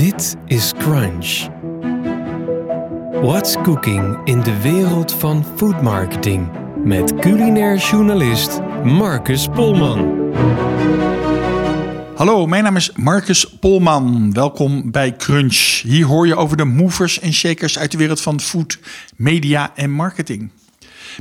Dit 0.00 0.36
is 0.46 0.72
Crunch. 0.78 1.48
What's 3.22 3.56
cooking 3.62 4.18
in 4.24 4.42
de 4.42 4.60
wereld 4.60 5.14
van 5.14 5.44
food 5.56 5.82
marketing? 5.82 6.50
Met 6.84 7.14
culinair 7.14 7.76
journalist 7.76 8.60
Marcus 8.84 9.46
Polman. 9.48 10.32
Hallo, 12.16 12.46
mijn 12.46 12.62
naam 12.62 12.76
is 12.76 12.92
Marcus 12.92 13.44
Polman. 13.44 14.32
Welkom 14.32 14.90
bij 14.90 15.16
Crunch. 15.16 15.80
Hier 15.82 16.06
hoor 16.06 16.26
je 16.26 16.36
over 16.36 16.56
de 16.56 16.64
movers 16.64 17.20
en 17.20 17.32
shakers 17.32 17.78
uit 17.78 17.90
de 17.90 17.98
wereld 17.98 18.20
van 18.20 18.40
food, 18.40 18.78
media 19.16 19.72
en 19.74 19.90
marketing. 19.90 20.50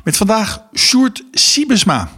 Met 0.03 0.17
vandaag 0.17 0.63
Sjoerd 0.73 1.23
Siebesma. 1.31 2.09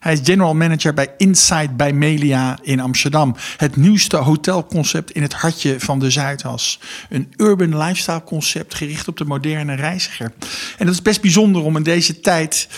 Hij 0.00 0.12
is 0.12 0.20
general 0.22 0.54
manager 0.54 0.94
bij 0.94 1.14
Inside 1.16 1.72
bij 1.72 1.92
Melia 1.92 2.58
in 2.62 2.80
Amsterdam. 2.80 3.36
Het 3.56 3.76
nieuwste 3.76 4.16
hotelconcept 4.16 5.10
in 5.10 5.22
het 5.22 5.32
hartje 5.32 5.80
van 5.80 5.98
de 5.98 6.10
Zuidas. 6.10 6.80
Een 7.08 7.32
urban 7.36 7.78
lifestyle 7.78 8.24
concept 8.24 8.74
gericht 8.74 9.08
op 9.08 9.16
de 9.16 9.24
moderne 9.24 9.74
reiziger. 9.74 10.32
En 10.78 10.86
dat 10.86 10.94
is 10.94 11.02
best 11.02 11.20
bijzonder 11.20 11.62
om 11.62 11.76
in 11.76 11.82
deze 11.82 12.20
tijd 12.20 12.68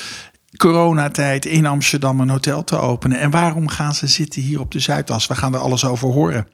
coronatijd 0.57 1.45
in 1.45 1.67
Amsterdam 1.67 2.21
een 2.21 2.29
hotel 2.29 2.65
te 2.65 2.79
openen. 2.79 3.19
En 3.19 3.31
waarom 3.31 3.69
gaan 3.69 3.95
ze 3.95 4.07
zitten 4.07 4.43
hier 4.43 4.61
op 4.61 4.73
de 4.73 4.81
Zuidas? 4.81 5.27
We 5.27 5.35
gaan 5.35 5.55
er 5.55 5.61
alles 5.61 5.85
over 5.85 6.09
horen. 6.09 6.47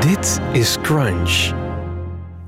Dit 0.00 0.40
is 0.52 0.76
Crunch. 0.82 1.63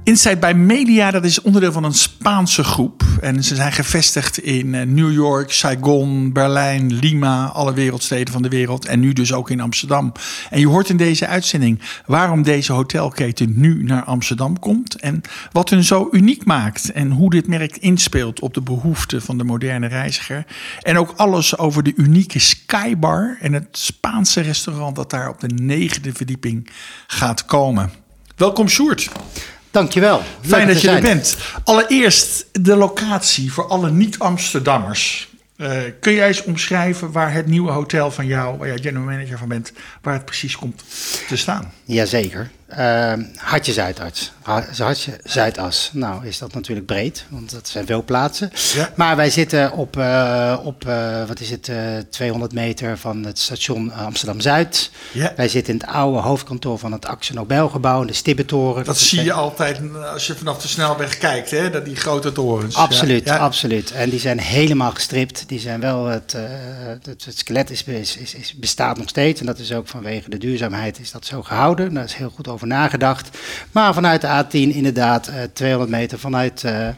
Inside 0.07 0.37
bij 0.37 0.55
Media, 0.55 1.11
dat 1.11 1.25
is 1.25 1.41
onderdeel 1.41 1.73
van 1.73 1.85
een 1.85 1.95
Spaanse 1.95 2.65
groep. 2.65 3.03
En 3.21 3.45
ze 3.45 3.55
zijn 3.55 3.73
gevestigd 3.73 4.39
in 4.39 4.75
eh, 4.75 4.87
New 4.87 5.13
York, 5.13 5.53
Saigon, 5.53 6.33
Berlijn, 6.33 6.93
Lima, 6.93 7.47
alle 7.47 7.73
wereldsteden 7.73 8.33
van 8.33 8.43
de 8.43 8.49
wereld. 8.49 8.85
En 8.85 9.01
nu 9.01 9.13
dus 9.13 9.33
ook 9.33 9.51
in 9.51 9.61
Amsterdam. 9.61 10.13
En 10.51 10.61
je 10.61 10.67
hoort 10.67 10.89
in 10.89 10.97
deze 10.97 11.27
uitzending 11.27 11.81
waarom 12.05 12.43
deze 12.43 12.73
hotelketen 12.73 13.53
nu 13.57 13.83
naar 13.83 14.05
Amsterdam 14.05 14.59
komt. 14.59 14.95
En 15.01 15.21
wat 15.53 15.71
hun 15.71 15.85
zo 15.85 16.09
uniek 16.11 16.45
maakt. 16.45 16.93
En 16.93 17.11
hoe 17.11 17.31
dit 17.31 17.47
merk 17.47 17.77
inspeelt 17.77 18.41
op 18.41 18.55
de 18.55 18.63
behoeften 18.63 19.23
van 19.23 19.39
de 19.39 19.45
moderne 19.45 19.87
reiziger. 19.87 20.47
En 20.83 20.99
ook 20.99 21.13
alles 21.17 21.59
over 21.59 21.83
de 21.83 21.93
unieke 21.97 22.39
Skybar 22.39 23.37
en 23.41 23.53
het 23.53 23.69
Spaanse 23.71 24.41
restaurant 24.41 24.97
dat 24.97 25.11
daar 25.11 25.29
op 25.29 25.41
de 25.41 25.49
negende 25.63 26.13
verdieping 26.13 26.71
gaat 27.07 27.45
komen. 27.45 27.91
Welkom 28.37 28.69
Sjoerd. 28.69 29.11
Dankjewel. 29.77 30.23
Fijn 30.41 30.67
dat 30.67 30.81
je 30.81 30.91
er 30.91 31.01
bent. 31.01 31.37
Allereerst 31.65 32.47
de 32.53 32.77
locatie 32.77 33.53
voor 33.53 33.67
alle 33.67 33.91
niet-Amsterdammers. 33.91 35.29
Uh, 35.57 35.71
kun 36.01 36.13
jij 36.13 36.27
eens 36.27 36.43
omschrijven 36.43 37.13
waar 37.13 37.33
het 37.33 37.47
nieuwe 37.47 37.71
hotel 37.71 38.11
van 38.11 38.27
jou, 38.27 38.59
waar 38.59 38.69
jij 38.69 38.79
general 38.79 39.07
manager 39.07 39.39
van 39.39 39.49
bent, 39.49 39.73
waar 40.03 40.15
het 40.15 40.25
precies 40.25 40.57
komt 40.57 40.83
te 41.29 41.37
staan? 41.37 41.73
Jazeker. 41.85 42.51
Uh, 42.71 43.13
hartje 43.37 43.73
Zuidas. 43.73 44.33
Hartje 44.77 45.19
Zuidas. 45.25 45.91
Nou 45.93 46.27
is 46.27 46.39
dat 46.39 46.55
natuurlijk 46.55 46.87
breed, 46.87 47.25
want 47.29 47.51
dat 47.51 47.69
zijn 47.69 47.87
veel 47.87 48.05
plaatsen. 48.05 48.51
Ja. 48.75 48.91
Maar 48.95 49.17
wij 49.17 49.31
zitten 49.31 49.73
op, 49.73 49.97
uh, 49.97 50.59
op 50.65 50.85
uh, 50.87 51.27
wat 51.27 51.41
is 51.41 51.51
het, 51.51 51.71
200 52.11 52.53
meter 52.53 52.99
van 52.99 53.25
het 53.25 53.39
station 53.39 53.93
Amsterdam-Zuid. 53.93 54.91
Ja. 55.13 55.33
Wij 55.37 55.49
zitten 55.49 55.73
in 55.73 55.81
het 55.81 55.89
oude 55.89 56.19
hoofdkantoor 56.19 56.79
van 56.79 56.93
het 56.93 57.07
Axel 57.07 57.35
Nobelgebouw, 57.35 58.05
de 58.05 58.13
Stibbentoren. 58.13 58.77
Dat, 58.77 58.87
dat 58.87 58.99
zie 58.99 59.25
je 59.25 59.33
altijd 59.33 59.81
als 60.13 60.27
je 60.27 60.35
vanaf 60.35 60.59
de 60.59 60.69
snelweg 60.69 61.19
kijkt, 61.19 61.51
hè? 61.51 61.71
Dat 61.71 61.85
die 61.85 61.97
grote 61.97 62.33
torens. 62.33 62.75
Absoluut, 62.75 63.25
ja. 63.25 63.37
absoluut. 63.37 63.91
En 63.93 64.11
die 64.11 64.21
zijn 64.21 64.41
helemaal 64.41 64.91
gestript. 64.91 65.49
Die 65.49 65.61
zijn 65.61 65.81
wel, 65.81 66.07
het, 66.07 66.37
het, 67.03 67.25
het 67.25 67.39
skelet 67.39 67.71
is, 67.71 67.85
is, 67.85 68.17
is, 68.17 68.55
bestaat 68.57 68.99
nog 68.99 69.09
steeds. 69.09 69.41
En 69.41 69.47
dat 69.47 69.59
is 69.59 69.73
ook 69.73 69.89
vanwege 69.89 70.31
de 70.31 70.39
duurzaamheid 70.39 70.99
is 70.99 71.11
dat 71.11 71.25
zo 71.27 71.43
gehouden. 71.43 71.95
Daar 71.95 72.05
is 72.05 72.15
heel 72.15 72.31
goed 72.31 72.49
over 72.49 72.56
nagedacht. 72.65 73.39
Maar 73.73 73.95
vanuit 73.95 74.21
de 74.21 74.45
A10 74.45 74.75
inderdaad, 74.75 75.31
200 75.53 75.91
eh, 75.91 75.99
meter 75.99 76.19
vanuit 76.19 76.63
uh, 76.63 76.89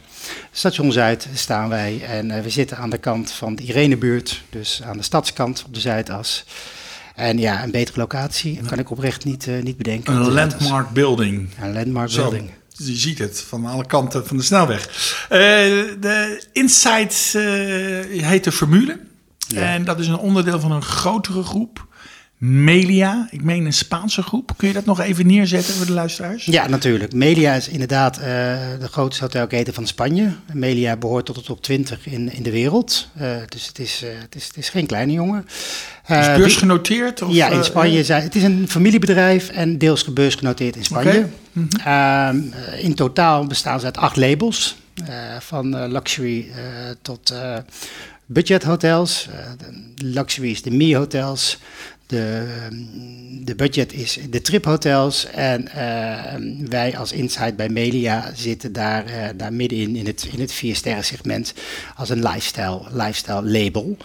Station 0.52 0.92
Zuid 0.92 1.28
staan 1.34 1.68
wij. 1.68 2.00
En 2.08 2.30
uh, 2.30 2.40
we 2.40 2.50
zitten 2.50 2.76
aan 2.76 2.90
de 2.90 2.98
kant 2.98 3.30
van 3.30 3.54
de 3.54 3.62
Irenebuurt, 3.62 4.42
dus 4.50 4.82
aan 4.84 4.96
de 4.96 5.02
stadskant 5.02 5.64
op 5.66 5.74
de 5.74 5.80
Zuidas. 5.80 6.44
En 7.14 7.38
ja, 7.38 7.62
een 7.62 7.70
betere 7.70 8.00
locatie 8.00 8.60
kan 8.66 8.78
ik 8.78 8.90
oprecht 8.90 9.24
niet, 9.24 9.46
uh, 9.46 9.62
niet 9.62 9.76
bedenken. 9.76 10.14
Een 10.14 10.32
landmark 10.32 10.90
building. 10.90 11.48
Een 11.60 11.72
landmark 11.72 12.10
Zo. 12.10 12.20
building. 12.20 12.50
Je 12.76 12.96
ziet 12.96 13.18
het 13.18 13.40
van 13.40 13.66
alle 13.66 13.86
kanten 13.86 14.26
van 14.26 14.36
de 14.36 14.42
snelweg. 14.42 14.86
Uh, 15.32 15.38
de 16.00 16.44
Insight 16.52 17.32
uh, 17.36 17.42
heet 18.22 18.44
de 18.44 18.52
Formule. 18.52 19.00
Ja. 19.48 19.60
En 19.60 19.84
dat 19.84 20.00
is 20.00 20.06
een 20.06 20.18
onderdeel 20.18 20.60
van 20.60 20.72
een 20.72 20.82
grotere 20.82 21.42
groep. 21.42 21.86
Melia, 22.38 23.28
ik 23.30 23.42
meen 23.42 23.64
een 23.64 23.72
Spaanse 23.72 24.22
groep. 24.22 24.52
Kun 24.56 24.68
je 24.68 24.74
dat 24.74 24.84
nog 24.84 25.00
even 25.00 25.26
neerzetten 25.26 25.74
voor 25.74 25.86
de 25.86 25.92
luisteraars? 25.92 26.44
Ja, 26.44 26.68
natuurlijk. 26.68 27.12
Melia 27.12 27.54
is 27.54 27.68
inderdaad 27.68 28.18
uh, 28.18 28.24
de 28.24 28.88
grootste 28.90 29.22
hotelketen 29.22 29.74
van 29.74 29.86
Spanje. 29.86 30.32
Melia 30.52 30.96
behoort 30.96 31.26
tot 31.26 31.34
de 31.34 31.42
top 31.42 31.62
20 31.62 32.06
in, 32.06 32.32
in 32.32 32.42
de 32.42 32.50
wereld. 32.50 33.08
Uh, 33.20 33.36
dus 33.48 33.66
het 33.66 33.78
is, 33.78 34.02
uh, 34.04 34.10
het, 34.20 34.34
is, 34.34 34.46
het 34.46 34.56
is 34.56 34.68
geen 34.68 34.86
kleine 34.86 35.12
jongen. 35.12 35.46
is 36.08 36.36
beursgenoteerd? 36.36 37.22
Of, 37.22 37.32
ja, 37.32 37.48
in 37.48 37.64
Spanje. 37.64 38.04
Zijn, 38.04 38.22
het 38.22 38.34
is 38.34 38.42
een 38.42 38.68
familiebedrijf 38.68 39.48
en 39.48 39.78
deels 39.78 40.04
beursgenoteerd 40.04 40.76
in 40.76 40.84
Spanje. 40.84 41.08
Okay. 41.08 41.30
Mm 41.52 41.68
-hmm. 41.82 42.52
in 42.78 42.94
totaal 42.94 43.46
bestaan 43.46 43.78
ze 43.80 43.84
uit 43.84 43.96
acht 43.96 44.16
labels. 44.16 44.76
van 45.38 45.86
luxury 45.92 46.50
tot 47.02 47.34
budgethotels. 48.26 49.28
luxury 49.96 50.50
is 50.50 50.62
de 50.62 50.70
Me-hotels. 50.70 51.58
De, 52.08 53.54
budget 53.56 53.92
is 53.92 54.18
de 54.30 54.40
triphotels 54.40 55.26
en 55.26 55.68
uh, 55.76 56.68
wij 56.68 56.98
als 56.98 57.12
Insight 57.12 57.56
bij 57.56 57.68
Melia 57.68 58.30
zitten 58.34 58.72
daar, 58.72 59.10
uh, 59.10 59.28
daar 59.36 59.52
middenin 59.52 59.96
in 59.96 60.06
het, 60.06 60.28
in 60.32 60.40
het 60.40 60.52
viersterren 60.52 61.04
segment 61.04 61.54
als 61.96 62.08
een 62.08 62.22
lifestyle, 62.22 62.80
lifestyle 62.90 63.42
label. 63.42 63.96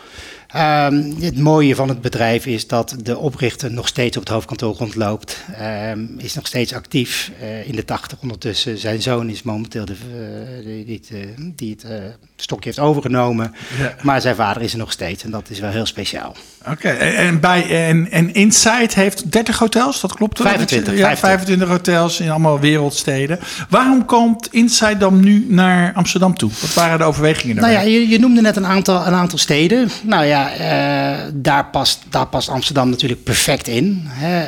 Um, 0.55 1.15
het 1.19 1.37
mooie 1.37 1.75
van 1.75 1.89
het 1.89 2.01
bedrijf 2.01 2.45
is 2.45 2.67
dat 2.67 2.95
de 3.03 3.17
oprichter 3.17 3.71
nog 3.71 3.87
steeds 3.87 4.17
op 4.17 4.23
het 4.23 4.31
hoofdkantoor 4.31 4.75
rondloopt. 4.75 5.43
Um, 5.89 6.15
is 6.17 6.33
nog 6.33 6.47
steeds 6.47 6.73
actief 6.73 7.31
uh, 7.41 7.67
in 7.67 7.75
de 7.75 7.85
tachtig 7.85 8.17
ondertussen. 8.21 8.77
Zijn 8.77 9.01
zoon 9.01 9.29
is 9.29 9.43
momenteel 9.43 9.85
de, 9.85 9.93
uh, 9.93 10.65
die, 10.65 10.85
die, 10.85 11.01
het, 11.07 11.57
die 11.57 11.71
het 11.71 11.83
uh, 11.83 11.91
stokje 12.35 12.65
heeft 12.65 12.79
overgenomen. 12.79 13.53
Ja. 13.77 13.95
Maar 14.01 14.21
zijn 14.21 14.35
vader 14.35 14.61
is 14.61 14.71
er 14.71 14.77
nog 14.77 14.91
steeds 14.91 15.23
en 15.23 15.31
dat 15.31 15.49
is 15.49 15.59
wel 15.59 15.69
heel 15.69 15.85
speciaal. 15.85 16.35
Oké, 16.61 16.71
okay. 16.71 16.97
en, 16.97 17.39
bij, 17.39 17.87
en, 17.87 18.11
en 18.11 18.33
Insight 18.33 18.95
heeft 18.95 19.31
30 19.31 19.59
hotels, 19.59 20.01
dat 20.01 20.13
klopt? 20.15 20.41
25, 20.41 20.97
ja, 20.97 21.17
25 21.17 21.67
hotels 21.67 22.19
in 22.19 22.29
allemaal 22.29 22.59
wereldsteden. 22.59 23.39
Waarom 23.69 24.05
komt 24.05 24.47
Insight 24.51 24.99
dan 24.99 25.19
nu 25.19 25.45
naar 25.49 25.93
Amsterdam 25.93 26.37
toe? 26.37 26.51
Wat 26.61 26.73
waren 26.73 26.97
de 26.97 27.03
overwegingen 27.03 27.55
daarbij? 27.55 27.75
Nou 27.75 27.87
ja, 27.89 27.99
je, 27.99 28.07
je 28.07 28.19
noemde 28.19 28.41
net 28.41 28.55
een 28.55 28.65
aantal, 28.65 29.07
een 29.07 29.13
aantal 29.13 29.37
steden. 29.37 29.89
Nou 30.03 30.25
ja, 30.25 30.42
uh, 30.51 31.19
daar, 31.33 31.65
past, 31.65 32.01
daar 32.09 32.27
past 32.27 32.49
Amsterdam 32.49 32.89
natuurlijk 32.89 33.23
perfect 33.23 33.67
in. 33.67 34.01
Hè. 34.05 34.43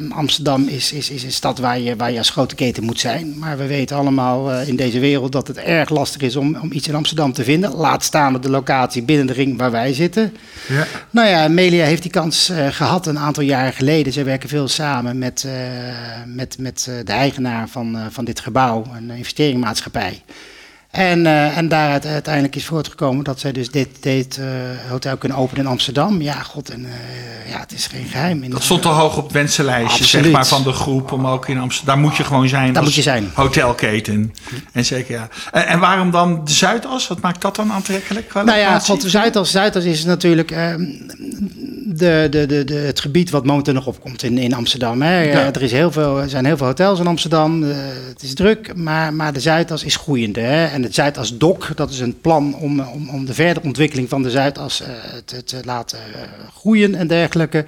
Uh, 0.00 0.16
Amsterdam 0.16 0.68
is, 0.68 0.92
is, 0.92 1.10
is 1.10 1.24
een 1.24 1.32
stad 1.32 1.58
waar 1.58 1.78
je, 1.78 1.96
waar 1.96 2.12
je 2.12 2.18
als 2.18 2.30
grote 2.30 2.54
keten 2.54 2.84
moet 2.84 3.00
zijn. 3.00 3.38
Maar 3.38 3.58
we 3.58 3.66
weten 3.66 3.96
allemaal 3.96 4.52
uh, 4.52 4.68
in 4.68 4.76
deze 4.76 4.98
wereld 4.98 5.32
dat 5.32 5.46
het 5.46 5.56
erg 5.56 5.90
lastig 5.90 6.20
is 6.20 6.36
om, 6.36 6.56
om 6.56 6.72
iets 6.72 6.88
in 6.88 6.94
Amsterdam 6.94 7.32
te 7.32 7.44
vinden. 7.44 7.74
Laat 7.74 8.04
staan 8.04 8.34
op 8.34 8.42
de 8.42 8.50
locatie 8.50 9.02
binnen 9.02 9.26
de 9.26 9.32
ring 9.32 9.58
waar 9.58 9.70
wij 9.70 9.92
zitten. 9.92 10.36
Ja. 10.68 10.86
Nou 11.10 11.28
ja, 11.28 11.48
Melia 11.48 11.84
heeft 11.84 12.02
die 12.02 12.10
kans 12.10 12.52
gehad 12.70 13.06
een 13.06 13.18
aantal 13.18 13.42
jaren 13.42 13.72
geleden. 13.72 14.12
Ze 14.12 14.22
werken 14.22 14.48
veel 14.48 14.68
samen 14.68 15.18
met, 15.18 15.46
met, 16.26 16.58
met 16.58 16.90
de 17.04 17.12
eigenaar 17.12 17.68
van, 17.68 17.98
van 18.10 18.24
dit 18.24 18.40
gebouw, 18.40 18.84
een 18.96 19.10
investeringmaatschappij. 19.10 20.22
En, 20.96 21.24
uh, 21.24 21.56
en 21.56 21.68
daaruit 21.68 22.06
uiteindelijk 22.06 22.56
is 22.56 22.64
voortgekomen 22.64 23.24
dat 23.24 23.40
zij 23.40 23.52
dus 23.52 23.70
dit, 23.70 23.88
dit 24.00 24.36
uh, 24.40 24.46
hotel 24.88 25.16
kunnen 25.16 25.38
openen 25.38 25.64
in 25.64 25.70
Amsterdam. 25.70 26.22
Ja, 26.22 26.42
god, 26.42 26.70
en 26.70 26.80
uh, 26.80 27.50
ja, 27.50 27.60
het 27.60 27.72
is 27.72 27.86
geen 27.86 28.06
geheim. 28.06 28.42
In 28.42 28.50
dat 28.50 28.62
stond 28.62 28.86
al 28.86 28.92
hoog 28.92 29.16
op 29.16 29.24
het 29.24 29.32
wensenlijstje, 29.32 30.04
zeg 30.04 30.30
maar, 30.30 30.46
van 30.46 30.62
de 30.62 30.72
groep 30.72 31.12
om 31.12 31.26
ook 31.26 31.48
in 31.48 31.58
Amsterdam. 31.58 31.94
Daar 31.94 32.04
moet 32.04 32.16
je 32.16 32.24
gewoon 32.24 32.48
zijn. 32.48 32.72
Daar 32.72 32.82
moet 32.82 32.94
je 32.94 33.02
zijn. 33.02 33.30
Hotelketen. 33.34 34.34
En 34.72 34.84
zeker, 34.84 35.14
ja. 35.14 35.28
En, 35.52 35.66
en, 35.66 35.78
waarom 35.78 36.10
dan 36.10 36.44
de 36.44 36.52
Zuidas? 36.52 37.08
Wat 37.08 37.20
maakt 37.20 37.40
dat 37.40 37.56
dan 37.56 37.72
aantrekkelijk? 37.72 38.34
Nou 38.34 38.58
ja, 38.58 38.78
god, 38.78 39.00
de 39.00 39.10
Zuidas, 39.10 39.50
Zuidas 39.50 39.84
is 39.84 40.04
natuurlijk 40.04 40.50
ehm, 40.50 40.82
de, 41.98 42.26
de, 42.30 42.46
de, 42.46 42.64
de, 42.64 42.74
het 42.74 43.00
gebied 43.00 43.30
wat 43.30 43.44
momenteel 43.44 43.74
nog 43.74 43.86
opkomt 43.86 44.22
in, 44.22 44.38
in 44.38 44.54
Amsterdam. 44.54 45.02
Hè. 45.02 45.20
Ja. 45.20 45.54
Er, 45.54 45.62
is 45.62 45.72
heel 45.72 45.92
veel, 45.92 46.20
er 46.20 46.28
zijn 46.28 46.44
heel 46.44 46.56
veel 46.56 46.66
hotels 46.66 47.00
in 47.00 47.06
Amsterdam. 47.06 47.62
het 47.62 48.22
is 48.22 48.34
druk, 48.34 48.76
maar, 48.76 49.14
maar 49.14 49.32
de 49.32 49.40
Zuidas 49.40 49.84
is 49.84 49.96
groeiende. 49.96 50.40
Hè. 50.40 50.66
En 50.66 50.82
het 50.82 50.94
Zuidas 50.94 51.38
DOC, 51.38 51.70
dat 51.74 51.90
is 51.90 52.00
een 52.00 52.20
plan 52.20 52.54
om, 52.54 52.80
om, 52.80 53.08
om 53.08 53.24
de 53.24 53.34
verdere 53.34 53.66
ontwikkeling 53.66 54.08
van 54.08 54.22
de 54.22 54.30
Zuidas 54.30 54.80
uh, 54.80 54.88
te, 55.24 55.44
te, 55.44 55.60
laten 55.64 55.98
uh, 55.98 56.20
groeien 56.56 56.94
en 56.94 57.06
dergelijke. 57.06 57.64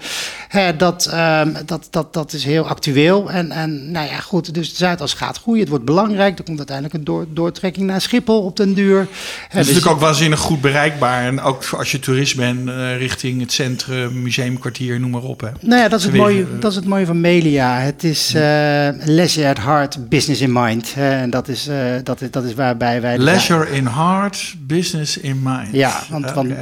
Dat, 0.76 1.06
ehm, 1.06 1.52
dat, 1.66 1.88
dat, 1.90 2.12
dat 2.12 2.32
is 2.32 2.44
heel 2.44 2.68
actueel. 2.68 3.30
En, 3.30 3.50
en 3.50 3.90
nou 3.90 4.08
ja, 4.08 4.20
goed, 4.20 4.54
dus 4.54 4.70
de 4.70 4.76
Zuidas 4.76 5.14
gaat 5.14 5.38
groeien. 5.38 5.60
Het 5.60 5.68
wordt 5.68 5.84
belangrijk. 5.84 6.38
Er 6.38 6.44
komt 6.44 6.58
uiteindelijk 6.58 6.96
een 6.96 7.04
door, 7.04 7.26
doortrekking 7.32 7.86
naar 7.86 8.00
Schiphol 8.00 8.42
op 8.42 8.56
den 8.56 8.74
duur. 8.74 8.98
Het 8.98 9.08
is 9.08 9.48
dus- 9.48 9.66
natuurlijk 9.66 9.86
ook 9.94 10.00
waanzinnig 10.00 10.38
goed 10.38 10.60
bereikbaar. 10.60 11.26
En 11.26 11.40
ook 11.40 11.64
als 11.64 11.90
je 11.90 11.98
toerist 11.98 12.36
bent 12.36 12.68
uh, 12.68 12.96
richting 12.96 13.40
het 13.40 13.52
centrum, 13.52 14.22
museumkwartier, 14.22 15.00
noem 15.00 15.10
maar 15.10 15.22
op. 15.22 15.40
Hè. 15.40 15.48
Nou 15.60 15.82
ja, 15.82 15.88
dat 15.88 15.98
is, 15.98 16.04
het 16.04 16.14
mooie, 16.14 16.46
dat 16.58 16.70
is 16.70 16.76
het 16.76 16.86
mooie 16.86 17.06
van 17.06 17.20
Melia. 17.20 17.78
Het 17.78 18.04
is 18.04 18.34
uh, 18.34 18.42
leisure 19.04 19.48
at 19.48 19.58
heart, 19.58 20.08
business 20.08 20.40
in 20.40 20.52
mind. 20.52 20.94
en 20.96 21.30
dat 21.30 21.48
is, 21.48 21.68
uh, 21.68 21.76
dat, 22.02 22.20
is, 22.20 22.30
dat 22.30 22.44
is 22.44 22.54
waarbij 22.54 23.00
wij... 23.00 23.18
Leisure 23.18 23.70
in 23.70 23.86
heart, 23.86 24.54
business 24.58 25.16
in 25.16 25.40
mind. 25.42 25.68
Ja, 25.72 26.02
want, 26.10 26.24
okay. 26.24 26.34
want 26.34 26.56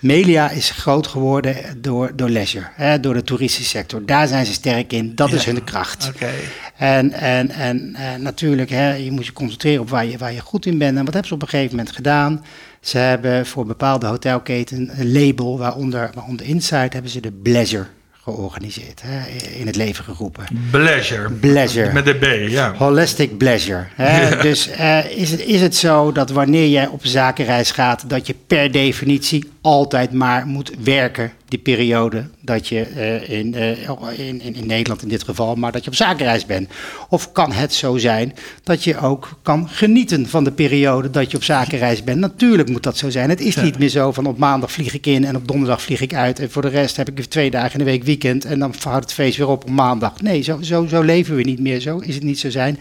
Melia 0.00 0.50
is 0.50 0.70
groot 0.70 1.06
geworden 1.06 1.56
door, 1.80 2.10
door 2.16 2.28
leisure, 2.28 2.66
hè, 2.74 3.00
door 3.00 3.14
de 3.14 3.23
toeristische 3.24 3.70
sector. 3.70 4.06
Daar 4.06 4.26
zijn 4.28 4.46
ze 4.46 4.52
sterk 4.52 4.92
in, 4.92 5.14
dat 5.14 5.30
ja. 5.30 5.36
is 5.36 5.44
hun 5.44 5.64
kracht. 5.64 6.10
Okay. 6.14 6.34
En, 6.76 7.12
en, 7.12 7.50
en, 7.50 7.94
en 7.94 8.22
natuurlijk, 8.22 8.70
hè, 8.70 8.94
je 8.94 9.10
moet 9.10 9.26
je 9.26 9.32
concentreren 9.32 9.80
op 9.80 9.90
waar 9.90 10.06
je, 10.06 10.18
waar 10.18 10.32
je 10.32 10.40
goed 10.40 10.66
in 10.66 10.78
bent. 10.78 10.98
En 10.98 11.04
wat 11.04 11.12
hebben 11.12 11.28
ze 11.28 11.34
op 11.34 11.42
een 11.42 11.48
gegeven 11.48 11.76
moment 11.76 11.94
gedaan? 11.94 12.44
Ze 12.80 12.98
hebben 12.98 13.46
voor 13.46 13.66
bepaalde 13.66 14.06
hotelketen 14.06 14.90
een 14.98 15.12
label, 15.12 15.58
waaronder, 15.58 16.10
waaronder 16.14 16.46
Inside 16.46 16.88
hebben 16.90 17.10
ze 17.10 17.20
de 17.20 17.32
Pleasure 17.32 17.86
georganiseerd, 18.24 19.02
hè, 19.04 19.30
in 19.58 19.66
het 19.66 19.76
leven 19.76 20.04
geroepen. 20.04 20.44
Pleasure. 20.70 21.30
Pleasure. 21.30 21.92
Met 21.92 22.04
de 22.04 22.14
B, 22.14 22.50
ja. 22.50 22.74
Holistic 22.74 23.38
pleasure. 23.38 23.84
Hè. 23.94 24.28
Ja. 24.28 24.42
Dus 24.42 24.68
uh, 24.68 25.10
is, 25.10 25.30
het, 25.30 25.40
is 25.40 25.60
het 25.60 25.76
zo 25.76 26.12
dat 26.12 26.30
wanneer 26.30 26.68
jij 26.68 26.86
op 26.86 27.06
zakenreis 27.06 27.70
gaat, 27.70 28.10
dat 28.10 28.26
je 28.26 28.34
per 28.46 28.72
definitie 28.72 29.50
altijd 29.64 30.12
maar 30.12 30.46
moet 30.46 30.72
werken, 30.82 31.32
die 31.48 31.58
periode 31.58 32.28
dat 32.40 32.68
je 32.68 32.86
uh, 32.96 33.38
in, 33.38 33.54
uh, 33.54 34.18
in, 34.18 34.40
in, 34.40 34.54
in 34.54 34.66
Nederland 34.66 35.02
in 35.02 35.08
dit 35.08 35.22
geval, 35.22 35.54
maar 35.54 35.72
dat 35.72 35.84
je 35.84 35.90
op 35.90 35.96
zakenreis 35.96 36.46
bent? 36.46 36.70
Of 37.08 37.32
kan 37.32 37.52
het 37.52 37.74
zo 37.74 37.96
zijn 37.96 38.34
dat 38.62 38.84
je 38.84 38.98
ook 38.98 39.38
kan 39.42 39.68
genieten 39.68 40.28
van 40.28 40.44
de 40.44 40.52
periode 40.52 41.10
dat 41.10 41.30
je 41.30 41.36
op 41.36 41.44
zakenreis 41.44 42.04
bent? 42.04 42.18
Natuurlijk 42.18 42.68
moet 42.68 42.82
dat 42.82 42.96
zo 42.96 43.10
zijn. 43.10 43.28
Het 43.28 43.40
is 43.40 43.56
niet 43.56 43.78
meer 43.78 43.88
zo 43.88 44.12
van 44.12 44.26
op 44.26 44.38
maandag 44.38 44.72
vlieg 44.72 44.94
ik 44.94 45.06
in 45.06 45.24
en 45.24 45.36
op 45.36 45.48
donderdag 45.48 45.82
vlieg 45.82 46.00
ik 46.00 46.14
uit 46.14 46.38
en 46.38 46.50
voor 46.50 46.62
de 46.62 46.68
rest 46.68 46.96
heb 46.96 47.08
ik 47.08 47.24
twee 47.24 47.50
dagen 47.50 47.72
in 47.72 47.78
de 47.78 47.90
week 47.90 48.04
weekend 48.04 48.44
en 48.44 48.58
dan 48.58 48.74
houdt 48.82 49.04
het 49.04 49.12
feest 49.12 49.36
weer 49.36 49.48
op 49.48 49.64
op 49.64 49.70
maandag. 49.70 50.20
Nee, 50.20 50.42
zo, 50.42 50.62
zo, 50.62 50.86
zo 50.86 51.02
leven 51.02 51.36
we 51.36 51.42
niet 51.42 51.60
meer. 51.60 51.80
Zo 51.80 51.98
is 51.98 52.14
het 52.14 52.24
niet 52.24 52.38
zo 52.38 52.50
zijn. 52.50 52.78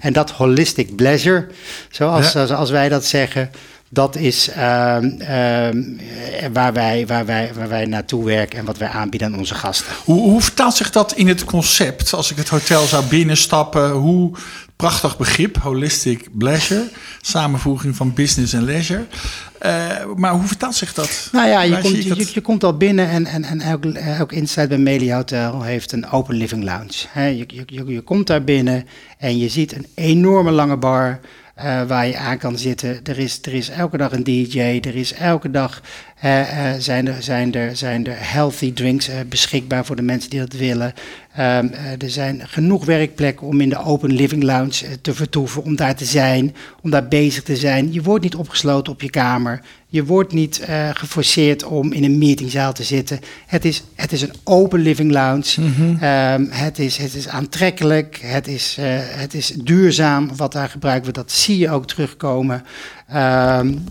En 0.00 0.12
dat 0.12 0.30
holistic 0.30 0.96
pleasure, 0.96 1.46
zoals, 1.90 2.32
ja. 2.32 2.46
zoals 2.46 2.70
wij 2.70 2.88
dat 2.88 3.04
zeggen. 3.04 3.50
Dat 3.88 4.16
is 4.16 4.48
uh, 4.48 4.96
uh, 5.00 5.68
waar, 6.52 6.72
wij, 6.72 7.06
waar, 7.06 7.26
wij, 7.26 7.50
waar 7.54 7.68
wij 7.68 7.84
naartoe 7.84 8.24
werken 8.24 8.58
en 8.58 8.64
wat 8.64 8.78
wij 8.78 8.88
aanbieden 8.88 9.32
aan 9.32 9.38
onze 9.38 9.54
gasten. 9.54 9.86
Hoe, 10.04 10.20
hoe 10.20 10.42
vertaalt 10.42 10.74
zich 10.74 10.90
dat 10.90 11.12
in 11.12 11.28
het 11.28 11.44
concept? 11.44 12.12
Als 12.14 12.30
ik 12.30 12.36
het 12.36 12.48
hotel 12.48 12.86
zou 12.86 13.04
binnenstappen, 13.04 13.90
hoe 13.90 14.36
prachtig 14.76 15.16
begrip, 15.16 15.56
holistic 15.56 16.28
pleasure, 16.38 16.88
samenvoeging 17.20 17.96
van 17.96 18.12
business 18.14 18.52
en 18.52 18.64
leisure. 18.64 19.06
Uh, 19.66 20.14
maar 20.14 20.32
hoe 20.32 20.46
vertaalt 20.46 20.74
zich 20.74 20.94
dat? 20.94 21.28
Nou 21.32 21.48
ja, 21.48 21.62
je, 21.62 21.78
komt, 21.78 22.02
je, 22.02 22.30
je, 22.32 22.40
komt 22.40 22.64
al 22.64 22.76
binnen 22.76 23.08
en, 23.08 23.26
en, 23.26 23.44
en 23.44 23.60
elk, 23.60 23.84
elk 23.84 24.32
Inside 24.32 24.66
bij 24.66 24.78
Melia 24.78 25.16
Hotel 25.16 25.62
heeft 25.62 25.92
een 25.92 26.10
open 26.10 26.34
living 26.34 26.64
lounge. 26.64 27.06
He, 27.08 27.26
je, 27.26 27.46
je, 27.66 27.84
je 27.86 28.00
komt 28.00 28.26
daar 28.26 28.44
binnen 28.44 28.86
en 29.18 29.38
je 29.38 29.48
ziet 29.48 29.72
een 29.76 29.86
enorme 29.94 30.50
lange 30.50 30.76
bar. 30.76 31.20
Uh, 31.64 31.82
waar 31.82 32.06
je 32.06 32.16
aan 32.16 32.38
kan 32.38 32.58
zitten. 32.58 33.00
Er 33.04 33.18
is, 33.18 33.38
er 33.42 33.54
is 33.54 33.68
elke 33.68 33.96
dag 33.96 34.12
een 34.12 34.24
DJ. 34.24 34.58
Er 34.58 34.96
is 34.96 35.12
elke 35.12 35.50
dag 35.50 35.82
uh, 36.24 36.40
uh, 36.40 36.74
zijn, 36.78 37.08
er, 37.08 37.22
zijn, 37.22 37.54
er, 37.54 37.76
zijn 37.76 38.06
er 38.06 38.16
healthy 38.18 38.72
drinks 38.72 39.10
beschikbaar 39.28 39.84
voor 39.84 39.96
de 39.96 40.02
mensen 40.02 40.30
die 40.30 40.40
dat 40.40 40.52
willen. 40.52 40.94
Um, 41.38 41.72
er 41.98 42.10
zijn 42.10 42.42
genoeg 42.44 42.84
werkplekken 42.84 43.46
om 43.46 43.60
in 43.60 43.68
de 43.68 43.84
open 43.84 44.12
living 44.12 44.42
lounge 44.42 45.00
te 45.00 45.14
vertoeven, 45.14 45.62
om 45.62 45.76
daar 45.76 45.96
te 45.96 46.04
zijn, 46.04 46.54
om 46.82 46.90
daar 46.90 47.08
bezig 47.08 47.42
te 47.42 47.56
zijn. 47.56 47.92
Je 47.92 48.02
wordt 48.02 48.24
niet 48.24 48.34
opgesloten 48.34 48.92
op 48.92 49.02
je 49.02 49.10
kamer. 49.10 49.60
Je 49.88 50.04
wordt 50.04 50.32
niet 50.32 50.66
geforceerd 50.92 51.64
om 51.64 51.92
in 51.92 52.04
een 52.04 52.18
meetingzaal 52.18 52.72
te 52.72 52.82
zitten. 52.84 53.20
Het 53.46 53.64
is, 53.64 53.82
het 53.94 54.12
is 54.12 54.22
een 54.22 54.34
open 54.44 54.80
living 54.80 55.12
lounge. 55.12 55.60
Mm 55.60 55.72
-hmm. 55.74 55.88
um, 55.88 56.48
het, 56.50 56.78
is, 56.78 56.96
het 56.96 57.14
is 57.14 57.28
aantrekkelijk. 57.28 58.18
Het 58.22 58.48
is, 58.48 58.76
het 58.80 59.34
is 59.34 59.48
duurzaam 59.48 60.36
wat 60.36 60.52
daar 60.52 60.68
gebruikt 60.68 61.02
wordt. 61.02 61.18
Dat 61.18 61.32
zie 61.32 61.58
je 61.58 61.70
ook 61.70 61.86
terugkomen. 61.86 62.64
Um, 63.14 63.84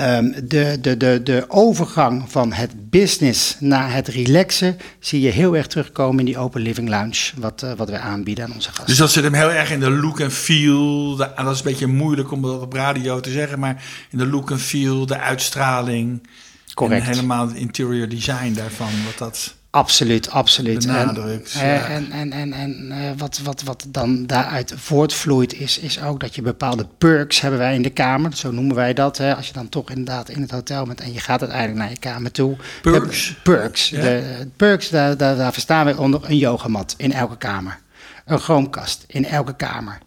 Um, 0.00 0.34
de, 0.44 0.78
de, 0.80 0.96
de, 0.96 1.20
de 1.22 1.44
overgang 1.48 2.30
van 2.30 2.52
het 2.52 2.90
business 2.90 3.56
naar 3.60 3.92
het 3.92 4.08
relaxen 4.08 4.76
zie 5.00 5.20
je 5.20 5.30
heel 5.30 5.56
erg 5.56 5.66
terugkomen 5.66 6.18
in 6.18 6.24
die 6.24 6.38
open 6.38 6.60
living 6.60 6.88
lounge, 6.88 7.32
wat, 7.36 7.62
uh, 7.62 7.72
wat 7.76 7.90
wij 7.90 7.98
aanbieden 7.98 8.44
aan 8.44 8.52
onze 8.52 8.68
gasten. 8.68 8.86
Dus 8.86 8.96
dat 8.96 9.10
zit 9.10 9.24
hem 9.24 9.34
heel 9.34 9.50
erg 9.50 9.70
in 9.70 9.80
de 9.80 9.90
look 9.90 10.20
en 10.20 10.32
feel. 10.32 11.16
De, 11.16 11.30
dat 11.36 11.52
is 11.52 11.58
een 11.58 11.64
beetje 11.64 11.86
moeilijk 11.86 12.32
om 12.32 12.42
dat 12.42 12.60
op 12.60 12.72
radio 12.72 13.20
te 13.20 13.30
zeggen, 13.30 13.58
maar 13.58 13.84
in 14.10 14.18
de 14.18 14.26
look 14.26 14.50
en 14.50 14.60
feel, 14.60 15.06
de 15.06 15.18
uitstraling. 15.18 16.28
Correct. 16.74 17.06
En 17.06 17.12
helemaal 17.12 17.48
het 17.48 17.56
interior 17.56 18.08
design 18.08 18.52
daarvan, 18.52 18.90
wat 19.04 19.18
dat. 19.18 19.54
Absoluut, 19.76 20.30
absoluut. 20.30 20.86
Benadrukt, 20.86 21.54
en, 21.54 21.66
ja. 21.66 21.86
en, 21.86 22.10
en, 22.10 22.32
en, 22.32 22.52
en 22.52 22.86
uh, 22.88 22.96
wat, 23.16 23.40
wat, 23.44 23.62
wat 23.62 23.86
dan 23.88 24.26
daaruit 24.26 24.72
voortvloeit 24.76 25.54
is, 25.54 25.78
is 25.78 26.02
ook 26.02 26.20
dat 26.20 26.34
je 26.34 26.42
bepaalde 26.42 26.86
perks 26.98 27.40
hebben 27.40 27.60
wij 27.60 27.74
in 27.74 27.82
de 27.82 27.90
kamer. 27.90 28.36
Zo 28.36 28.50
noemen 28.50 28.76
wij 28.76 28.94
dat. 28.94 29.18
Hè, 29.18 29.34
als 29.36 29.46
je 29.46 29.52
dan 29.52 29.68
toch 29.68 29.90
inderdaad 29.90 30.28
in 30.28 30.40
het 30.40 30.50
hotel 30.50 30.84
bent 30.84 31.00
en 31.00 31.12
je 31.12 31.20
gaat 31.20 31.40
uiteindelijk 31.40 31.78
naar 31.78 31.90
je 31.90 31.98
kamer 31.98 32.32
toe. 32.32 32.56
Perks? 32.82 33.36
Perks. 33.42 33.88
Ja. 33.88 34.00
De, 34.00 34.48
perks, 34.56 34.88
daar, 34.88 35.16
daar, 35.16 35.36
daar 35.36 35.52
verstaan 35.52 35.84
wij 35.84 35.94
onder 35.94 36.20
een 36.24 36.38
yogamat 36.38 36.94
in 36.96 37.12
elke 37.12 37.36
kamer. 37.36 37.78
Een 38.24 38.38
chromekast 38.38 39.04
in 39.06 39.24
elke 39.24 39.56
kamer. 39.56 39.98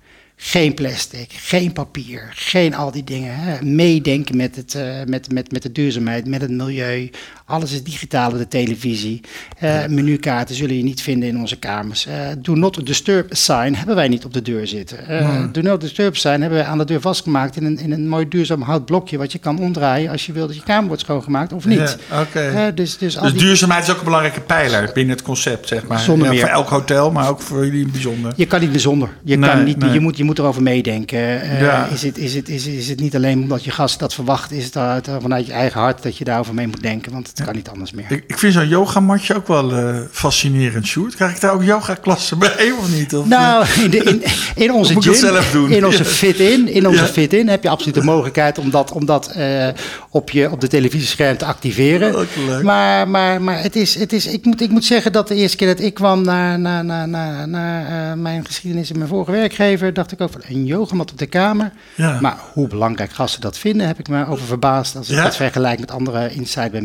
Geen 0.42 0.74
plastic, 0.74 1.32
geen 1.34 1.74
papier, 1.74 2.30
geen 2.34 2.76
al 2.76 2.92
die 2.92 3.04
dingen. 3.04 3.36
Hè. 3.36 3.64
Meedenken 3.64 4.38
met, 4.38 4.56
het, 4.56 4.74
uh, 4.74 5.04
met, 5.06 5.32
met, 5.32 5.52
met 5.52 5.62
de 5.62 5.72
duurzaamheid, 5.72 6.28
met 6.28 6.42
het 6.42 6.52
milieu. 6.52 7.10
Alles 7.50 7.72
is 7.72 7.84
digitaal 7.84 8.32
op 8.32 8.38
de 8.38 8.48
televisie. 8.48 9.22
Uh, 9.64 9.86
menukaarten 9.86 10.56
zullen 10.56 10.78
je 10.78 10.84
niet 10.84 11.02
vinden 11.02 11.30
in 11.30 11.40
onze 11.40 11.56
kamers. 11.56 12.08
Uh, 12.08 12.14
do 12.38 12.56
not 12.56 12.86
disturb 12.86 13.28
sign 13.36 13.74
hebben 13.74 13.96
wij 13.96 14.08
niet 14.08 14.26
op 14.26 14.34
de 14.34 14.42
deur 14.42 14.68
zitten. 14.68 14.98
Hmm. 15.08 15.52
Do 15.52 15.62
not 15.62 15.82
disturb 15.82 16.18
sign 16.18 16.42
hebben 16.42 16.60
wij 16.60 16.68
aan 16.68 16.78
de 16.78 16.86
deur 16.86 17.02
vastgemaakt 17.02 17.56
in 17.56 17.66
een, 17.66 17.80
in 17.80 17.92
een 17.92 18.08
mooi 18.08 18.28
duurzaam 18.28 18.62
houtblokje... 18.62 19.18
wat 19.18 19.32
je 19.32 19.38
kan 19.38 19.60
omdraaien 19.60 20.12
als 20.12 20.26
je 20.26 20.32
wil 20.32 20.48
dat 20.48 20.56
je 20.56 20.64
kamer 20.64 20.88
wordt 20.88 21.02
schoongemaakt 21.02 21.54
of 21.54 21.66
niet. 21.66 21.98
Ja, 22.10 22.22
okay. 22.22 22.74
dus, 22.74 22.98
dus, 22.98 23.16
dus 23.16 23.32
die... 23.32 23.42
duurzaamheid 23.42 23.84
is 23.84 23.92
ook 23.92 23.98
een 23.98 24.04
belangrijke 24.04 24.42
pijler 24.42 24.92
binnen 24.94 25.16
het 25.16 25.26
concept, 25.26 25.68
zeg 25.68 25.88
maar. 25.88 26.00
Zonder 26.00 26.28
ja, 26.28 26.34
meer. 26.34 26.42
Voor 26.42 26.50
elk 26.50 26.70
hotel, 26.70 27.12
maar 27.12 27.30
ook 27.30 27.42
voor 27.42 27.66
jullie 27.66 27.88
bijzonder. 27.88 28.34
Je 28.36 28.46
kan 28.46 28.60
niet 28.60 28.72
bijzonder. 28.72 29.10
Je, 29.24 29.38
Nee, 29.38 29.50
kan 29.50 29.64
niet, 29.64 29.78
nee. 29.78 29.92
je, 29.92 30.00
moet, 30.00 30.18
je 30.18 30.24
moet 30.24 30.40
erover 30.40 30.62
meedenken. 30.62 31.20
Uh, 31.20 31.62
Ja. 31.62 31.86
is, 31.86 32.02
het, 32.02 32.18
is, 32.18 32.34
het, 32.34 32.50
is, 32.50 32.66
is 32.66 32.90
het 32.90 33.00
niet 33.00 33.16
alleen 33.16 33.42
omdat 33.42 33.64
je 33.64 33.72
gast 33.72 34.00
dat 34.00 34.14
verwacht, 34.14 34.52
is 34.52 34.66
het 34.66 34.78
uit, 34.78 35.08
uh, 35.08 35.16
vanuit 35.22 35.46
je 35.46 35.52
eigen 35.52 35.80
hart 35.80 36.04
dat 36.04 36.18
je 36.18 36.24
daarover 36.24 36.54
mee 36.54 36.68
moet 36.68 36.82
denken, 36.82 37.12
want 37.12 37.34
het 37.40 37.48
kan 37.48 37.56
niet 37.58 37.70
anders 37.70 37.92
meer. 37.92 38.06
Ik, 38.10 38.24
ik 38.28 38.38
vind 38.40 38.54
zo'n 38.54 38.68
yogamatje 38.68 39.36
ook 39.36 39.48
wel 39.48 39.72
eh, 39.74 39.98
fascinerend, 40.12 40.86
Sjoerd. 40.86 41.16
Krijg 41.16 41.32
ik 41.36 41.42
daar 41.42 41.54
ook 41.54 41.64
yogaklassen 41.64 42.40
bij 42.40 42.72
of 42.80 42.92
niet? 42.92 43.16
Of, 43.16 43.26
Nou, 43.28 43.66
in, 43.84 43.90
de, 43.90 43.98
in, 44.04 44.24
in 44.56 44.72
onze 44.74 44.94
gym, 45.02 45.14
zelf 45.14 45.52
doen? 45.52 45.72
in 45.72 45.86
onze 45.86 46.06
fit-in, 46.06 46.68
in 46.68 46.88
onze 46.88 47.02
Ja. 47.02 47.08
fit-in 47.08 47.48
heb 47.48 47.64
je 47.64 47.70
absoluut 47.70 47.96
de 47.96 48.04
mogelijkheid 48.04 48.58
om 48.58 48.70
dat, 48.70 48.92
om 48.92 49.06
dat 49.06 49.28
eh, 49.32 49.68
op, 50.10 50.30
je, 50.30 50.52
op 50.52 50.62
de 50.62 50.68
televisiescherm 50.68 51.38
te 51.38 51.46
activeren. 51.46 52.12
Leuk. 52.46 52.64
Maar, 52.64 53.08
maar, 53.10 53.42
maar 53.42 53.62
het 53.62 53.76
is, 53.76 53.96
het 53.96 54.14
is, 54.14 54.26
ik, 54.28 54.46
moet, 54.46 54.62
ik 54.62 54.70
moet 54.70 54.86
zeggen 54.86 55.12
dat 55.12 55.28
de 55.28 55.36
eerste 55.36 55.58
keer 55.58 55.68
dat 55.68 55.80
ik 55.80 55.94
kwam 55.94 56.22
naar, 56.24 56.60
naar, 56.60 56.86
naar, 56.86 57.08
naar, 57.08 57.48
naar 57.48 58.12
eh, 58.12 58.18
mijn 58.22 58.46
geschiedenis 58.46 58.90
en 58.92 58.98
mijn 58.98 59.10
vorige 59.10 59.32
werkgever, 59.32 59.94
dacht 59.94 60.12
ik 60.12 60.22
ook 60.22 60.32
van 60.32 60.42
een 60.48 60.66
yogamat 60.66 61.12
op 61.12 61.18
de 61.18 61.26
kamer. 61.26 61.72
Ja. 61.96 62.18
Maar 62.22 62.38
hoe 62.54 62.68
belangrijk 62.68 63.12
gasten 63.12 63.42
dat 63.42 63.58
vinden, 63.58 63.88
heb 63.88 64.00
ik 64.00 64.08
me 64.08 64.28
over 64.28 64.46
verbaasd. 64.46 64.96
Als 64.96 65.10
ik 65.10 65.16
Ja? 65.16 65.24
dat 65.24 65.36
vergelijk 65.36 65.80
met 65.80 65.92
andere 65.92 66.30
Inside 66.34 66.70
bij 66.70 66.82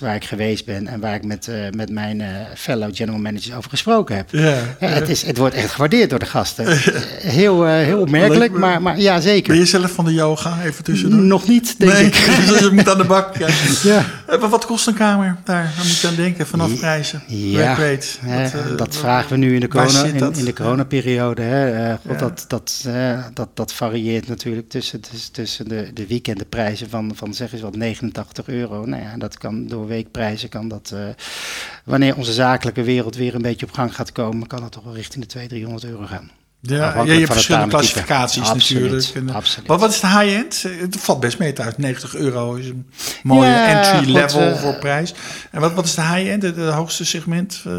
Waar 0.00 0.14
ik 0.14 0.24
geweest 0.24 0.64
ben 0.64 0.86
en 0.86 1.00
waar 1.00 1.14
ik 1.14 1.24
met, 1.24 1.48
eh, 1.48 1.54
met 1.70 1.90
mijn 1.90 2.20
eh, 2.20 2.28
fellow 2.54 2.96
general 2.96 3.20
managers 3.20 3.54
over 3.54 3.70
gesproken 3.70 4.16
heb. 4.16 4.28
Ja, 4.30 4.76
het, 4.78 5.08
is, 5.08 5.22
het 5.22 5.36
wordt 5.36 5.54
echt 5.54 5.70
gewaardeerd 5.70 6.10
door 6.10 6.18
de 6.18 6.26
gasten. 6.26 6.66
Heel, 7.38 7.66
eh, 7.66 7.72
heel 7.72 8.00
opmerkelijk, 8.00 8.50
Leuk, 8.50 8.60
maar, 8.60 8.82
maar 8.82 9.00
ja, 9.00 9.20
zeker. 9.20 9.48
Ben 9.48 9.58
je 9.58 9.66
zelf 9.66 9.92
van 9.92 10.04
de 10.04 10.14
yoga? 10.14 10.62
Even 10.64 10.84
tussendoor. 10.84 11.20
Nog 11.20 11.48
niet, 11.48 11.78
denk 11.78 11.92
nee, 11.92 12.04
ik. 12.04 12.12
dus 12.48 12.58
je 12.58 12.70
moet 12.72 12.88
aan 12.88 12.98
de 12.98 13.04
bak. 13.04 13.36
Ja. 13.82 14.04
Maar 14.26 14.48
Wat 14.48 14.66
kost 14.66 14.86
een 14.86 14.94
kamer 14.94 15.36
daar? 15.44 15.72
Daar 15.76 15.84
moet 15.86 15.98
je 15.98 16.08
aan 16.08 16.14
denken, 16.14 16.46
vanaf 16.46 16.78
prijzen. 16.78 17.22
Ja, 17.26 17.76
Weet, 17.76 18.20
wat, 18.22 18.78
dat 18.78 18.96
vragen 18.96 19.30
we 19.30 19.36
nu 19.36 19.54
in 19.54 19.60
de, 19.60 19.68
corona, 19.68 20.04
in, 20.04 20.44
de 20.44 20.52
coronaperiode. 20.52 21.42
Hè. 21.42 21.96
God, 22.06 22.18
dat, 22.18 22.44
dat, 22.48 22.84
dat, 23.34 23.48
dat 23.54 23.72
varieert 23.72 24.28
natuurlijk 24.28 24.68
tussen, 24.68 25.00
tussen, 25.00 25.32
tussen 25.32 25.68
de, 25.68 25.90
de 25.94 26.06
weekendprijzen 26.06 26.90
van, 26.90 27.12
van 27.14 27.34
zeg 27.34 27.52
eens 27.52 27.62
wat 27.62 27.76
89 27.76 28.48
euro. 28.48 28.84
Nou 28.84 29.02
ja, 29.02 29.16
dat 29.16 29.38
kan 29.38 29.66
door 29.66 29.77
weekprijzen 29.86 30.48
kan 30.48 30.68
dat, 30.68 30.90
eh, 30.94 31.08
wanneer 31.84 32.16
onze 32.16 32.32
zakelijke 32.32 32.82
wereld 32.82 33.16
weer 33.16 33.34
een 33.34 33.42
beetje 33.42 33.66
op 33.66 33.72
gang 33.72 33.94
gaat 33.94 34.12
komen, 34.12 34.46
kan 34.46 34.60
dat 34.60 34.72
toch 34.72 34.84
wel 34.84 34.94
richting 34.94 35.24
de 35.24 35.30
200, 35.30 35.62
300 35.62 35.92
euro 35.92 36.06
gaan. 36.06 36.30
Ja, 36.60 36.94
ja, 36.94 37.02
je 37.02 37.12
hebt 37.12 37.32
verschillende 37.32 37.68
klassificaties 37.68 38.48
Absoluut, 38.48 38.82
natuurlijk. 38.82 39.14
En, 39.14 39.28
eh, 39.28 39.34
absoluut. 39.34 39.68
Wat, 39.68 39.80
wat 39.80 39.90
is 39.90 40.00
de 40.00 40.06
high-end? 40.06 40.64
Het 40.80 40.96
valt 40.98 41.20
best 41.20 41.38
mee 41.38 41.60
uit. 41.60 41.78
90 41.78 42.14
euro 42.14 42.54
is 42.54 42.66
een 42.68 42.86
mooie 43.22 43.48
Ja, 43.48 43.66
entry 43.66 44.12
level 44.12 44.40
goed, 44.40 44.56
eh, 44.56 44.62
voor 44.62 44.74
prijs. 44.78 45.14
En 45.50 45.60
wat, 45.60 45.72
wat 45.72 45.84
is 45.84 45.94
de 45.94 46.02
high-end, 46.02 46.42
het 46.42 46.56
hoogste 46.56 47.04
segment? 47.04 47.62
Eh, 47.66 47.72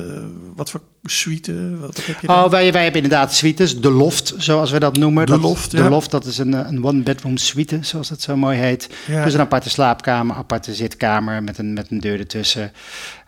wat 0.56 0.70
voor 0.70 0.82
suite? 1.04 1.78
Wat, 1.80 2.02
heb 2.06 2.20
je? 2.22 2.28
Oh, 2.28 2.50
wij, 2.50 2.72
wij 2.72 2.84
hebben 2.84 3.02
inderdaad 3.02 3.34
suites, 3.34 3.80
de 3.82 3.92
loft, 3.92 4.34
zoals 4.38 4.72
we 4.72 4.80
dat 4.80 4.98
noemen. 4.98 5.26
De 5.26 5.32
Dat- 5.32 5.42
loft, 5.42 5.72
de 5.72 5.90
loft, 5.90 6.12
dat 6.12 6.26
is 6.26 6.38
een, 6.38 6.54
een 6.54 6.86
one-bedroom 6.86 7.38
suite, 7.38 7.78
zoals 7.82 8.10
dat 8.10 8.22
zo 8.22 8.36
mooi 8.38 8.58
heet. 8.58 8.90
Ja. 9.08 9.24
Dus 9.24 9.34
een 9.34 9.40
aparte 9.40 9.70
slaapkamer, 9.70 10.36
aparte 10.36 10.74
zitkamer 10.74 11.44
met 11.44 11.58
een, 11.58 11.74
met 11.74 11.92
een 11.92 12.00
deur 12.00 12.20
ertussen. 12.20 12.72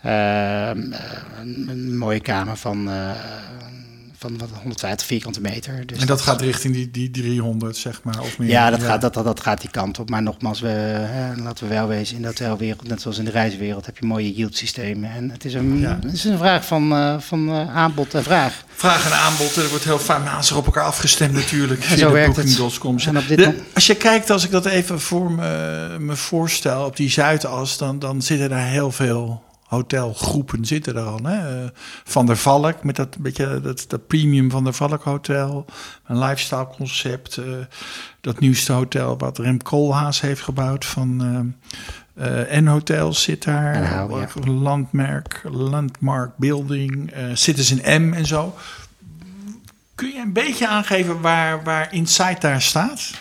Ehm, 0.02 0.12
eh, 0.12 0.74
een, 1.42 1.66
een 1.70 1.98
mooie 1.98 2.20
kamer 2.20 2.58
van, 2.58 2.90
van 4.22 4.38
wat, 4.38 4.50
150 4.62 5.08
vierkante 5.08 5.42
meter. 5.42 5.86
Dus 5.88 6.00
en 6.00 6.08
dat 6.08 6.22
gaat 6.22 6.42
richting 6.42 6.74
die, 6.74 6.92
die 6.92 7.12
300, 7.12 7.78
zeg 7.78 8.04
maar, 8.04 8.20
of 8.22 8.38
meer? 8.38 8.50
ja, 8.50 8.70
dat, 8.70 8.84
Gaat, 8.84 9.02
dat, 9.02 9.14
dat, 9.14 9.24
dat 9.24 9.40
gaat 9.40 9.62
die 9.62 9.70
kant 9.70 10.00
op. 10.00 10.10
Maar 10.10 10.22
nogmaals, 10.22 10.60
we, 10.60 10.68
hè, 10.68 11.36
laten 11.42 11.68
we 11.68 11.74
wel 11.74 11.88
wezen, 11.88 12.16
in 12.16 12.22
de 12.22 12.28
hotelwereld, 12.28 12.88
net 12.88 13.02
zoals 13.02 13.18
in 13.18 13.26
de 13.26 13.32
reiswereld, 13.32 13.86
heb 13.86 13.98
je 13.98 14.06
mooie 14.06 14.34
yield 14.34 14.58
systemen. 14.58 15.12
En 15.12 15.30
het 15.32 15.46
is 15.46 15.54
een, 15.54 15.80
Ja. 15.80 16.00
het 16.02 16.14
is 16.14 16.24
een 16.24 16.38
vraag 16.38 16.66
van, 16.66 16.92
eh, 16.92 17.20
van 17.20 17.50
eh, 17.50 17.76
aanbod 17.76 18.14
en 18.14 18.24
vraag. 18.24 18.64
Vraag 18.76 19.06
en 19.06 19.18
aanbod, 19.18 19.56
er 19.56 19.70
wordt 19.70 19.84
heel 19.84 20.00
vaak 20.00 20.52
op 20.56 20.66
elkaar 20.66 20.84
afgestemd 20.84 21.34
natuurlijk. 21.34 21.84
zo 21.98 22.12
werkt 22.12 22.36
het. 22.36 22.60
En 23.06 23.18
op 23.18 23.28
dit 23.28 23.38
De- 23.38 23.62
als 23.74 23.88
je 23.88 23.96
kijkt, 23.96 24.30
als 24.30 24.44
ik 24.44 24.52
dat 24.52 24.66
even 24.66 25.00
voor 25.00 25.32
me, 25.32 25.96
me 26.00 26.16
voorstel, 26.16 26.86
op 26.86 26.96
die 26.96 27.10
Zuidas, 27.10 27.78
dan, 27.78 28.00
dan 28.00 28.22
zitten 28.22 28.50
daar 28.50 28.68
heel 28.68 28.92
veel 28.92 29.44
hotelgroepen 29.72 30.66
zitten 30.66 30.96
er 30.96 31.04
al. 31.04 31.20
Hè? 31.24 31.64
Eh, 31.64 31.70
Van 32.04 32.26
der 32.26 32.38
Valk, 32.38 32.84
met 32.84 32.96
dat 32.96 33.18
beetje 33.18 33.62
dat, 33.62 33.86
dat 33.88 34.08
premium 34.08 34.52
Van 34.52 34.64
der 34.64 34.74
Valk 34.74 35.04
hotel. 35.04 35.66
Een 36.08 36.20
lifestyle 36.20 36.68
concept. 36.68 37.38
eh, 37.38 37.46
dat 38.22 38.40
nieuwste 38.40 38.72
hotel 38.72 39.18
wat 39.18 39.38
Rem 39.38 39.62
Koolhaas 39.62 40.22
heeft 40.22 40.42
gebouwd 40.42 40.86
van 40.86 41.22
eh, 42.16 42.42
eh, 42.50 42.62
N 42.64 42.66
Hotels 42.68 43.22
zit 43.22 43.44
daar. 43.44 43.74
En 43.74 43.88
Hou, 43.88 44.20
ja. 44.20 44.52
Landmerk, 44.52 45.42
Landmark 45.52 46.38
Building, 46.38 47.12
eh 47.12 47.24
Citizen 47.34 48.04
M 48.04 48.14
en 48.14 48.26
zo. 48.26 48.56
Kun 50.02 50.10
je 50.14 50.20
een 50.22 50.34
beetje 50.34 50.68
aangeven 50.68 51.22
waar, 51.22 51.64
waar 51.64 51.88
Insight 51.94 52.42
daar 52.42 52.62
staat? 52.62 53.12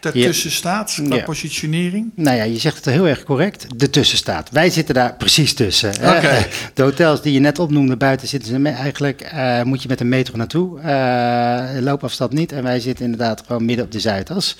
Daartussen 0.00 0.50
staat, 0.50 1.00
qua 1.06 1.16
Ja. 1.16 1.22
positionering? 1.22 2.10
Nou 2.14 2.36
ja, 2.36 2.42
je 2.42 2.58
zegt 2.58 2.76
het 2.76 2.84
heel 2.84 3.06
erg 3.08 3.22
correct. 3.22 3.66
De 3.76 3.90
tussenstaat. 3.90 4.50
Wij 4.50 4.70
zitten 4.70 4.94
daar 4.94 5.14
precies 5.16 5.54
tussen. 5.54 5.92
hè. 6.00 6.16
Oké. 6.16 6.46
De 6.74 6.82
hotels 6.82 7.22
die 7.22 7.32
je 7.32 7.38
net 7.38 7.58
opnoemde, 7.58 7.96
buiten 7.96 8.28
zitten 8.28 8.48
ze 8.62 8.68
eigenlijk. 8.68 9.20
eh, 9.20 9.62
moet 9.62 9.82
je 9.82 9.88
met 9.88 10.00
een 10.00 10.08
metro 10.08 10.36
naartoe. 10.36 10.80
Eh, 10.80 11.80
loopafstand 11.82 12.32
niet. 12.32 12.52
En 12.52 12.62
wij 12.62 12.80
zitten 12.80 13.04
inderdaad 13.04 13.42
gewoon 13.46 13.64
midden 13.64 13.84
op 13.84 13.92
de 13.92 14.00
Zuidas. 14.00 14.56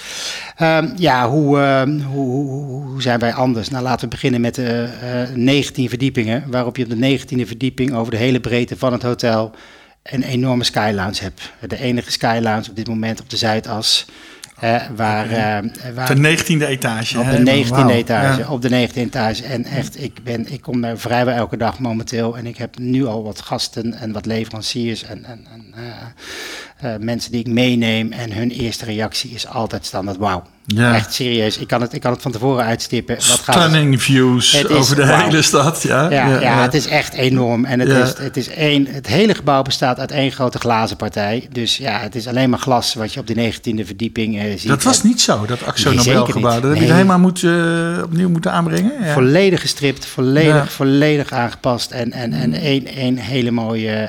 Ehm, 0.57 0.89
ja, 0.97 1.29
hoe, 1.29 1.59
ehm, 1.61 2.01
hoe, 2.01 2.31
hoe, 2.31 2.83
hoe- 2.85 3.03
zijn 3.03 3.19
wij 3.19 3.33
anders? 3.33 3.69
Nou, 3.69 3.83
laten 3.83 4.05
we 4.05 4.09
beginnen 4.09 4.41
met 4.41 4.55
de 4.55 4.89
eh 5.03 5.35
19 5.35 5.89
verdiepingen. 5.89 6.45
Waarop 6.47 6.77
je 6.77 6.85
op 6.85 6.91
de 6.91 6.97
19e 6.97 7.47
verdieping 7.47 7.95
over 7.95 8.11
de 8.11 8.19
hele 8.19 8.41
breedte 8.41 8.77
van 8.77 8.93
het 8.93 9.03
hotel 9.03 9.55
een 10.03 10.23
enorme 10.23 10.65
skylounge 10.65 11.19
hebt. 11.21 11.53
De 11.69 11.79
enige 11.79 12.11
skylounge 12.11 12.69
op 12.71 12.77
dit 12.77 12.89
moment 12.89 13.21
op 13.21 13.31
de 13.31 13.37
Zuidas. 13.37 14.07
eh, 14.61 14.83
waar, 14.97 15.31
eh, 15.31 15.71
waar, 15.95 16.15
De 16.15 16.21
19e 16.21 16.67
etage. 16.67 17.19
op 17.19 17.31
de 17.31 17.39
19e 17.39 17.69
Wauw. 17.71 17.89
etage. 17.91 18.41
Ja. 18.41 18.49
Op 18.49 18.63
de 18.63 18.69
19e 18.69 19.01
etage. 19.01 19.45
En 19.45 19.65
echt, 19.65 20.03
ik, 20.03 20.23
ben, 20.25 20.53
ik 20.53 20.61
kom 20.61 20.81
daar 20.81 20.99
vrijwel 20.99 21.35
elke 21.35 21.57
dag 21.57 21.79
momenteel. 21.79 22.37
En 22.37 22.47
ik 22.47 22.57
heb 22.57 22.79
nu 22.79 23.07
al 23.07 23.23
wat 23.23 23.41
gasten 23.41 23.95
en 23.95 24.13
wat 24.13 24.27
leveranciers 24.27 25.03
en, 25.05 25.25
en, 25.25 25.47
en 25.53 25.75
eh, 26.83 26.91
mensen 27.01 27.31
die 27.33 27.41
ik 27.41 27.47
meeneem. 27.47 28.13
En 28.13 28.33
hun 28.33 28.51
eerste 28.51 28.85
reactie 28.85 29.31
is 29.31 29.47
altijd 29.47 29.87
standaard 29.87 30.17
wauw. 30.19 30.43
Ja. 30.67 30.95
Echt 30.95 31.15
serieus. 31.15 31.59
Ik 31.59 31.67
kan, 31.69 31.81
het, 31.81 31.93
ik 31.93 32.01
kan 32.01 32.13
het 32.13 32.23
van 32.23 32.33
tevoren 32.33 32.65
uitstippen. 32.65 33.15
Wat 33.15 33.25
gaat 33.45 33.55
Stunning 33.55 34.03
views 34.03 34.53
Het 34.53 34.71
is- 34.71 34.77
over 34.77 34.97
de 34.97 35.07
hele 35.17 35.43
stad. 35.43 35.83
Ja, 35.83 36.11
ja, 36.11 36.41
ja, 36.41 36.63
het 36.63 36.75
is 36.75 36.87
echt 36.87 37.13
enorm. 37.13 37.65
En 37.65 37.81
het, 37.81 37.89
is, 37.89 38.25
het, 38.25 38.37
is 38.37 38.49
één, 38.49 38.87
het 38.91 39.07
hele 39.07 39.35
gebouw 39.35 39.63
bestaat 39.63 39.99
uit 39.99 40.11
één 40.11 40.33
grote 40.33 40.59
glazen 40.59 40.97
partij. 40.97 41.49
Dus 41.53 41.77
ja, 41.77 41.99
het 42.01 42.15
is 42.15 42.27
alleen 42.27 42.51
maar 42.51 42.59
glas 42.59 42.95
wat 42.95 43.13
je 43.13 43.21
op 43.21 43.27
de 43.27 43.53
19e 43.53 43.85
verdieping 43.87 44.39
eh, 44.39 44.51
ziet. 44.51 44.69
Dat 44.69 44.83
was 44.83 45.03
niet 45.03 45.21
zo, 45.21 45.47
dat 45.47 45.65
Axo 45.65 45.89
Nee, 45.89 45.97
Nobel 45.99 46.25
gebouw. 46.27 46.61
Dat 46.61 46.75
heb 46.77 46.87
je 46.87 46.93
helemaal 46.93 47.19
moeten, 47.19 47.95
eh, 47.97 48.03
opnieuw 48.03 48.29
moeten 48.29 48.53
aanbrengen. 48.53 48.93
Ja. 49.05 49.13
Volledig 49.13 49.61
gestript, 49.61 50.07
volledig, 50.07 50.73
volledig 50.73 51.33
aangepast. 51.33 51.91
En, 51.91 52.13
en, 52.13 52.33
en 52.33 52.55
één, 52.55 52.87
één 52.87 53.17
hele 53.17 53.51
mooie 53.51 54.09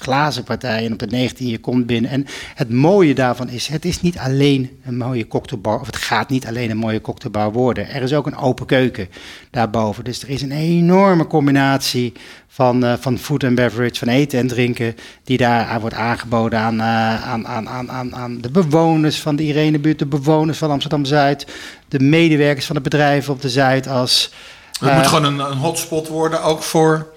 glazen 0.00 0.44
partij. 0.44 0.84
En 0.86 0.92
op 0.92 0.98
de 0.98 1.06
19 1.06 1.48
je 1.48 1.58
komt 1.58 1.86
binnen. 1.86 2.01
En 2.10 2.26
het 2.54 2.70
mooie 2.70 3.14
daarvan 3.14 3.48
is, 3.48 3.66
het 3.66 3.84
is 3.84 4.00
niet 4.00 4.18
alleen 4.18 4.80
een 4.84 4.96
mooie 4.96 5.28
cocktailbar. 5.28 5.80
Of 5.80 5.86
het 5.86 5.96
gaat 5.96 6.28
niet 6.28 6.46
alleen 6.46 6.70
een 6.70 6.76
mooie 6.76 7.00
cocktailbar 7.00 7.52
worden. 7.52 7.90
Er 7.90 8.02
is 8.02 8.12
ook 8.12 8.26
een 8.26 8.36
open 8.36 8.66
keuken 8.66 9.08
daarboven. 9.50 10.04
Dus 10.04 10.22
er 10.22 10.28
is 10.28 10.42
een 10.42 10.52
enorme 10.52 11.26
combinatie 11.26 12.12
van, 12.48 12.84
eh, 12.84 12.92
van 13.00 13.18
food 13.18 13.44
and 13.44 13.54
beverage, 13.54 13.98
van 13.98 14.08
eten 14.08 14.38
en 14.38 14.46
drinken. 14.46 14.96
Die 15.24 15.36
daar 15.36 15.66
aan 15.66 15.80
wordt 15.80 15.96
aangeboden 15.96 16.58
aan, 16.58 16.80
eh, 16.80 17.28
aan, 17.30 17.46
aan, 17.46 17.68
aan, 17.68 17.90
aan, 17.90 18.14
aan 18.16 18.40
de 18.40 18.50
bewoners 18.50 19.20
van 19.20 19.36
de 19.36 19.42
Irenebuurt. 19.42 19.98
De 19.98 20.06
bewoners 20.06 20.58
van 20.58 20.70
Amsterdam-Zuid. 20.70 21.46
De 21.88 22.00
medewerkers 22.00 22.66
van 22.66 22.76
de 22.76 22.82
bedrijven 22.82 23.32
op 23.32 23.40
de 23.42 23.50
Zuidas. 23.50 24.32
Het 24.78 24.90
Eh, 24.90 24.96
moet 24.96 25.06
gewoon 25.06 25.24
een, 25.24 25.38
een 25.50 25.56
hotspot 25.58 26.08
worden, 26.08 26.42
ook 26.42 26.62
voor 26.62 27.12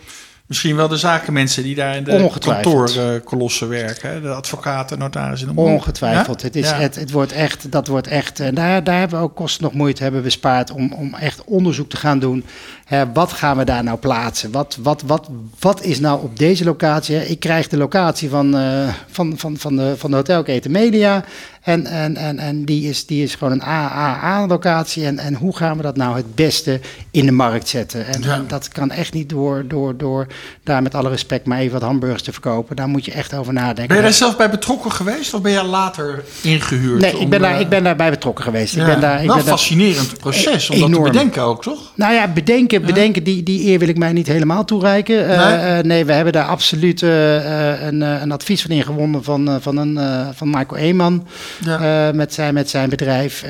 misschien 0.47 0.75
wel 0.75 0.87
de 0.87 0.97
zakenmensen 0.97 1.63
die 1.63 1.75
daar 1.75 1.95
in 1.95 2.03
de 2.03 2.29
kantoorkolossen 2.39 3.69
werken. 3.69 4.21
De 4.21 4.29
advocaten, 4.29 4.97
notarissen. 4.99 5.57
Ongetwijfeld. 5.57 6.41
Ja? 6.41 6.47
Het, 6.47 6.55
is, 6.55 6.69
Ja. 6.69 6.75
het, 6.75 6.95
het 6.95 7.11
wordt 7.11 7.31
echt, 7.31 7.71
dat 7.71 7.87
wordt 7.87 8.07
echt, 8.07 8.39
en 8.39 8.55
daar, 8.55 8.83
daar 8.83 8.99
hebben 8.99 9.17
we 9.19 9.23
ook 9.23 9.35
kosten 9.35 9.63
nog 9.63 9.73
moeite 9.73 10.03
hebben 10.03 10.23
bespaard 10.23 10.71
om, 10.71 10.93
om 10.93 11.15
echt 11.15 11.43
onderzoek 11.43 11.89
te 11.89 11.97
gaan 11.97 12.19
doen. 12.19 12.45
Hè, 12.85 13.11
wat 13.13 13.31
gaan 13.31 13.57
we 13.57 13.63
daar 13.63 13.83
nou 13.83 13.97
plaatsen? 13.97 14.51
Wat, 14.51 14.77
wat, 14.81 15.01
wat, 15.01 15.29
wat 15.59 15.83
is 15.83 15.99
nou 15.99 16.23
op 16.23 16.37
deze 16.37 16.63
locatie? 16.63 17.27
Ik 17.27 17.39
krijg 17.39 17.67
de 17.67 17.77
locatie 17.77 18.29
van, 18.29 18.57
eh, 18.57 18.87
van, 19.07 19.33
van, 19.37 19.57
van, 19.57 19.75
de, 19.75 19.93
van 19.97 20.09
de 20.09 20.15
hotelketen 20.15 20.71
Media. 20.71 21.23
En, 21.65 21.85
en, 21.85 22.17
en, 22.17 22.39
en 22.39 22.65
die, 22.65 22.89
is, 22.89 23.05
die 23.05 23.23
is 23.23 23.35
gewoon 23.35 23.53
een 23.53 23.63
AAA-locatie. 23.63 25.05
En, 25.05 25.19
en 25.19 25.33
hoe 25.35 25.55
gaan 25.55 25.77
we 25.77 25.83
dat 25.83 25.95
nou 25.97 26.15
het 26.15 26.35
beste 26.35 26.79
in 27.11 27.25
de 27.25 27.31
markt 27.31 27.67
zetten? 27.67 28.05
En, 28.07 28.21
Ja. 28.21 28.33
en 28.33 28.45
dat 28.47 28.67
kan 28.67 28.91
echt 28.91 29.13
niet 29.13 29.29
door, 29.29 29.63
door, 29.67 29.97
door 29.97 30.27
daar 30.63 30.81
met 30.81 30.95
alle 30.95 31.09
respect 31.09 31.45
maar 31.45 31.57
even 31.59 31.71
wat 31.73 31.81
hamburgers 31.81 32.21
te 32.23 32.31
verkopen. 32.31 32.75
Daar 32.75 32.87
moet 32.87 33.05
je 33.05 33.11
echt 33.11 33.33
over 33.33 33.53
nadenken. 33.53 33.87
Ben 33.87 33.95
je 33.97 34.01
daar 34.03 34.13
zelf 34.13 34.37
bij 34.37 34.49
betrokken 34.49 34.91
geweest 34.91 35.33
of 35.33 35.41
ben 35.41 35.51
je 35.51 35.63
later 35.63 36.23
ingehuurd? 36.41 37.01
Nee, 37.01 37.11
ik 37.11 37.19
om, 37.19 37.29
ben, 37.29 37.41
daar, 37.41 37.53
eh, 37.53 37.59
ik 37.59 37.69
ben 37.69 37.83
daarbij 37.83 38.09
betrokken 38.09 38.43
geweest. 38.43 38.73
ja, 38.75 38.79
Ik 38.81 38.87
ben 38.87 38.99
daar, 39.01 39.21
ik 39.21 39.27
wel 39.27 39.35
ben 39.35 39.45
daar, 39.45 39.53
fascinerend 39.57 40.17
proces 40.17 40.69
om 40.69 40.79
dat 40.79 40.87
Enorm. 40.89 41.05
te 41.05 41.11
bedenken 41.11 41.41
ook, 41.41 41.61
toch? 41.63 41.91
nou 41.95 42.13
ja, 42.13 42.27
bedenken, 42.27 42.85
bedenken 42.85 43.23
die, 43.23 43.43
die 43.43 43.67
eer 43.71 43.79
wil 43.79 43.87
ik 43.87 43.97
mij 43.97 44.13
niet 44.13 44.27
helemaal 44.27 44.65
toereiken. 44.65 45.29
Eh, 45.29 45.37
Nee? 45.47 45.57
eh, 45.77 45.83
nee, 45.83 46.05
we 46.05 46.13
hebben 46.13 46.33
daar 46.33 46.45
absoluut 46.45 47.03
eh, 47.03 47.71
eh, 47.73 47.81
een, 47.87 48.01
eh, 48.01 48.21
een 48.21 48.31
advies 48.31 48.61
van 48.61 48.71
ingewonnen 48.71 49.23
van, 49.23 49.47
eh, 49.47 49.55
van, 49.59 49.77
een, 49.77 49.97
eh, 49.97 50.27
van 50.33 50.49
Michael 50.49 50.77
Eeman 50.77 51.27
Ja. 51.63 52.07
eh, 52.07 52.15
met, 52.15 52.33
zijn, 52.33 52.53
met 52.53 52.69
zijn 52.69 52.89
bedrijf. 52.89 53.43
Eh, 53.43 53.49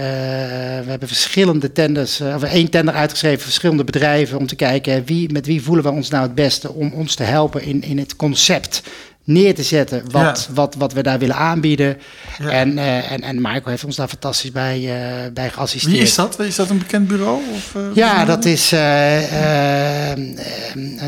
we 0.84 0.90
hebben 0.90 1.08
verschillende 1.08 1.72
tenders, 1.72 2.20
eh, 2.20 2.36
of 2.36 2.44
één 2.44 2.70
tender 2.70 2.94
uitgeschreven, 2.94 3.42
verschillende 3.44 3.84
bedrijven 3.84 4.38
om 4.38 4.48
te 4.48 4.56
kijken 4.56 5.06
wie, 5.06 5.32
met 5.32 5.46
wie 5.46 5.62
voelen 5.62 5.84
we 5.84 5.92
ons 5.92 6.10
nou 6.10 6.24
het 6.24 6.36
beste 6.36 6.72
om 6.72 6.94
ons 6.94 7.16
te 7.16 7.24
helpen 7.24 7.62
in, 7.62 7.84
in 7.84 7.98
het 7.98 8.16
concept 8.16 8.82
neer 9.26 9.56
te 9.56 9.64
zetten 9.64 10.02
wat, 10.12 10.46
Ja. 10.48 10.54
wat, 10.54 10.76
wat 10.78 10.94
we 10.94 11.04
daar 11.04 11.20
willen 11.20 11.36
aanbieden. 11.36 11.98
Ja. 12.40 12.50
En, 12.50 12.78
eh, 12.78 13.12
en, 13.12 13.22
en 13.22 13.36
Michael 13.42 13.64
heeft 13.66 13.84
ons 13.84 13.96
daar 13.96 14.08
fantastisch 14.08 14.52
bij, 14.52 14.76
eh, 14.76 15.32
bij 15.34 15.50
geassisteerd. 15.50 15.94
Wie 15.94 16.02
is 16.04 16.16
dat? 16.16 16.40
Is 16.40 16.56
dat 16.56 16.70
een 16.70 16.78
bekend 16.78 17.08
bureau? 17.08 17.40
Of, 17.56 17.76
eh, 17.76 17.82
Ja, 17.94 18.26
dat 18.26 18.46
is 18.46 18.72
een, 18.72 20.38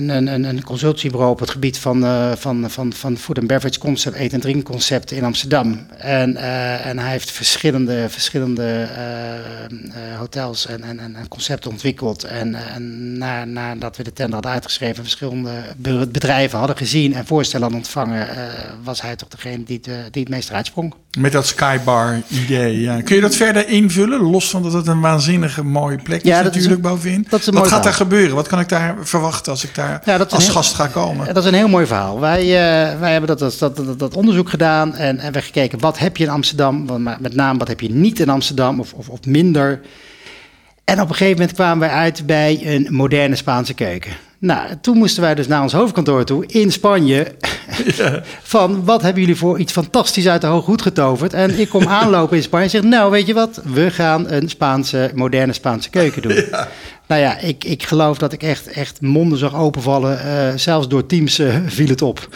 een, 0.09 0.43
een, 0.43 0.63
consultiebureau 0.63 1.31
op 1.31 1.39
het 1.39 1.49
gebied 1.49 1.77
van, 1.77 2.01
van, 2.37 2.69
van, 2.69 2.93
van 2.93 3.17
food 3.17 3.37
and 3.37 3.47
beverage 3.47 3.79
concept, 3.79 4.15
eten 4.15 4.33
en 4.33 4.39
drinkconcepten 4.39 5.17
in 5.17 5.23
Amsterdam. 5.23 5.85
En, 5.97 6.35
en 6.83 6.99
hij 6.99 7.11
heeft 7.11 7.31
verschillende, 7.31 8.05
verschillende 8.09 8.87
hotels 10.17 10.65
en, 10.67 10.83
en, 10.83 10.99
en 10.99 11.15
en 11.15 11.27
concepten 11.27 11.71
ontwikkeld. 11.71 12.23
En, 12.23 12.55
en 12.55 13.17
na, 13.17 13.45
nadat 13.45 13.97
we 13.97 14.03
de 14.03 14.13
tender 14.13 14.33
hadden 14.33 14.51
uitgeschreven, 14.51 15.03
verschillende 15.03 15.51
be- 15.77 16.07
bedrijven 16.11 16.57
hadden 16.57 16.77
gezien 16.77 17.13
en 17.13 17.25
voorstellen 17.25 17.61
hadden 17.61 17.81
ontvangen, 17.83 18.06
eh, 18.13 18.37
was 18.83 19.01
hij 19.01 19.15
toch 19.15 19.29
degene 19.29 19.63
die, 19.63 19.77
het, 19.77 19.87
eh, 19.87 19.93
die 20.11 20.21
het 20.21 20.31
meest 20.31 20.49
eruit 20.49 20.65
sprong. 20.65 20.93
Met 21.17 21.31
dat 21.31 21.47
skybar 21.47 22.21
idee. 22.27 22.79
Ja. 22.81 23.01
Kun 23.01 23.15
je 23.15 23.21
dat 23.21 23.35
verder 23.35 23.67
invullen? 23.67 24.21
Los 24.21 24.49
van 24.49 24.63
dat 24.63 24.73
het 24.73 24.87
een 24.87 24.99
waanzinnige 25.01 25.63
mooie 25.63 25.97
plek 25.97 26.21
is 26.21 26.29
Ja, 26.29 26.37
is 26.37 26.43
natuurlijk 26.43 26.75
een- 26.75 26.81
bovenin. 26.81 27.25
dat 27.29 27.39
is 27.39 27.47
Wat 27.47 27.67
gaat 27.67 27.83
daar 27.83 27.93
gebeuren? 27.93 28.35
Wat 28.35 28.47
kan 28.47 28.59
ik 28.59 28.69
daar 28.69 28.95
verwachten 29.01 29.51
als 29.51 29.63
ik 29.63 29.75
daar 29.75 30.01
Ja, 30.05 30.17
als 30.17 30.43
heel- 30.43 30.53
gast 30.53 30.73
ga 30.75 30.87
komen? 30.87 31.25
Dat 31.33 31.37
is 31.43 31.45
een 31.49 31.53
heel 31.57 31.67
mooi 31.67 31.85
verhaal. 31.85 32.19
Wij, 32.19 32.41
eh, 32.41 32.99
wij 32.99 33.11
hebben 33.11 33.37
dat, 33.37 33.55
dat, 33.59 33.99
dat, 33.99 34.15
onderzoek 34.15 34.49
gedaan 34.49 34.95
en, 34.95 35.07
en 35.09 35.15
we 35.15 35.21
hebben 35.23 35.43
gekeken 35.43 35.79
wat 35.79 35.97
heb 35.99 36.17
je 36.17 36.23
in 36.23 36.29
Amsterdam, 36.29 37.01
maar 37.03 37.17
met 37.19 37.35
name 37.35 37.59
wat 37.59 37.67
heb 37.67 37.79
je 37.79 37.89
niet 37.89 38.19
in 38.19 38.29
Amsterdam 38.29 38.79
of, 38.79 38.93
of, 38.93 39.09
of 39.09 39.25
minder. 39.25 39.81
En 40.83 41.01
op 41.01 41.09
een 41.09 41.15
gegeven 41.15 41.37
moment 41.39 41.55
kwamen 41.55 41.79
wij 41.79 41.89
uit 41.97 42.25
bij 42.25 42.59
een 42.63 42.87
moderne 42.89 43.35
Spaanse 43.35 43.73
keuken. 43.73 44.11
Nou, 44.39 44.69
toen 44.81 44.97
moesten 44.97 45.21
wij 45.21 45.35
dus 45.35 45.47
naar 45.47 45.61
ons 45.61 45.73
hoofdkantoor 45.73 46.23
toe 46.23 46.45
in 46.45 46.71
Spanje. 46.71 47.35
Van 48.41 48.85
wat 48.85 49.01
hebben 49.01 49.21
jullie 49.21 49.37
voor 49.37 49.59
iets 49.59 49.71
fantastisch 49.71 50.27
uit 50.27 50.41
de 50.41 50.47
hooghoed 50.47 50.81
getoverd? 50.81 51.33
En 51.33 51.59
ik 51.59 51.69
kom 51.69 51.87
aanlopen 51.87 52.37
in 52.37 52.43
Spanje 52.43 52.65
en 52.65 52.69
zeg: 52.71 52.81
Nou, 52.81 53.11
weet 53.11 53.27
je 53.27 53.33
wat? 53.33 53.61
We 53.63 53.91
gaan 53.91 54.31
een 54.31 54.49
Spaanse, 54.49 55.11
moderne 55.15 55.53
Spaanse 55.53 55.89
keuken 55.89 56.21
doen. 56.21 56.43
Nou 57.07 57.21
ja, 57.21 57.37
ik, 57.39 57.63
ik 57.63 57.83
geloof 57.83 58.17
dat 58.17 58.33
ik 58.33 58.43
echt, 58.43 58.67
echt 58.67 59.01
monden 59.01 59.37
zag 59.37 59.55
openvallen. 59.55 60.19
Uh, 60.25 60.53
zelfs 60.55 60.87
door 60.87 61.05
Teams 61.05 61.39
uh, 61.39 61.55
viel 61.65 61.87
het 61.87 62.01
op. 62.01 62.27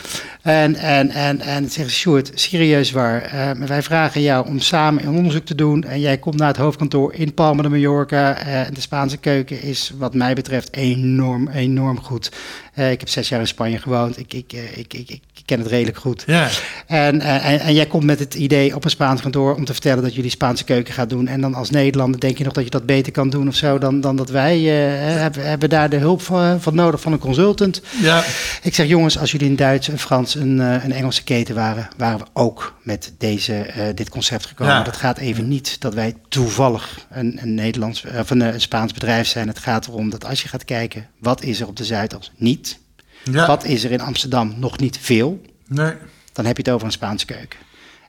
En, 0.42 0.76
en, 0.76 1.10
en, 1.10 1.42
en 1.42 1.70
zegt 1.70 1.90
Sjoerd, 1.90 2.32
serieus 2.34 2.92
waar. 2.92 3.34
Uh, 3.34 3.68
wij 3.68 3.82
vragen 3.82 4.22
jou 4.22 4.48
om 4.48 4.60
samen 4.60 5.04
een 5.06 5.16
onderzoek 5.16 5.46
te 5.46 5.56
doen. 5.56 5.84
En 5.84 6.00
jij 6.00 6.18
komt 6.18 6.38
naar 6.38 6.48
het 6.48 6.58
hoofdkantoor 6.58 7.14
in 7.14 7.34
Palma 7.34 7.62
de 7.62 7.70
Mallorca. 7.70 8.38
En 8.38 8.74
de 8.74 8.82
Spaanse 8.82 9.18
keuken 9.18 9.62
is 9.62 9.92
wat 9.98 10.14
mij 10.14 10.34
betreft 10.34 10.76
enorm, 10.76 11.48
enorm 11.48 12.02
goed. 12.02 12.32
ik 12.76 13.00
heb 13.00 13.10
zes 13.10 13.30
jaar 13.30 13.40
in 13.40 13.48
Spanje 13.48 13.78
gewoond. 13.78 14.20
Ik, 14.20 14.34
ik, 14.34 14.54
ik, 14.76 14.94
ik, 14.94 15.10
ik 15.10 15.22
ken 15.46 15.60
het 15.60 15.68
redelijk 15.68 15.98
goed. 15.98 16.24
Ja. 16.26 16.50
En, 16.88 17.22
en, 17.22 17.60
en, 17.60 17.74
jij 17.74 17.86
komt 17.86 18.04
met 18.04 18.20
het 18.20 18.34
idee 18.34 18.76
op 18.76 18.84
een 18.84 18.90
Spaans 18.90 19.22
kantoor 19.22 19.56
om 19.56 19.66
te 19.66 19.74
vertellen 19.74 20.04
dat 20.04 20.16
jullie 20.16 20.30
Spaanse 20.30 20.64
keuken 20.64 20.94
gaat 20.94 21.10
doen. 21.10 21.28
En 21.28 21.42
dan 21.42 21.54
als 21.54 21.70
Nederlander 21.70 22.20
denk 22.20 22.38
je 22.38 22.44
nog 22.44 22.54
dat 22.54 22.64
je 22.64 22.70
dat 22.70 22.86
beter 22.86 23.12
kan 23.12 23.30
doen 23.30 23.48
of 23.48 23.56
zo 23.56 23.78
dan, 23.78 24.02
dan 24.02 24.16
dat 24.16 24.30
wij 24.30 24.60
hebben, 24.60 25.46
hebben 25.46 25.70
daar 25.70 25.90
de 25.90 25.98
hulp 25.98 26.22
van, 26.22 26.62
van, 26.62 26.76
nodig 26.76 27.02
van 27.02 27.12
een 27.12 27.20
consultant. 27.20 27.82
Ja. 28.02 28.24
Ik 28.62 28.76
zeg 28.76 28.88
jongens, 28.88 29.18
als 29.18 29.32
jullie 29.32 29.48
in 29.48 29.56
Duits, 29.56 29.88
een 29.88 30.00
Frans, 30.00 30.31
een, 30.36 30.58
uh, 30.58 30.84
een 30.84 30.92
Engelse 30.92 31.24
keten 31.24 31.56
waren, 31.56 31.88
waren 31.98 32.20
we 32.20 32.26
ook 32.34 32.76
met 32.84 33.14
deze, 33.18 33.68
uh, 33.78 33.84
dit 33.96 34.10
concept 34.10 34.46
gekomen. 34.46 34.74
Ja. 34.74 34.84
Dat 34.84 34.98
gaat 34.98 35.18
even 35.18 35.48
niet 35.48 35.82
dat 35.82 35.94
wij 35.94 36.16
toevallig 36.30 37.06
een, 37.10 37.40
een 37.42 37.56
Nederlands 37.56 38.06
of 38.06 38.30
een, 38.30 38.42
een 38.42 38.62
Spaans 38.62 38.94
bedrijf 38.94 39.28
zijn. 39.28 39.48
Het 39.48 39.60
gaat 39.60 39.88
erom 39.88 40.10
dat 40.10 40.26
als 40.26 40.42
je 40.42 40.48
gaat 40.48 40.66
kijken, 40.66 41.08
wat 41.20 41.44
is 41.44 41.62
er 41.62 41.68
op 41.68 41.76
de 41.76 41.86
Zuidas 41.86 42.32
niet? 42.36 42.80
Ja. 43.24 43.48
Wat 43.48 43.64
is 43.64 43.84
er 43.84 43.92
in 43.92 44.02
Amsterdam 44.02 44.54
nog 44.58 44.78
niet 44.78 44.98
veel? 45.02 45.42
Nee. 45.68 45.94
Dan 46.34 46.46
heb 46.46 46.58
je 46.58 46.64
het 46.64 46.72
over 46.72 46.86
een 46.86 46.92
Spaanse 46.92 47.26
keuken. 47.26 47.60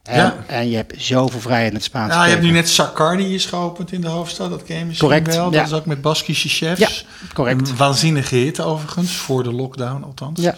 En, 0.02 0.16
ja. 0.16 0.44
en 0.46 0.70
je 0.70 0.76
hebt 0.76 0.94
zoveel 0.96 1.40
vrijheid 1.40 1.68
in 1.68 1.74
het 1.74 1.84
Spaanse 1.84 2.16
Ja, 2.16 2.24
je 2.24 2.30
hebt 2.30 2.42
nu 2.42 2.50
net 2.50 2.68
Sacardi 2.68 3.34
is 3.34 3.46
geopend 3.46 3.92
in 3.92 4.00
de 4.00 4.08
hoofdstad. 4.08 4.50
Dat 4.50 4.62
ken 4.62 4.78
je 4.78 4.84
misschien 4.84 5.08
correct, 5.08 5.34
wel. 5.34 5.50
Dat 5.50 5.66
is 5.66 5.72
ook 5.72 5.86
met 5.86 6.00
Baskische 6.00 6.48
chefs. 6.48 6.80
Ja, 6.80 6.88
correct. 7.34 8.30
Hit 8.30 8.60
overigens, 8.60 9.12
voor 9.12 9.42
de 9.42 9.52
lockdown 9.52 10.02
althans. 10.02 10.40
Ja. 10.40 10.56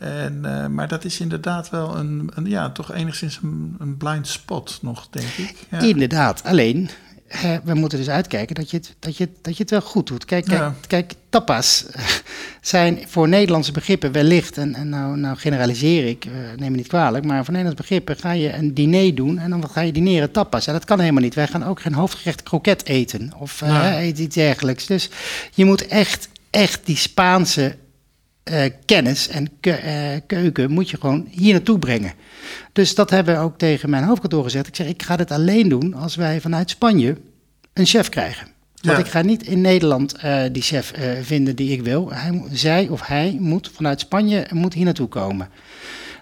En, 0.00 0.42
uh, 0.44 0.66
maar 0.66 0.88
dat 0.88 1.04
is 1.04 1.20
inderdaad 1.20 1.70
wel 1.70 1.96
een, 1.96 2.30
een 2.34 2.46
ja, 2.46 2.70
toch 2.70 2.92
enigszins 2.92 3.40
een, 3.42 3.76
een, 3.78 3.96
blind 3.96 4.26
spot 4.26 4.78
nog, 4.82 5.08
denk 5.10 5.28
ik. 5.28 5.54
Ja. 5.70 5.78
Inderdaad, 5.78 6.44
alleen 6.44 6.90
we 7.64 7.74
moeten 7.74 7.98
dus 7.98 8.08
uitkijken 8.08 8.54
dat 8.54 8.70
je 8.70 8.76
het, 8.76 8.94
dat 8.98 9.16
je, 9.16 9.28
dat 9.42 9.56
je 9.56 9.62
het 9.62 9.70
wel 9.70 9.80
goed 9.80 10.06
doet. 10.06 10.24
Kijk, 10.24 10.44
kijk, 10.44 10.72
kijk 10.86 11.12
tapas 11.28 11.84
zijn 12.60 12.98
voor 13.06 13.28
Nederlandse 13.28 13.72
begrippen 13.72 14.12
wellicht, 14.12 14.58
en, 14.58 14.74
en 14.74 14.88
nou, 14.88 15.16
nou 15.16 15.36
generaliseer 15.36 16.06
ik, 16.06 16.24
uh, 16.24 16.32
neem 16.56 16.70
me 16.70 16.76
niet 16.76 16.86
kwalijk, 16.86 17.24
maar 17.24 17.44
voor 17.44 17.54
Nederlandse 17.54 17.82
begrippen 17.82 18.16
ga 18.16 18.32
je 18.32 18.54
een 18.54 18.74
diner 18.74 19.14
doen 19.14 19.38
en 19.38 19.50
dan 19.50 19.70
ga 19.70 19.80
je 19.80 19.92
dineren 19.92 20.30
tapas. 20.30 20.66
En 20.66 20.72
dat 20.72 20.84
kan 20.84 21.00
helemaal 21.00 21.22
niet. 21.22 21.34
Wij 21.34 21.46
gaan 21.46 21.64
ook 21.64 21.80
geen 21.80 21.94
hoofdgerecht 21.94 22.42
kroket 22.42 22.86
eten 22.86 23.32
of 23.38 23.62
uh, 23.62 24.06
iets 24.06 24.34
dergelijks. 24.34 24.86
Dus 24.86 25.10
je 25.54 25.64
moet 25.64 25.86
echt, 25.86 26.28
echt 26.50 26.86
die 26.86 26.96
Spaanse 26.96 27.76
uh, 28.50 28.62
kennis 28.84 29.28
en 29.28 29.50
ke 29.60 30.22
keuken 30.26 30.70
moet 30.70 30.90
je 30.90 30.96
gewoon 31.00 31.26
hier 31.30 31.52
naartoe 31.52 31.78
brengen. 31.78 32.12
Dus 32.72 32.94
dat 32.94 33.10
hebben 33.10 33.34
we 33.34 33.40
ook 33.40 33.58
tegen 33.58 33.90
mijn 33.90 34.04
hoofdkantoor 34.04 34.44
gezegd. 34.44 34.66
Ik 34.66 34.76
zeg, 34.76 34.86
ik 34.86 35.02
ga 35.02 35.16
dit 35.16 35.30
alleen 35.30 35.68
doen 35.68 35.94
als 35.94 36.16
wij 36.16 36.40
vanuit 36.40 36.70
Spanje 36.70 37.16
een 37.72 37.86
chef 37.86 38.08
krijgen. 38.08 38.46
Want 38.80 38.98
ik 38.98 39.06
ga 39.06 39.22
niet 39.22 39.46
in 39.46 39.60
Nederland 39.60 40.16
uh, 40.24 40.42
die 40.52 40.62
chef 40.62 40.92
vinden 41.22 41.56
die 41.56 41.72
ik 41.72 41.82
wil. 41.82 42.12
Hij, 42.12 42.42
zij 42.52 42.88
of 42.88 43.06
hij 43.06 43.36
moet 43.40 43.70
vanuit 43.74 44.00
Spanje 44.00 44.46
moet 44.52 44.74
hier 44.74 44.84
naartoe 44.84 45.08
komen. 45.08 45.48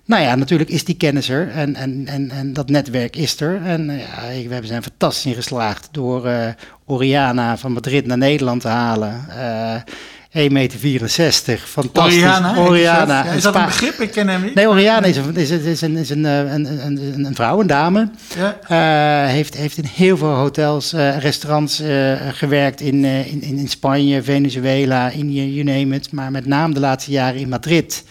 Nou 0.05 0.23
ja, 0.23 0.35
natuurlijk 0.35 0.71
is 0.71 0.85
die 0.85 0.97
kennis 0.97 1.29
er 1.29 1.51
en, 1.51 1.75
en, 1.75 2.07
en, 2.07 2.31
en 2.31 2.53
dat 2.53 2.69
netwerk 2.69 3.17
is 3.17 3.41
er. 3.41 3.63
En 3.63 3.85
ja, 3.85 4.21
we 4.29 4.53
hebben 4.53 4.67
zijn 4.67 4.83
fantastisch 4.83 5.35
geslaagd 5.35 5.89
door 5.91 6.31
Oriana 6.85 7.57
van 7.57 7.73
Madrid 7.73 8.07
naar 8.07 8.19
Nederland 8.19 8.61
te 8.61 8.69
halen. 8.69 9.25
1,64 10.39 10.53
meter. 10.53 10.79
Fantastisch. 11.65 12.15
Oriana. 12.15 12.57
Oriana. 12.57 13.25
is 13.25 13.43
dat 13.43 13.55
een 13.55 13.65
begrip? 13.65 14.01
Ik 14.01 14.11
ken 14.11 14.29
hem 14.29 14.45
niet. 14.45 14.55
Nee, 14.55 14.69
Oriana 14.69 15.07
is 15.07 15.17
een, 15.17 15.37
is, 15.37 15.51
is 15.51 15.81
een, 15.81 15.97
is 15.97 16.11
een, 16.11 16.27
eh, 16.27 16.53
een, 16.53 16.87
een, 16.87 17.25
een 17.25 17.35
vrouw, 17.35 17.61
een 17.61 17.67
dame. 17.67 18.11
Ja. 18.37 19.25
Uh, 19.25 19.31
heeft, 19.33 19.57
heeft 19.57 19.77
in 19.77 19.85
heel 19.85 20.17
veel 20.17 20.35
hotels, 20.35 20.95
uh, 20.95 21.19
restaurants 21.19 21.81
uh, 21.81 22.13
gewerkt 22.33 22.81
in, 22.81 23.05
in, 23.05 23.43
in 23.43 23.69
Spanje, 23.69 24.23
Venezuela, 24.23 25.11
Indië, 25.11 25.55
you 25.55 25.65
name 25.65 25.97
it. 25.97 26.13
Maar 26.13 26.31
met 26.31 26.47
name 26.47 26.75
de 26.75 26.81
laatste 26.81 27.11
jaren 27.11 27.41
in 27.41 27.49
Madrid. 27.49 28.05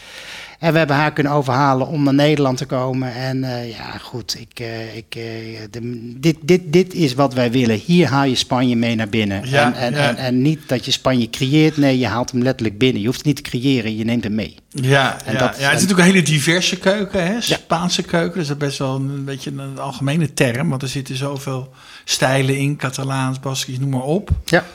En 0.60 0.72
we 0.72 0.78
hebben 0.78 0.96
haar 0.96 1.14
kunnen 1.14 1.34
overhalen 1.34 1.88
om 1.88 2.04
naar 2.04 2.14
Nederland 2.14 2.58
te 2.58 2.66
komen. 2.66 3.14
En 3.14 3.38
uh, 3.38 3.70
ja, 3.70 3.98
goed, 3.98 4.40
ik, 4.40 4.60
uh, 4.60 4.96
ik, 4.96 5.16
uh, 5.18 5.24
de, 5.70 6.14
dit, 6.20 6.38
dit, 6.42 6.62
dit 6.66 6.94
is 6.94 7.14
wat 7.14 7.34
wij 7.34 7.52
willen. 7.52 7.80
Hier 7.86 8.08
haal 8.08 8.24
je 8.24 8.36
Spanje 8.36 8.76
mee 8.76 8.96
naar 8.96 9.10
binnen. 9.10 9.50
Ja, 9.50 9.66
en, 9.66 9.74
en, 9.74 9.94
ja. 9.94 10.08
en, 10.08 10.16
en, 10.16 10.42
niet 10.42 10.60
dat 10.68 10.86
je 10.86 10.92
Spanje 10.92 11.30
creëert. 11.30 11.78
Nee, 11.78 12.00
je 12.00 12.08
haalt 12.08 12.32
hem 12.32 12.42
letterlijk 12.42 12.78
binnen. 12.78 13.02
Je 13.02 13.08
hoeft 13.08 13.18
het 13.18 13.28
niet 13.28 13.36
te 13.36 13.42
creëren, 13.42 13.96
je 13.96 14.04
neemt 14.04 14.24
hem 14.24 14.36
mee. 14.36 14.56
Ja, 14.70 15.18
en 15.26 15.34
ja, 15.34 15.40
dat, 15.40 15.58
ja 15.60 15.70
het 15.70 15.78
is 15.78 15.82
natuurlijk 15.82 16.00
een 16.00 16.14
hele 16.14 16.22
diverse 16.22 16.78
keuken, 16.78 17.28
hè? 17.28 17.42
Spaanse 17.42 18.02
keuken. 18.02 18.40
Dus 18.40 18.48
dat 18.48 18.58
is 18.58 18.68
best 18.68 18.78
wel 18.78 18.96
een 18.96 19.26
beetje 19.26 19.52
een 19.52 19.80
algemene 19.80 20.34
term. 20.34 20.70
Want 20.70 20.82
er 20.82 20.88
zitten 20.88 21.16
zoveel 21.16 21.74
stijlen 22.04 22.58
in, 22.58 22.76
Catalaans, 22.76 23.40
Baskisch, 23.40 23.80
noem 23.80 23.90
maar 23.90 24.02
op. 24.02 24.30
Ja. 24.46 24.66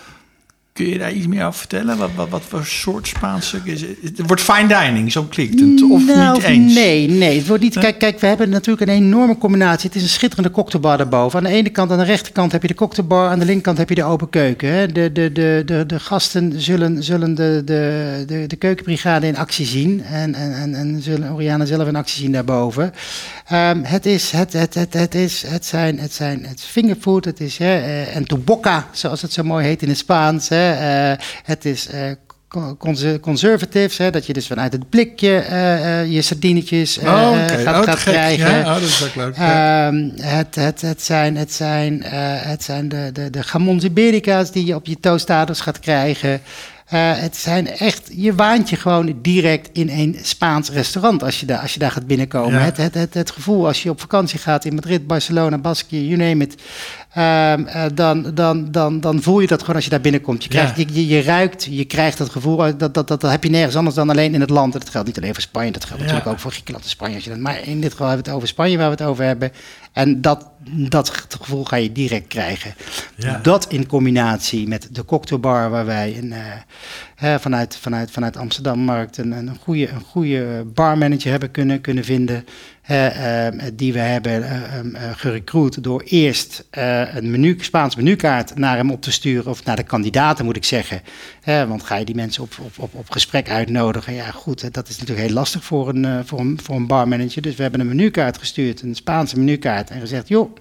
Kun 0.73 0.89
je 0.89 0.99
daar 0.99 1.13
iets 1.13 1.27
meer 1.27 1.47
over 1.47 1.59
vertellen? 1.59 1.99
Wat, 1.99 2.11
wat, 2.15 2.29
wat 2.29 2.43
voor 2.49 2.65
soort 2.65 3.07
Spaanse... 3.07 3.61
Het 4.03 4.27
wordt 4.27 4.43
fine 4.43 4.69
dining, 4.69 5.13
zo 5.13 5.23
klinkt 5.23 5.61
het. 5.61 5.91
Of 5.91 6.07
nou, 6.07 6.35
niet 6.35 6.43
eens? 6.43 6.75
Nee, 6.75 7.09
nee. 7.09 7.39
Het 7.39 7.47
wordt 7.47 7.63
niet, 7.63 7.79
kijk, 7.79 7.99
kijk, 7.99 8.21
we 8.21 8.27
hebben 8.27 8.49
natuurlijk 8.49 8.91
een 8.91 8.97
enorme 8.97 9.39
combinatie. 9.39 9.87
Het 9.87 9.97
is 9.97 10.03
een 10.03 10.09
schitterende 10.09 10.51
cocktailbar 10.51 10.97
daarboven. 10.97 11.39
Aan 11.39 11.45
de 11.45 11.51
ene 11.51 11.71
kant, 11.71 11.91
aan 11.91 11.99
de 11.99 12.05
rechterkant 12.05 12.53
heb 12.53 12.63
je 12.63 12.69
de 12.69 12.75
cocktailbar. 12.75 13.29
Aan 13.29 13.39
de 13.39 13.45
linkerkant 13.45 13.79
heb 13.79 13.89
je 13.89 13.95
de 13.95 14.05
open 14.05 14.31
keuken. 14.31 14.69
Hè. 14.69 14.87
De, 14.87 15.13
de, 15.13 15.33
de, 15.33 15.63
de, 15.67 15.87
de 15.87 16.01
gasten 16.01 16.61
zullen, 16.61 17.03
zullen 17.03 17.35
de, 17.35 17.63
de, 17.65 18.25
de, 18.27 18.47
de 18.47 18.57
keukenbrigade 18.57 19.27
in 19.27 19.37
actie 19.37 19.67
zien. 19.67 20.03
En, 20.05 20.35
en, 20.35 20.55
en, 20.55 20.75
en 20.75 21.03
zullen 21.03 21.33
Oriana 21.33 21.65
zelf 21.65 21.89
in 21.89 21.97
actie 21.97 22.23
zien 22.23 22.33
daarboven. 22.33 22.93
Um, 23.53 23.85
het, 23.85 24.07
is, 24.07 24.31
het, 24.31 24.53
het, 24.53 24.75
het, 24.75 24.93
het, 24.93 25.15
is, 25.15 25.45
het 25.47 25.67
zijn, 25.67 25.99
het 25.99 26.13
zijn 26.13 26.45
het 26.47 26.61
fingerfood, 26.61 27.25
het 27.25 27.41
is 27.41 27.59
hè, 27.59 27.79
uh, 27.79 28.17
en 28.17 28.25
tobocca, 28.25 28.87
zoals 28.93 29.23
het 29.23 29.33
zo 29.33 29.43
mooi 29.43 29.67
heet 29.67 29.83
in 29.83 29.89
het 29.89 29.99
Spaans. 29.99 30.49
Hè. 30.49 30.72
Uh, 30.73 31.25
het 31.43 31.65
is 31.65 31.89
uh, 31.95 32.11
conservatives, 33.21 33.99
hè, 33.99 34.11
dat 34.11 34.27
je 34.27 34.33
dus 34.33 34.47
vanuit 34.47 34.73
het 34.73 34.89
blikje 34.89 35.45
uh, 35.51 36.13
je 36.13 36.23
sardinetjes 36.23 36.99
uh, 36.99 37.05
oh, 37.05 37.31
okay. 37.31 37.63
gaat, 37.63 37.79
oh, 37.79 37.83
gaat 37.83 38.03
krijgen. 38.03 38.51
Ja, 38.51 38.61
oh, 38.61 38.75
dat 38.75 38.83
is 38.83 39.05
ook 39.05 39.15
leuk. 39.15 39.37
Ja. 39.37 39.87
Um, 39.87 40.13
het, 40.21 40.55
het, 40.55 40.81
het 40.81 41.03
zijn, 41.03 41.37
het 41.37 41.53
zijn, 41.53 42.03
het 42.03 42.63
zijn 42.63 42.89
de, 42.89 43.11
de, 43.13 43.31
de 43.31 43.43
gamons 43.43 43.85
iberica's 43.85 44.51
die 44.51 44.67
je 44.67 44.75
op 44.75 44.87
je 44.87 45.01
toastaders 45.01 45.61
gaat 45.61 45.81
krijgen. 45.81 46.41
Het 46.97 47.37
zijn 47.37 47.69
echt, 47.69 48.11
je 48.15 48.35
waant 48.35 48.71
je 48.71 48.77
gewoon 48.77 49.19
direct 49.23 49.69
in 49.73 49.89
een 49.89 50.19
Spaans 50.23 50.71
restaurant 50.71 51.23
als 51.23 51.41
je 51.41 51.47
daar, 51.47 51.59
als 51.59 51.73
je 51.73 51.79
daar 51.79 51.91
gaat 51.91 52.07
binnenkomen. 52.07 52.59
Ja. 52.59 52.65
Het, 52.65 52.77
het, 52.77 52.95
het, 52.95 53.15
het, 53.15 53.31
gevoel 53.31 53.67
als 53.67 53.83
je 53.83 53.91
op 53.91 54.01
vakantie 54.01 54.39
gaat 54.39 54.65
in 54.65 54.75
Madrid, 54.75 55.07
Barcelona, 55.07 55.59
Basque, 55.59 56.07
you 56.07 56.17
name 56.17 56.45
it. 56.45 56.63
Um, 57.17 57.67
uh, 57.67 57.85
dan, 57.95 58.35
dan, 58.35 58.71
dan, 58.71 59.01
dan 59.01 59.23
voel 59.23 59.41
je 59.41 59.47
dat 59.47 59.61
gewoon 59.61 59.75
als 59.75 59.85
je 59.85 59.91
daar 59.91 60.01
binnenkomt. 60.01 60.43
Je, 60.43 60.49
krijgt, 60.49 60.77
ja. 60.77 60.85
je, 60.87 60.95
je, 60.95 61.07
je, 61.07 61.23
ruikt, 61.23 61.67
je 61.71 61.85
krijgt 61.85 62.19
dat 62.19 62.31
gevoel, 62.31 62.57
dat, 62.57 62.79
dat, 62.79 62.95
dat, 62.95 63.09
dat 63.09 63.23
heb 63.23 63.45
je 63.45 63.51
nergens 63.51 63.77
anders 63.77 63.97
dan 63.97 64.11
alleen 64.11 64.35
in 64.35 64.41
het 64.41 64.51
land. 64.51 64.73
Dat 64.73 64.91
geldt 64.91 65.07
niet 65.07 65.17
alleen 65.17 65.33
voor 65.33 65.43
Spanje, 65.43 65.71
dat 65.71 65.85
geldt 65.85 66.03
ja. 66.03 66.07
natuurlijk 66.09 66.35
ook 66.35 66.41
voor 66.41 66.51
Griekenland 66.51 66.85
en 66.85 66.91
Spanje. 66.91 67.15
Als 67.15 67.25
je 67.25 67.31
dat, 67.31 67.39
maar 67.39 67.67
in 67.67 67.81
dit 67.81 67.91
geval 67.91 68.07
hebben 68.07 68.25
we 68.25 68.31
het 68.31 68.41
over 68.41 68.49
Spanje 68.55 68.77
waar 68.77 68.91
we 68.91 68.97
het 68.97 69.03
over 69.03 69.25
hebben. 69.25 69.53
En 69.93 70.21
dat, 70.21 70.51
dat 70.71 71.13
gevoel 71.41 71.65
ga 71.65 71.77
je 71.77 71.93
direct 71.93 72.29
krijgen. 72.29 72.75
Ja. 73.17 73.41
Dat 73.43 73.67
in 73.69 73.87
combinatie 73.87 74.69
met 74.69 74.89
de 74.91 75.05
cocktailbar 75.05 75.71
waar 75.71 75.87
wij 75.87 76.11
in, 76.11 76.35
uh, 77.23 77.35
vanuit, 77.39 77.77
vanuit, 77.77 78.11
vanuit 78.11 78.37
Amsterdam 78.37 78.79
Markt 78.79 79.17
een, 79.17 79.33
een, 79.33 79.57
goede, 79.61 79.89
een 79.89 80.01
goede 80.01 80.65
barmanager 80.75 81.31
hebben 81.31 81.51
kunnen, 81.51 81.81
kunnen 81.81 82.05
vinden. 82.05 82.45
Uh, 82.91 83.47
uh, 83.47 83.61
die 83.75 83.93
we 83.93 83.99
hebben 83.99 84.45
gerecruit 85.17 85.83
door 85.83 86.03
eerst 86.05 86.69
een 86.71 87.31
menu, 87.31 87.57
Spaans 87.61 87.97
menukaart 87.97 88.57
naar 88.57 88.77
hem 88.77 88.91
op 88.91 89.03
te 89.03 89.13
sturen, 89.13 89.51
of 89.51 89.65
naar 89.65 89.77
de 89.77 89.83
kandidaten 89.83 90.45
moet 90.45 90.57
ik 90.57 90.65
zeggen. 90.65 91.03
want 91.45 91.83
ga 91.83 91.97
je 91.97 92.05
die 92.05 92.15
mensen 92.15 92.43
op, 92.43 92.55
op, 92.61 92.79
op, 92.79 92.95
op 92.95 93.11
gesprek 93.11 93.51
uitnodigen? 93.51 94.15
Ja, 94.15 94.31
goed, 94.31 94.75
dat 94.75 94.89
is 94.89 94.99
natuurlijk 94.99 95.27
heel 95.27 95.37
lastig 95.37 95.65
voor 95.65 95.89
een, 95.89 96.27
voor, 96.27 96.41
een, 96.41 96.59
voor 96.63 96.77
een 96.77 96.87
barmanager. 96.87 97.43
Dus 97.43 97.57
we 97.57 97.63
hebben 97.63 97.81
een 97.81 97.89
menukaart 97.89 98.39
gestuurd, 98.39 98.83
een 98.83 98.95
Spaanse 98.95 99.39
menukaart, 99.39 99.91
en 99.91 100.01
gezegd: 100.01 100.29
joh. 100.29 100.57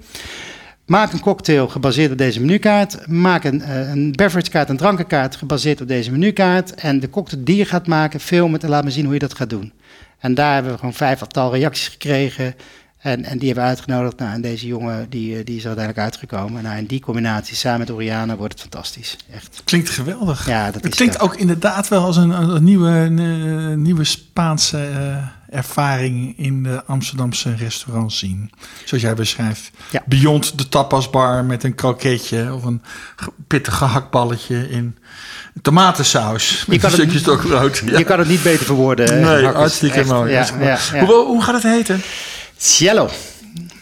Maak 0.91 1.13
een 1.13 1.19
cocktail 1.19 1.67
gebaseerd 1.67 2.12
op 2.12 2.17
deze 2.17 2.39
menukaart. 2.39 3.08
Maak 3.08 3.43
een, 3.43 3.71
een 3.91 4.12
beveragekaart, 4.12 4.69
een 4.69 4.77
drankenkaart 4.77 5.36
gebaseerd 5.36 5.82
op 5.82 5.88
deze 5.88 6.12
menukaart. 6.12 6.73
En 6.75 6.99
de 6.99 7.10
cocktail 7.10 7.43
die 7.43 7.56
je 7.56 7.65
gaat 7.65 7.88
maken, 7.88 8.19
film 8.19 8.54
het 8.54 8.63
en 8.63 8.69
laat 8.69 8.84
me 8.84 8.91
zien 8.91 9.04
hoe 9.04 9.13
je 9.13 9.19
dat 9.19 9.36
gaat 9.36 9.49
doen. 9.49 9.73
En 10.19 10.34
daar 10.34 10.54
hebben 10.54 10.71
we 10.71 10.77
gewoon 10.77 10.93
vijftal 10.93 11.54
reacties 11.54 11.88
gekregen. 11.88 12.56
En, 12.97 13.23
en 13.23 13.38
die 13.38 13.45
hebben 13.45 13.63
we 13.63 13.69
uitgenodigd. 13.69 14.17
Nou, 14.17 14.34
en 14.34 14.41
deze 14.41 14.67
jongen 14.67 15.10
die, 15.10 15.43
die 15.43 15.56
is 15.56 15.62
er 15.62 15.67
uiteindelijk 15.67 15.97
uitgekomen. 15.97 16.63
Nou, 16.63 16.77
en 16.77 16.86
die 16.86 16.99
combinatie 16.99 17.56
samen 17.56 17.80
met 17.80 17.91
Oriana 17.91 18.36
wordt 18.36 18.54
het 18.54 18.62
fantastisch. 18.62 19.17
Echt. 19.34 19.62
Klinkt 19.63 19.89
geweldig. 19.89 20.47
Ja, 20.47 20.65
dat 20.65 20.73
het 20.73 20.86
is 20.86 20.95
klinkt 20.95 21.19
ook 21.19 21.36
inderdaad 21.36 21.88
wel 21.88 22.04
als 22.04 22.17
een, 22.17 22.30
een 22.30 22.63
nieuwe, 22.63 22.89
een, 22.89 23.82
nieuwe 23.82 24.04
Spaanse 24.04 24.89
uh, 24.93 25.17
ervaring 25.52 26.38
in 26.38 26.64
de 26.64 26.84
Amsterdamse 26.86 27.56
restaurants 27.56 28.20
zien. 28.20 28.52
Zoals 28.86 29.04
jij 29.04 29.14
beschrijft. 29.14 29.72
Ja. 29.90 30.04
Beyond 30.06 30.58
de 30.58 30.70
tapasbar 30.70 31.46
met 31.46 31.64
een 31.64 31.76
kroketje 31.76 32.54
of 32.54 32.64
een 32.64 32.82
pittig 33.48 33.78
gehaktballetje 33.78 34.70
in 34.70 34.98
tomatensaus. 35.62 36.66
Met 36.68 36.80
kan 36.80 36.90
een 36.90 36.96
stukje 36.96 37.20
stokbrood. 37.20 37.82
Ja. 37.86 37.98
Je 37.98 38.04
kan 38.04 38.20
het 38.20 38.28
niet 38.28 38.44
beter 38.44 38.66
verwoorden. 38.66 39.22
Nee, 39.22 39.46
hartstikke 39.46 40.00
Echt, 40.00 40.10
mooi. 40.10 40.32
Ja. 40.32 40.78
Hoe, 41.06 41.26
hoe 41.26 41.42
gaat 41.42 41.54
het 41.54 41.64
heten? 41.64 42.02
Cielo. 42.58 43.10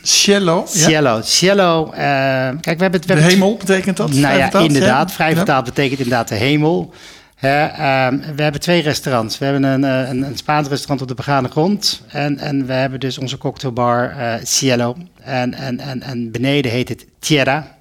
Cielo. 0.01 0.65
Cielo. 0.67 1.15
Ja? 1.15 1.21
Cielo. 1.21 1.85
Uh, 1.85 1.97
kijk, 1.97 2.61
we 2.61 2.69
hebben 2.69 2.91
het. 2.91 3.05
We 3.05 3.15
de 3.15 3.21
hemel 3.21 3.57
betekent 3.57 3.97
dat? 3.97 4.13
Nou 4.13 4.37
ja, 4.37 4.53
inderdaad. 4.53 5.11
Vrij 5.11 5.35
vertaald 5.35 5.65
betekent 5.65 5.99
inderdaad 5.99 6.27
de 6.27 6.35
hemel. 6.35 6.93
He, 7.39 7.63
um, 8.07 8.35
we 8.35 8.41
hebben 8.41 8.61
twee 8.61 8.81
restaurants. 8.81 9.37
We 9.37 9.45
hebben 9.45 9.63
een, 9.63 9.83
een, 9.83 10.23
een 10.23 10.37
Spaans 10.37 10.67
restaurant 10.67 11.01
op 11.01 11.07
de 11.07 11.13
begane 11.13 11.47
grond. 11.47 12.01
En, 12.07 12.37
en 12.37 12.65
we 12.65 12.73
hebben 12.73 12.99
dus 12.99 13.17
onze 13.17 13.37
cocktailbar 13.37 14.15
uh, 14.17 14.33
Cielo. 14.43 14.97
En, 15.21 15.53
en, 15.53 15.79
en, 15.79 16.01
en 16.01 16.31
beneden 16.31 16.71
heet 16.71 16.89
het 16.89 17.05
Tierra. 17.19 17.77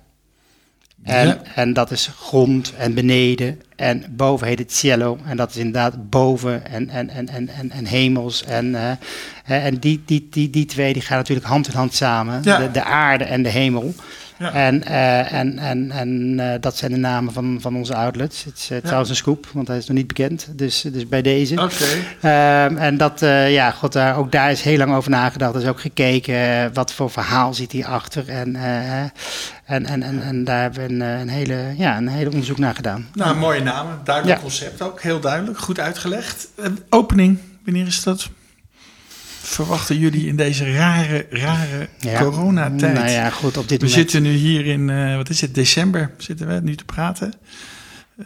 En, 1.02 1.26
ja. 1.26 1.40
en 1.54 1.72
dat 1.72 1.90
is 1.90 2.10
grond 2.16 2.72
en 2.78 2.94
beneden. 2.94 3.60
En 3.76 4.04
boven 4.10 4.46
heet 4.46 4.58
het 4.58 4.72
cielo. 4.72 5.18
En 5.26 5.36
dat 5.36 5.50
is 5.50 5.56
inderdaad 5.56 6.10
boven 6.10 6.66
en, 6.66 6.88
en, 6.88 7.10
en, 7.10 7.28
en, 7.28 7.70
en, 7.70 7.86
hemels. 7.86 8.44
En, 8.44 8.66
uh, 8.66 8.90
en 9.64 9.78
die, 9.78 10.02
die, 10.06 10.28
die, 10.30 10.50
die 10.50 10.64
twee 10.64 10.92
die 10.92 11.02
gaan 11.02 11.16
natuurlijk 11.16 11.46
hand 11.46 11.68
in 11.68 11.74
hand 11.74 11.94
samen. 11.94 12.40
Ja. 12.42 12.58
De, 12.58 12.70
de 12.70 12.84
aarde 12.84 13.24
en 13.24 13.42
de 13.42 13.48
hemel. 13.48 13.94
Ja. 14.38 14.53
En, 14.53 14.83
uh, 14.88 15.33
en, 15.33 15.59
en, 15.59 15.90
en 15.90 16.38
uh, 16.38 16.53
dat 16.61 16.77
zijn 16.77 16.90
de 16.90 16.96
namen 16.96 17.33
van, 17.33 17.59
van 17.61 17.77
onze 17.77 17.94
outlets. 17.94 18.44
Het 18.44 18.57
is 18.57 18.70
uh, 18.70 18.79
trouwens 18.79 19.11
een 19.11 19.16
scoop, 19.16 19.46
want 19.53 19.68
hij 19.68 19.77
is 19.77 19.87
nog 19.87 19.96
niet 19.96 20.07
bekend. 20.07 20.48
Dus, 20.53 20.81
dus 20.81 21.09
bij 21.09 21.22
deze. 21.22 21.55
Oké. 21.55 21.74
Okay. 22.20 22.64
Um, 22.64 22.77
en 22.77 22.96
dat, 22.96 23.20
ja, 23.48 23.70
god, 23.70 23.92
daar, 23.92 24.16
ook 24.16 24.33
daar 24.33 24.51
is 24.51 24.62
heel 24.62 24.79
lang 24.79 24.94
over 24.94 25.11
nagedacht. 25.11 25.55
Er 25.55 25.61
is 25.61 25.68
ook 25.68 25.81
gekeken 25.81 26.70
wat 26.72 26.92
voor 26.92 27.11
verhaal 27.11 27.55
zit 27.55 27.72
hierachter. 27.72 28.29
En, 28.29 28.57
en, 29.64 29.87
en, 29.87 30.03
en, 30.03 30.22
en 30.22 30.44
daar 30.44 30.62
hebben 30.62 30.87
we 30.87 30.94
een, 30.94 31.01
een, 31.01 31.29
hele, 31.29 31.74
ja, 31.77 31.96
een 31.96 32.09
hele 32.09 32.31
onderzoek 32.31 32.59
naar 32.59 32.74
gedaan. 32.74 33.09
Nou, 33.12 33.37
mooie 33.37 33.62
namen. 33.62 34.01
Duidelijk 34.05 34.37
ja. 34.37 34.42
concept 34.42 34.83
ook. 34.83 35.01
Heel 35.03 35.20
duidelijk. 35.20 35.59
Goed 35.59 35.81
uitgelegd. 35.81 36.48
opening, 36.88 37.38
wanneer 37.64 37.87
is 37.87 38.03
dat? 38.03 38.29
Verwachten 39.48 39.98
jullie 39.98 40.26
in 40.26 40.37
deze 40.37 40.72
rare, 40.72 41.26
rare 41.30 41.88
ja. 41.98 42.20
coronatijd? 42.20 42.94
Nou 42.94 43.08
ja, 43.08 43.30
goed, 43.30 43.56
op 43.56 43.68
dit 43.68 43.80
we 43.80 43.87
moment... 43.87 44.11
zitten 44.11 44.22
nu 44.22 44.30
hier 44.30 44.66
in, 44.66 44.88
uh, 44.88 45.16
wat 45.16 45.28
is 45.28 45.40
het, 45.40 45.54
december 45.54 46.11
zitten 46.18 46.46
we 46.46 46.61
nu 46.62 46.76
te 46.76 46.84
praten. 46.84 47.32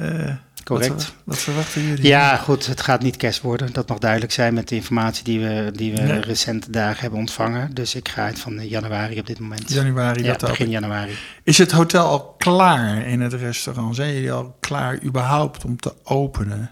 Uh, 0.01 0.31
Correct. 0.65 0.93
Wat, 0.95 1.15
wat, 1.25 1.39
verwachten 1.39 1.83
jullie? 1.83 2.07
Ja, 2.07 2.37
goed, 2.37 2.67
het 2.67 2.81
gaat 2.81 3.03
niet 3.03 3.17
kerst 3.17 3.41
worden. 3.41 3.73
Dat 3.73 3.89
mag 3.89 3.99
duidelijk 3.99 4.33
zijn 4.33 4.55
met 4.55 4.69
de 4.69 4.75
informatie 4.75 5.25
die 5.25 5.41
we, 5.41 5.71
die 5.73 5.95
we 5.95 6.21
recente 6.21 6.71
dagen 6.71 7.01
hebben 7.01 7.19
ontvangen. 7.19 7.75
Dus 7.75 7.95
ik 7.95 8.09
ga 8.09 8.25
uit 8.25 8.39
van 8.39 8.69
januari 8.69 9.19
op 9.19 9.27
dit 9.27 9.39
moment. 9.39 9.73
Januari, 9.73 10.23
ja, 10.23 10.33
dat 10.33 10.43
ook. 10.43 10.51
begin 10.51 10.71
januari. 10.71 11.13
Is 11.43 11.59
het 11.59 11.71
hotel 11.71 12.07
al 12.07 12.35
klaar 12.39 13.07
in 13.07 13.21
het 13.21 13.33
restaurant? 13.33 13.97
Zijn 13.97 14.13
jullie 14.13 14.33
al 14.33 14.57
klaar 14.61 15.03
überhaupt 15.03 15.65
om 15.65 15.77
te 15.81 15.95
openen? 16.03 16.71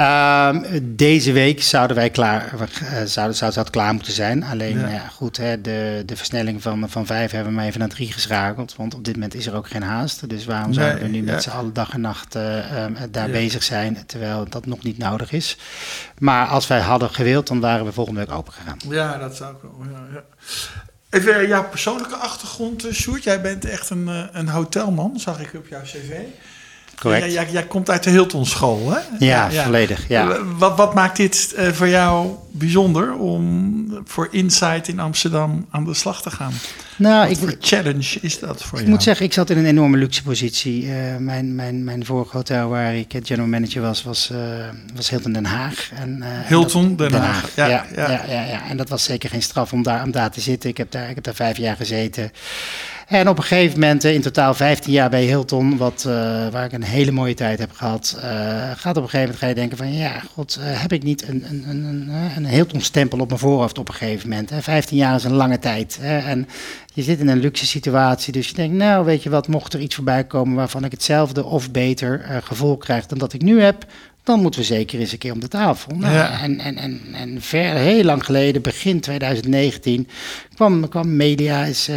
Um, 0.00 0.64
deze 0.96 1.32
week 1.32 1.62
zouden 1.62 1.96
wij 1.96 2.10
klaar, 2.10 2.52
uh, 2.82 3.02
zouden, 3.04 3.36
zou, 3.52 3.70
klaar 3.70 3.94
moeten 3.94 4.12
zijn. 4.12 4.44
Alleen, 4.44 4.78
Ja. 4.78 4.88
ja. 4.88 5.08
goed, 5.08 5.36
hè, 5.36 5.60
de, 5.60 6.02
de 6.06 6.16
versnelling 6.16 6.62
van, 6.62 6.90
van 6.90 7.06
vijf 7.06 7.30
hebben 7.30 7.50
we 7.50 7.56
maar 7.56 7.66
even 7.66 7.80
naar 7.80 7.88
drie 7.88 8.12
geschakeld. 8.12 8.76
Want 8.76 8.94
op 8.94 9.04
dit 9.04 9.14
moment 9.14 9.34
is 9.34 9.46
er 9.46 9.54
ook 9.54 9.68
geen 9.68 9.82
haast. 9.82 10.28
Dus 10.28 10.44
waarom 10.44 10.70
Nee, 10.70 10.78
zouden 10.78 11.02
we 11.02 11.08
nu 11.08 11.24
ja. 11.24 11.32
met 11.32 11.42
z'n 11.42 11.50
allen 11.50 11.72
dag 11.72 11.92
en 11.92 12.00
nacht 12.00 12.36
uh, 12.36 12.84
um, 12.84 12.96
daar 13.10 13.30
bezig 13.30 13.62
zijn, 13.62 14.06
terwijl 14.06 14.46
dat 14.48 14.66
nog 14.66 14.82
niet 14.82 14.98
nodig 14.98 15.32
is. 15.32 15.58
Maar 16.18 16.46
als 16.46 16.66
wij 16.66 16.80
hadden 16.80 17.10
gewild, 17.10 17.46
dan 17.46 17.60
waren 17.60 17.84
we 17.84 17.92
volgende 17.92 18.20
week 18.20 18.32
open 18.32 18.52
gegaan. 18.52 18.78
Ja, 18.88 19.18
dat 19.18 19.36
zou 19.36 19.54
ik 19.54 19.62
wel. 19.62 19.86
Ja, 19.92 20.06
ja. 20.12 20.24
Even 21.10 21.34
eh, 21.34 21.48
jouw 21.48 21.68
persoonlijke 21.68 22.14
achtergrond, 22.14 22.84
eh, 22.84 22.92
Sjoerd. 22.92 23.22
Jij 23.24 23.40
bent 23.40 23.64
echt 23.64 23.90
een, 23.90 24.08
eh, 24.08 24.22
een 24.32 24.48
hotelman, 24.48 25.20
zag 25.20 25.40
ik 25.40 25.54
op 25.54 25.66
jouw 25.68 25.82
cv. 25.82 26.20
Correct. 27.00 27.32
Jij, 27.32 27.66
komt 27.66 27.90
uit 27.90 28.02
de 28.02 28.10
Hilton 28.10 28.46
school, 28.46 28.90
hè? 28.90 28.98
Ja, 29.26 29.50
volledig. 29.50 30.08
Ja. 30.08 30.38
Wat, 30.58 30.76
wat 30.76 30.94
maakt 30.94 31.16
dit 31.16 31.52
eh, 31.56 31.68
voor 31.68 31.88
jou 31.88 32.30
bijzonder 32.50 33.14
om 33.14 33.72
voor 34.04 34.28
Insight 34.30 34.88
in 34.88 35.00
Amsterdam 35.00 35.66
aan 35.70 35.84
de 35.84 35.94
slag 35.94 36.22
te 36.22 36.30
gaan? 36.30 36.52
Nou, 36.96 37.20
Wat 37.28 37.30
ik, 37.30 37.36
voor 37.38 37.54
challenge 37.60 38.18
is 38.20 38.38
dat 38.38 38.62
voor 38.62 38.72
Ik 38.72 38.78
jou? 38.78 38.90
moet 38.90 39.02
zeggen, 39.02 39.26
ik 39.26 39.32
zat 39.32 39.50
in 39.50 39.58
een 39.58 39.66
enorme 39.66 39.96
luxe 39.96 40.22
positie. 40.22 40.84
Uh, 40.84 40.92
mijn, 41.18 41.54
mijn, 41.54 41.84
mijn 41.84 42.04
vorige 42.04 42.36
hotel 42.36 42.68
waar 42.68 42.94
ik 42.94 43.14
general 43.22 43.48
manager 43.48 43.82
was, 43.82 44.02
was, 44.02 44.30
uh, 44.32 44.38
was 44.94 45.10
Hilton 45.10 45.32
Den 45.32 45.44
Haag. 45.46 45.90
En, 45.94 46.22
Hilton 46.46 46.96
dat, 46.96 47.10
Den, 47.10 47.20
Haag. 47.20 47.50
Ja, 47.56 47.66
Ja, 47.66 47.86
ja, 47.94 48.02
ja. 48.02 48.10
ja, 48.10 48.24
ja, 48.34 48.44
ja. 48.44 48.68
En 48.68 48.76
dat 48.76 48.88
was 48.88 49.04
zeker 49.04 49.30
geen 49.30 49.42
straf 49.42 49.72
om 49.72 49.82
daar, 49.82 50.02
om 50.02 50.10
daar 50.10 50.30
te 50.30 50.40
zitten. 50.40 50.70
Ik 50.70 50.76
heb 50.76 50.90
daar, 50.90 51.08
ik 51.08 51.14
heb 51.14 51.24
daar 51.24 51.34
vijf 51.34 51.56
jaar 51.56 51.76
gezeten. 51.76 52.32
En 53.06 53.28
op 53.28 53.38
een 53.38 53.44
gegeven 53.44 53.80
moment, 53.80 54.04
eh, 54.04 54.14
in 54.14 54.20
totaal 54.20 54.54
15 54.54 54.92
jaar 54.92 55.10
bij 55.10 55.24
Hilton, 55.24 55.76
wat, 55.76 56.04
uh, 56.06 56.12
waar 56.48 56.64
ik 56.64 56.72
een 56.72 56.82
hele 56.82 57.10
mooie 57.10 57.34
tijd 57.34 57.58
heb 57.58 57.72
gehad, 57.72 58.16
uh, 58.16 58.22
gaat 58.76 58.96
op 58.96 59.02
een 59.02 59.08
gegeven 59.08 59.20
moment 59.20 59.38
ga 59.38 59.46
je 59.46 59.54
denken 59.54 59.76
van, 59.76 59.92
ja, 59.92 60.22
god, 60.32 60.58
uh, 60.60 60.80
heb 60.80 60.92
ik 60.92 61.02
niet 61.02 61.28
een, 61.28 61.44
een, 61.48 61.64
een, 61.68 61.84
een, 61.84 62.10
een 62.36 62.46
Hilton-stempel 62.46 63.18
op 63.18 63.28
mijn 63.28 63.40
voorhoofd 63.40 63.78
op 63.78 63.88
een 63.88 63.94
gegeven 63.94 64.28
moment? 64.28 64.50
Hè? 64.50 64.62
15 64.62 64.96
jaar 64.96 65.14
is 65.14 65.24
een 65.24 65.32
lange 65.32 65.58
tijd. 65.58 65.98
Hè? 66.00 66.18
En 66.18 66.48
je 66.94 67.02
zit 67.02 67.20
in 67.20 67.28
een 67.28 67.40
luxe 67.40 67.66
situatie, 67.66 68.32
dus 68.32 68.48
je 68.48 68.54
denkt, 68.54 68.76
nou, 68.76 69.04
weet 69.04 69.22
je 69.22 69.30
wat, 69.30 69.48
mocht 69.48 69.72
er 69.72 69.80
iets 69.80 69.94
voorbij 69.94 70.24
komen 70.24 70.54
waarvan 70.54 70.84
ik 70.84 70.90
hetzelfde 70.90 71.44
of 71.44 71.70
beter 71.70 72.40
gevoel 72.44 72.76
krijg 72.76 73.06
dan 73.06 73.18
dat 73.18 73.32
ik 73.32 73.42
nu 73.42 73.60
heb, 73.60 73.86
dan 74.24 74.40
moeten 74.40 74.60
we 74.60 74.66
zeker 74.66 75.00
eens 75.00 75.12
een 75.12 75.18
keer 75.18 75.32
om 75.32 75.40
de 75.40 75.48
tafel. 75.48 75.96
Nou, 75.96 76.14
Ja. 76.14 76.40
En, 76.40 76.60
en, 76.60 76.76
en, 76.76 77.00
en 77.12 77.42
ver, 77.42 77.74
heel 77.74 78.04
lang 78.04 78.24
geleden, 78.24 78.62
begin 78.62 79.00
2019, 79.00 80.08
kwam, 80.54 80.88
kwam 80.88 81.16
media 81.16 81.66
eens 81.66 81.88
uh, 81.88 81.96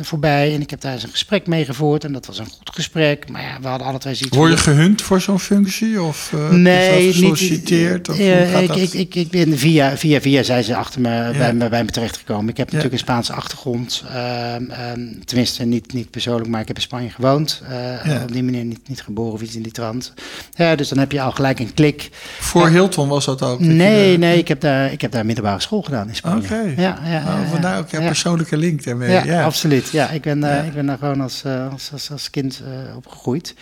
voorbij 0.00 0.54
en 0.54 0.60
ik 0.60 0.70
heb 0.70 0.80
daar 0.80 0.92
eens 0.92 1.02
een 1.02 1.10
gesprek 1.10 1.46
mee 1.46 1.64
gevoerd 1.64 2.04
en 2.04 2.12
dat 2.12 2.26
was 2.26 2.38
een 2.38 2.46
goed 2.46 2.70
gesprek. 2.74 3.28
Maar 3.30 3.42
ja, 3.42 3.58
we 3.60 3.68
hadden 3.68 3.86
alle 3.86 3.98
twee 3.98 4.14
zoiets 4.14 4.36
Word 4.36 4.50
je 4.50 4.56
gehunt 4.56 5.02
voor 5.02 5.20
zo'n 5.20 5.40
functie? 5.40 6.02
Of 6.02 6.32
uh, 6.34 6.50
Nee, 6.50 7.12
gesolliciteerd? 7.12 8.08
Of 8.08 8.18
eh, 8.18 8.62
ik, 8.62 8.74
ik, 8.74 8.92
ik, 8.92 9.14
ik 9.14 9.30
ben 9.30 9.58
via, 9.58 9.96
via, 9.96 10.20
via 10.20 10.42
zijn 10.42 10.64
ze 10.64 10.76
achter 10.76 11.00
me, 11.00 11.30
bij, 11.38 11.52
me, 11.54 11.68
bij 11.68 11.84
me 11.84 11.90
terechtgekomen. 11.90 12.48
Ik 12.48 12.56
heb 12.56 12.70
Ja. 12.70 12.74
natuurlijk 12.76 13.02
een 13.02 13.08
Spaanse 13.08 13.32
achtergrond. 13.32 14.04
ehm, 14.08 14.70
ehm, 14.70 15.00
tenminste, 15.24 15.64
niet, 15.64 15.92
niet 15.92 16.10
persoonlijk, 16.10 16.48
maar 16.48 16.60
ik 16.60 16.68
heb 16.68 16.76
in 16.76 16.82
Spanje 16.82 17.10
gewoond. 17.10 17.62
Eh, 17.68 17.78
Ja. 18.04 18.22
Op 18.22 18.32
die 18.32 18.42
manier 18.42 18.64
niet, 18.64 18.88
niet 18.88 19.02
geboren 19.02 19.32
of 19.32 19.42
iets 19.42 19.54
in 19.54 19.62
die 19.62 19.72
trant. 19.72 20.12
Ja, 20.54 20.74
dus 20.74 20.88
dan 20.88 20.98
heb 20.98 21.12
je 21.12 21.20
al 21.20 21.30
gelijk 21.30 21.58
een 21.58 21.74
klik. 21.74 22.08
Voor 22.38 22.68
Hilton 22.68 23.08
was 23.08 23.24
dat 23.24 23.42
ook? 23.42 23.60
je 23.60 23.64
Nee, 23.66 24.18
nee, 24.18 24.38
ik 24.38 24.48
heb, 24.48 24.60
daar, 24.60 24.92
ik 24.92 25.00
heb 25.00 25.12
daar 25.12 25.26
middelbare 25.26 25.60
school 25.60 25.82
gedaan 25.82 26.08
in 26.08 26.14
Spanje. 26.16 26.44
Oké. 26.44 26.72
Ja, 26.76 26.98
ja, 27.04 27.10
ja, 27.10 27.18
Oh, 27.42 27.50
vandaar 27.70 27.84
ook 27.84 27.90
jouw 27.90 28.00
ja. 28.00 28.06
persoonlijke 28.06 28.56
link 28.56 28.84
daarmee. 28.84 29.10
Ja, 29.10 29.24
Ja, 29.24 29.44
absoluut. 29.44 29.90
Ja, 29.90 30.10
ik 30.10 30.22
ben, 30.22 30.44
eh, 30.44 30.66
ik 30.66 30.74
ben 30.74 30.86
daar 30.86 30.98
gewoon 30.98 31.20
als, 31.20 31.42
eh, 31.44 31.72
als, 31.72 31.88
als, 31.92 32.10
als 32.10 32.30
kind 32.30 32.62
eh, 32.64 32.96
opgegroeid. 32.96 33.54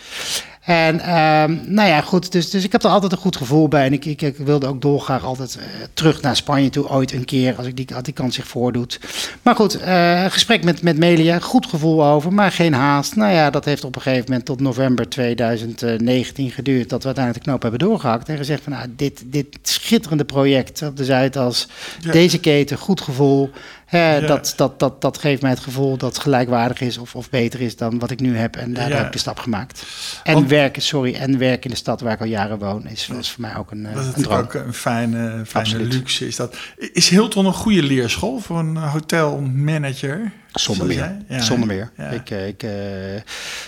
En 0.69 0.99
ehm, 0.99 1.57
nou 1.65 1.89
ja, 1.89 2.01
goed, 2.01 2.31
dus, 2.31 2.49
dus 2.49 2.63
ik 2.63 2.71
heb 2.71 2.83
er 2.83 2.89
altijd 2.89 3.11
een 3.11 3.17
goed 3.17 3.35
gevoel 3.35 3.67
bij. 3.67 3.85
En 3.85 3.93
ik, 3.93 4.05
ik, 4.05 4.21
ik 4.21 4.37
wilde 4.37 4.67
ook 4.67 4.81
dolgraag 4.81 5.23
altijd 5.23 5.57
terug 5.93 6.21
naar 6.21 6.35
Spanje 6.35 6.69
toe, 6.69 6.89
ooit 6.89 7.13
een 7.13 7.25
keer, 7.25 7.55
als, 7.55 7.67
ik 7.67 7.77
die, 7.77 7.95
als 7.95 8.03
die 8.03 8.13
kans 8.13 8.35
zich 8.35 8.47
voordoet. 8.47 8.99
Maar 9.41 9.55
goed, 9.55 9.79
eh, 9.79 10.25
gesprek 10.25 10.63
met, 10.63 10.81
met 10.81 10.97
Melia, 10.97 11.39
goed 11.39 11.65
gevoel 11.65 12.05
over, 12.05 12.33
maar 12.33 12.51
geen 12.51 12.73
haast. 12.73 13.15
Nou 13.15 13.33
ja, 13.33 13.49
dat 13.49 13.65
heeft 13.65 13.83
op 13.83 13.95
een 13.95 14.01
gegeven 14.01 14.25
moment 14.27 14.45
tot 14.45 14.59
november 14.59 15.09
2019 15.09 16.51
geduurd, 16.51 16.89
dat 16.89 16.99
we 16.99 17.05
uiteindelijk 17.05 17.45
de 17.45 17.49
knoop 17.49 17.61
hebben 17.61 17.79
doorgehakt. 17.79 18.29
En 18.29 18.37
gezegd 18.37 18.63
van, 18.63 18.71
nou, 18.71 18.87
dit, 18.95 19.23
dit 19.25 19.59
schitterende 19.61 20.25
project 20.25 20.81
op 20.81 20.97
de 20.97 21.05
Zuidas, 21.05 21.67
Ja. 21.99 22.11
deze 22.11 22.39
keten, 22.39 22.77
goed 22.77 23.01
gevoel. 23.01 23.51
Hè, 23.89 24.15
Ja. 24.15 24.27
dat, 24.27 24.53
dat, 24.55 24.79
dat, 24.79 25.01
dat 25.01 25.17
geeft 25.17 25.41
mij 25.41 25.51
het 25.51 25.59
gevoel 25.59 25.97
dat 25.97 26.13
het 26.13 26.21
gelijkwaardig 26.21 26.81
is 26.81 26.97
of, 26.97 27.15
of 27.15 27.29
beter 27.29 27.61
is 27.61 27.75
dan 27.75 27.99
wat 27.99 28.11
ik 28.11 28.19
nu 28.19 28.37
heb. 28.37 28.55
En 28.55 28.73
daar 28.73 28.89
Ja. 28.89 28.95
heb 28.95 29.05
ik 29.05 29.11
de 29.11 29.17
stap 29.19 29.39
gemaakt. 29.39 29.83
En 30.23 30.33
Want- 30.33 30.49
werken, 30.49 30.81
sorry, 30.81 31.13
en 31.15 31.37
werken 31.37 31.63
in 31.63 31.69
de 31.69 31.75
stad 31.75 32.01
waar 32.01 32.13
ik 32.13 32.19
al 32.19 32.25
jaren 32.25 32.57
woon, 32.59 32.87
is, 32.87 33.09
is 33.19 33.29
voor 33.31 33.41
mij 33.41 33.55
ook 33.55 33.71
een, 33.71 33.85
eh, 33.85 33.93
Dat 33.93 34.01
is 34.01 34.07
een 34.07 34.13
droom. 34.23 34.37
natuurlijk 34.37 34.55
ook 34.61 34.67
een 34.67 34.73
fijne, 34.73 35.43
fijne 35.45 35.79
luxe. 35.79 36.27
Is, 36.27 36.35
dat. 36.35 36.55
is 36.93 37.09
Hilton 37.09 37.45
een 37.45 37.53
goede 37.53 37.83
leerschool 37.83 38.39
voor 38.39 38.59
een 38.59 38.77
hotelmanager? 38.77 40.31
Zonder 40.51 40.85
meer. 40.87 41.17
Ja, 41.27 41.41
Zonder 41.41 41.67
meer. 41.67 41.91
Ja. 41.97 42.07
Ik, 42.09 42.29
eh, 42.29 42.47
ik, 42.47 42.63
eh, 42.63 42.69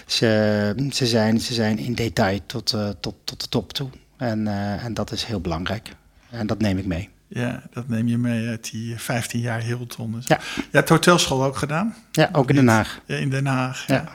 ze, 0.06 0.88
ze, 0.92 1.06
zijn, 1.08 1.40
ze 1.40 1.54
zijn 1.54 1.78
in 1.78 1.94
detail 1.94 2.40
tot, 2.46 2.74
eh, 2.74 2.90
tot, 3.00 3.16
tot 3.24 3.42
de 3.42 3.48
top 3.50 3.74
toe. 3.74 3.90
En, 4.18 4.48
eh, 4.48 4.84
en 4.86 4.94
dat 4.94 5.12
is 5.12 5.24
heel 5.24 5.40
belangrijk. 5.42 5.90
En 6.30 6.48
dat 6.48 6.60
neem 6.60 6.78
ik 6.78 6.86
mee. 6.86 7.10
Ja, 7.34 7.62
dat 7.72 7.88
neem 7.88 8.08
je 8.08 8.17
mee 8.17 8.48
uit 8.48 8.72
die 8.72 9.00
15 9.00 9.39
jaar 9.39 9.62
Hilton. 9.62 10.15
Ja. 10.26 10.39
Je 10.56 10.63
hebt 10.72 10.89
hotelschool 10.89 11.44
ook 11.44 11.56
gedaan? 11.58 11.96
Ja, 12.12 12.30
ook 12.32 12.50
in 12.50 12.56
Den 12.56 12.67
Haag. 12.67 13.00
Ja, 13.06 13.15
in 13.15 13.30
Den 13.30 13.46
Haag. 13.46 13.88
Ja. 13.88 13.96
Ja. 13.96 14.12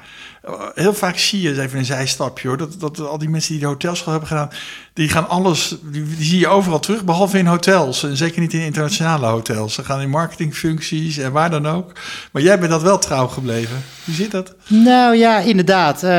Heel 0.75 0.95
vaak 0.95 1.19
zie 1.19 1.41
je, 1.41 1.63
even 1.63 1.79
een 1.79 1.85
zijstapje 1.85 2.49
hoor, 2.49 2.57
dat, 2.57 2.81
dat 2.81 3.01
al 3.01 3.19
die 3.19 3.29
mensen 3.29 3.53
die 3.53 3.61
de 3.61 3.67
hotelschool 3.67 4.13
hebben 4.13 4.29
gedaan, 4.29 4.51
die 4.97 5.09
gaan 5.09 5.29
alles, 5.29 5.77
die, 5.83 6.05
die, 6.17 6.25
zie 6.25 6.39
je 6.39 6.49
overal 6.49 6.79
terug, 6.79 7.05
behalve 7.05 7.39
in 7.39 7.47
hotels. 7.47 8.03
En 8.03 8.17
zeker 8.17 8.41
niet 8.41 8.53
in 8.53 8.61
internationale 8.61 9.27
hotels. 9.27 9.75
Ze 9.75 9.85
gaan 9.85 10.01
in 10.01 10.11
marketingfuncties 10.11 11.19
en 11.19 11.33
waar 11.33 11.51
dan 11.51 11.67
ook. 11.67 11.93
Maar 12.33 12.43
jij 12.43 12.59
bent 12.59 12.71
dat 12.71 12.83
wel 12.83 12.99
trouw 12.99 13.27
gebleven. 13.27 13.83
Hoe 14.05 14.15
zit 14.15 14.31
dat? 14.31 14.55
Nou 14.67 15.17
ja, 15.17 15.39
inderdaad. 15.39 16.03
Uh, 16.03 16.11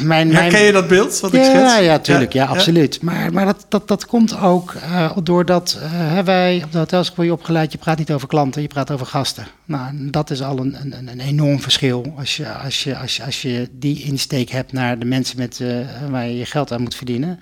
mijn, 0.00 0.34
Herken 0.34 0.60
je 0.60 0.72
dat 0.72 0.88
beeld 0.88 1.20
wat 1.20 1.32
ja, 1.32 1.38
ik 1.38 1.44
schets? 1.44 1.78
Ja, 1.78 1.98
tuurlijk. 1.98 2.32
Ja, 2.32 2.42
ja 2.42 2.48
absoluut. 2.48 3.02
Maar, 3.02 3.32
maar 3.32 3.44
dat, 3.44 3.66
dat, 3.68 3.88
dat 3.88 4.06
komt 4.06 4.40
ook 4.40 4.74
uh, 4.74 5.16
doordat 5.22 5.78
uh, 5.82 6.18
wij 6.18 6.62
op 6.64 6.72
de 6.72 6.78
hotelschool 6.78 7.24
je 7.24 7.32
opgeleid, 7.32 7.72
je 7.72 7.78
praat 7.78 7.98
niet 7.98 8.12
over 8.12 8.28
klanten, 8.28 8.62
je 8.62 8.68
praat 8.68 8.90
over 8.90 9.06
gasten. 9.06 9.46
Nou, 9.64 10.10
dat 10.10 10.30
is 10.30 10.42
al 10.42 10.58
een, 10.58 10.76
een, 10.80 11.08
een 11.08 11.20
enorm 11.20 11.60
verschil 11.60 12.14
als 12.18 12.36
je, 12.36 12.52
als, 12.52 12.84
je, 12.84 12.96
als, 12.98 13.16
je, 13.16 13.24
als 13.24 13.39
je 13.39 13.39
die 13.70 14.02
insteek 14.02 14.50
hebt 14.50 14.72
naar 14.72 14.98
de 14.98 15.04
mensen 15.04 15.38
met, 15.38 15.60
waar 16.10 16.26
je 16.26 16.38
je 16.38 16.46
geld 16.46 16.72
aan 16.72 16.82
moet 16.82 16.94
verdienen. 16.94 17.38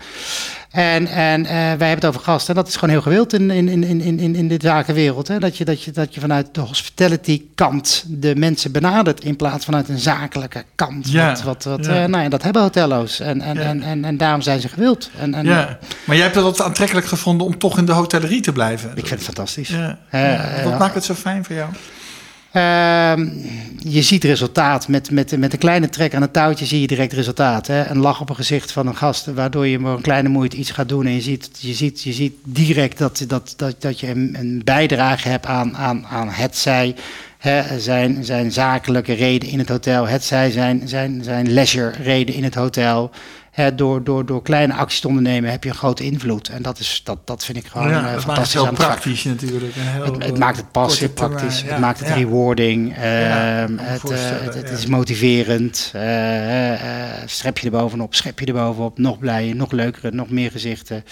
En, 0.70 1.06
en 1.06 1.40
uh, 1.40 1.48
wij 1.50 1.66
hebben 1.68 1.88
het 1.88 2.04
over 2.04 2.20
gasten. 2.20 2.54
En 2.54 2.60
dat 2.60 2.68
is 2.68 2.74
gewoon 2.74 2.90
heel 2.90 3.02
gewild 3.02 3.32
in, 3.32 3.50
in, 3.50 3.68
in, 3.68 3.84
in, 3.84 4.18
in, 4.18 4.34
in 4.34 4.48
de 4.48 4.58
zakenwereld. 4.58 5.28
Hè? 5.28 5.38
Dat, 5.38 5.56
je, 5.56 5.64
dat, 5.64 5.82
je, 5.82 5.90
dat 5.90 6.14
je 6.14 6.20
vanuit 6.20 6.54
de 6.54 6.60
hospitality 6.60 7.42
kant 7.54 8.04
de 8.06 8.36
mensen 8.36 8.72
benadert. 8.72 9.24
In 9.24 9.36
plaats 9.36 9.64
vanuit 9.64 9.88
een 9.88 9.98
zakelijke 9.98 10.64
kant. 10.74 11.10
Ja, 11.10 11.28
wat, 11.28 11.42
wat, 11.42 11.64
wat, 11.64 11.86
ja. 11.86 12.02
uh, 12.02 12.08
nou 12.08 12.22
ja, 12.22 12.28
dat 12.28 12.42
hebben 12.42 12.62
hotello's. 12.62 13.20
En, 13.20 13.40
en, 13.40 13.54
ja. 13.54 13.60
en, 13.60 13.82
en, 13.82 14.04
en, 14.04 14.16
daarom 14.16 14.40
zijn 14.40 14.60
ze 14.60 14.68
gewild. 14.68 15.10
En, 15.18 15.34
en, 15.34 15.44
ja. 15.44 15.78
Maar 16.04 16.16
jij 16.16 16.24
hebt 16.24 16.36
het 16.36 16.44
altijd 16.44 16.68
aantrekkelijk 16.68 17.06
gevonden 17.06 17.46
om 17.46 17.58
toch 17.58 17.78
in 17.78 17.84
de 17.84 17.92
hotellerie 17.92 18.40
te 18.40 18.52
blijven. 18.52 18.90
Ik 18.90 19.06
vind 19.06 19.10
het 19.10 19.22
fantastisch. 19.22 19.68
Ja. 19.68 19.98
Uh, 20.14 20.64
wat 20.64 20.78
maakt 20.78 20.94
het 20.94 21.04
zo 21.04 21.14
fijn 21.14 21.44
voor 21.44 21.54
jou? 21.54 21.70
Uh, 22.58 23.12
je 23.78 24.02
ziet 24.02 24.24
resultaat. 24.24 24.88
Met, 24.88 25.10
met, 25.10 25.38
met 25.38 25.52
een 25.52 25.58
kleine 25.58 25.88
trek 25.88 26.14
aan 26.14 26.22
het 26.22 26.32
touwtje 26.32 26.66
zie 26.66 26.80
je 26.80 26.86
direct 26.86 27.12
resultaat. 27.12 27.66
Hè? 27.66 27.86
Een 27.86 27.98
lach 27.98 28.20
op 28.20 28.28
een 28.28 28.36
gezicht 28.36 28.72
van 28.72 28.86
een 28.86 28.96
gast, 28.96 29.26
waardoor 29.26 29.66
je 29.66 29.78
met 29.78 29.96
een 29.96 30.00
kleine 30.00 30.28
moeite 30.28 30.56
iets 30.56 30.70
gaat 30.70 30.88
doen. 30.88 31.06
En 31.06 31.14
je 31.14 31.20
ziet, 31.20 31.50
je 31.60 31.72
ziet, 31.72 32.02
je 32.02 32.12
ziet 32.12 32.34
direct 32.44 32.98
dat, 32.98 33.24
dat, 33.26 33.54
dat, 33.56 33.76
dat 33.78 34.00
je 34.00 34.08
een, 34.08 34.36
een 34.38 34.60
bijdrage 34.64 35.28
hebt 35.28 35.46
aan, 35.46 35.76
aan, 35.76 36.06
aan 36.06 36.28
het 36.28 36.56
zij. 36.56 36.94
Zijn, 37.78 38.24
zijn 38.24 38.52
zakelijke 38.52 39.12
reden 39.12 39.48
in 39.48 39.58
het 39.58 39.68
hotel, 39.68 40.06
het 40.08 40.24
zij 40.24 40.50
zijn, 40.50 40.88
zijn, 40.88 41.24
zijn 41.24 41.52
leisure 41.52 42.02
reden 42.02 42.34
in 42.34 42.44
het 42.44 42.54
hotel. 42.54 43.10
He, 43.58 43.74
door, 43.74 44.04
door, 44.04 44.26
door 44.26 44.42
kleine 44.42 44.74
acties 44.74 45.00
te 45.00 45.08
ondernemen 45.08 45.50
heb 45.50 45.64
je 45.64 45.70
een 45.70 45.76
grote 45.76 46.04
invloed. 46.04 46.48
En 46.48 46.62
dat, 46.62 46.78
is, 46.78 47.00
dat, 47.04 47.18
dat 47.24 47.44
vind 47.44 47.58
ik 47.58 47.66
gewoon 47.66 47.88
ja, 47.88 48.14
uh, 48.14 48.20
fantastisch. 48.20 48.26
Maakt 48.26 48.52
het 48.52 48.62
heel 48.62 48.72
praktisch 48.72 49.24
natuurlijk. 49.24 49.72
Heel, 49.74 50.04
het, 50.04 50.24
het, 50.24 50.38
maakt 50.38 50.56
het 50.56 50.70
passief 50.72 51.12
praktisch. 51.12 51.60
Ja, 51.60 51.66
het 51.66 51.78
maakt 51.78 51.98
het 51.98 52.08
ja. 52.08 52.14
rewarding. 52.14 52.88
Uh, 52.88 53.04
het, 53.80 54.10
uh, 54.10 54.18
het, 54.18 54.54
het, 54.54 54.70
is 54.70 54.86
motiverend. 54.86 55.76
strep 57.26 57.58
je 57.58 57.64
er 57.64 57.70
bovenop, 57.70 58.14
schep 58.14 58.40
je 58.40 58.46
er 58.46 58.52
bovenop. 58.52 58.98
Nog 58.98 59.18
blijer, 59.18 59.56
nog 59.56 59.72
leukere, 59.72 60.10
nog 60.10 60.30
meer 60.30 60.50
gezichten. 60.50 61.04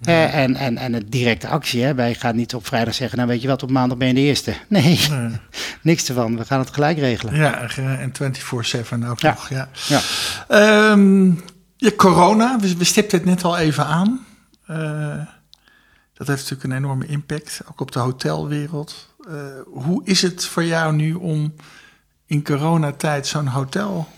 en, 0.00 0.56
en, 0.56 0.76
en 0.76 0.92
het 0.92 1.12
directe 1.12 1.48
actie. 1.48 1.82
Hè. 1.82 1.94
Wij 1.94 2.14
gaan 2.14 2.36
niet 2.36 2.54
op 2.54 2.66
vrijdag 2.66 2.94
zeggen, 2.94 3.18
nou 3.18 3.30
weet 3.30 3.42
je 3.42 3.48
wat, 3.48 3.62
op 3.62 3.70
maandag 3.70 3.98
ben 3.98 4.08
je 4.08 4.14
de 4.14 4.20
eerste. 4.20 4.54
Nee, 4.68 5.00
niks 5.82 6.08
ervan. 6.08 6.36
We 6.36 6.44
gaan 6.44 6.58
het 6.58 6.70
gelijk 6.70 6.98
regelen. 6.98 7.34
Ja, 7.34 7.68
en 7.98 8.12
24-7 8.12 9.08
ook 9.08 9.22
nog. 9.22 9.48
Ja. 9.48 9.68
ja. 9.88 10.90
Um, 10.90 11.42
ja, 11.84 11.96
corona, 11.96 12.58
we, 12.60 12.76
we 12.76 12.84
stipten 12.84 13.18
het 13.18 13.26
net 13.26 13.44
al 13.44 13.58
even 13.58 13.86
aan. 13.86 14.26
Uh, 14.70 15.26
dat 16.14 16.26
heeft 16.26 16.42
natuurlijk 16.42 16.64
een 16.64 16.76
enorme 16.76 17.06
impact, 17.06 17.60
ook 17.70 17.80
op 17.80 17.92
de 17.92 17.98
hotelwereld. 17.98 19.14
Uh, 19.28 19.34
hoe 19.66 20.00
is 20.04 20.22
het 20.22 20.44
voor 20.44 20.64
jou 20.64 20.94
nu 20.94 21.14
om 21.14 21.54
in 22.26 22.44
coronatijd 22.44 23.26
zo'n 23.26 23.46
hotel 23.46 24.08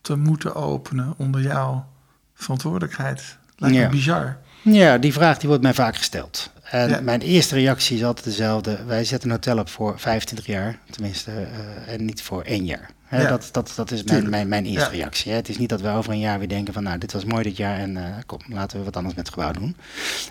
te 0.00 0.16
moeten 0.16 0.54
openen 0.54 1.14
onder 1.16 1.40
jouw 1.40 1.86
verantwoordelijkheid? 2.34 3.36
Lijkt 3.56 3.76
me 3.76 3.82
ja. 3.82 3.88
bizar. 3.88 4.38
Ja, 4.62 4.98
die 4.98 5.12
vraag 5.12 5.38
die 5.38 5.48
wordt 5.48 5.62
mij 5.62 5.74
vaak 5.74 5.96
gesteld. 5.96 6.50
En 6.62 6.88
ja. 6.88 7.00
mijn 7.00 7.20
eerste 7.20 7.54
reactie 7.54 7.96
is 7.96 8.04
altijd 8.04 8.24
dezelfde. 8.24 8.84
Wij 8.84 9.04
zetten 9.04 9.28
een 9.28 9.34
hotel 9.34 9.58
op 9.58 9.68
voor 9.68 10.00
25 10.00 10.46
jaar, 10.46 10.78
tenminste, 10.90 11.30
uh, 11.30 11.92
en 11.92 12.04
niet 12.04 12.22
voor 12.22 12.42
één 12.42 12.64
jaar. 12.64 12.90
He, 13.12 13.22
ja. 13.22 13.28
dat, 13.28 13.48
dat, 13.52 13.72
dat 13.76 13.90
is 13.90 14.02
mijn, 14.02 14.30
mijn, 14.30 14.48
mijn 14.48 14.64
eerste 14.64 14.90
ja. 14.90 14.96
reactie. 14.96 15.30
Hè. 15.30 15.36
Het 15.36 15.48
is 15.48 15.58
niet 15.58 15.68
dat 15.68 15.80
we 15.80 15.88
over 15.88 16.12
een 16.12 16.18
jaar 16.18 16.38
weer 16.38 16.48
denken 16.48 16.72
van 16.72 16.82
nou, 16.82 16.98
dit 16.98 17.12
was 17.12 17.24
mooi 17.24 17.42
dit 17.42 17.56
jaar 17.56 17.78
en 17.78 17.96
uh, 17.96 18.04
kom, 18.26 18.38
laten 18.48 18.78
we 18.78 18.84
wat 18.84 18.96
anders 18.96 19.14
met 19.14 19.26
het 19.26 19.34
gebouw 19.34 19.52
doen. 19.52 19.76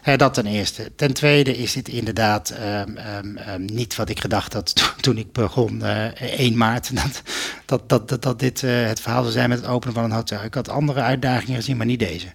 He, 0.02 0.18
dat 0.18 0.34
ten 0.34 0.46
eerste. 0.46 0.92
Ten 0.96 1.14
tweede 1.14 1.58
is 1.58 1.74
dit 1.74 1.88
inderdaad 1.88 2.54
um, 2.60 2.98
um, 2.98 3.38
um, 3.50 3.66
niet 3.66 3.96
wat 3.96 4.10
ik 4.10 4.20
gedacht 4.20 4.54
had 4.54 4.76
to 4.76 4.86
toen 5.00 5.18
ik 5.18 5.32
begon 5.32 5.80
uh, 5.82 6.22
1 6.22 6.58
maart. 6.58 6.96
Dat, 6.96 7.22
dat, 7.66 7.90
dat, 7.90 8.10
dat, 8.10 8.22
dat 8.22 8.40
dit 8.40 8.62
uh, 8.62 8.88
het 8.88 9.00
verhaal 9.00 9.22
zou 9.22 9.34
zijn 9.34 9.50
met 9.50 9.58
het 9.58 9.68
openen 9.68 9.94
van 9.94 10.04
een 10.04 10.12
hotel. 10.12 10.44
Ik 10.44 10.54
had 10.54 10.70
andere 10.70 11.02
uitdagingen 11.02 11.56
gezien, 11.56 11.78
maar 11.78 11.86
niet 11.86 12.00
deze. 12.00 12.28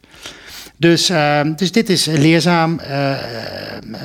Dus, 0.79 1.11
uh, 1.11 1.41
dus 1.57 1.73
dit 1.73 1.89
is 1.89 2.05
leerzaam, 2.05 2.81
uh, 2.81 3.19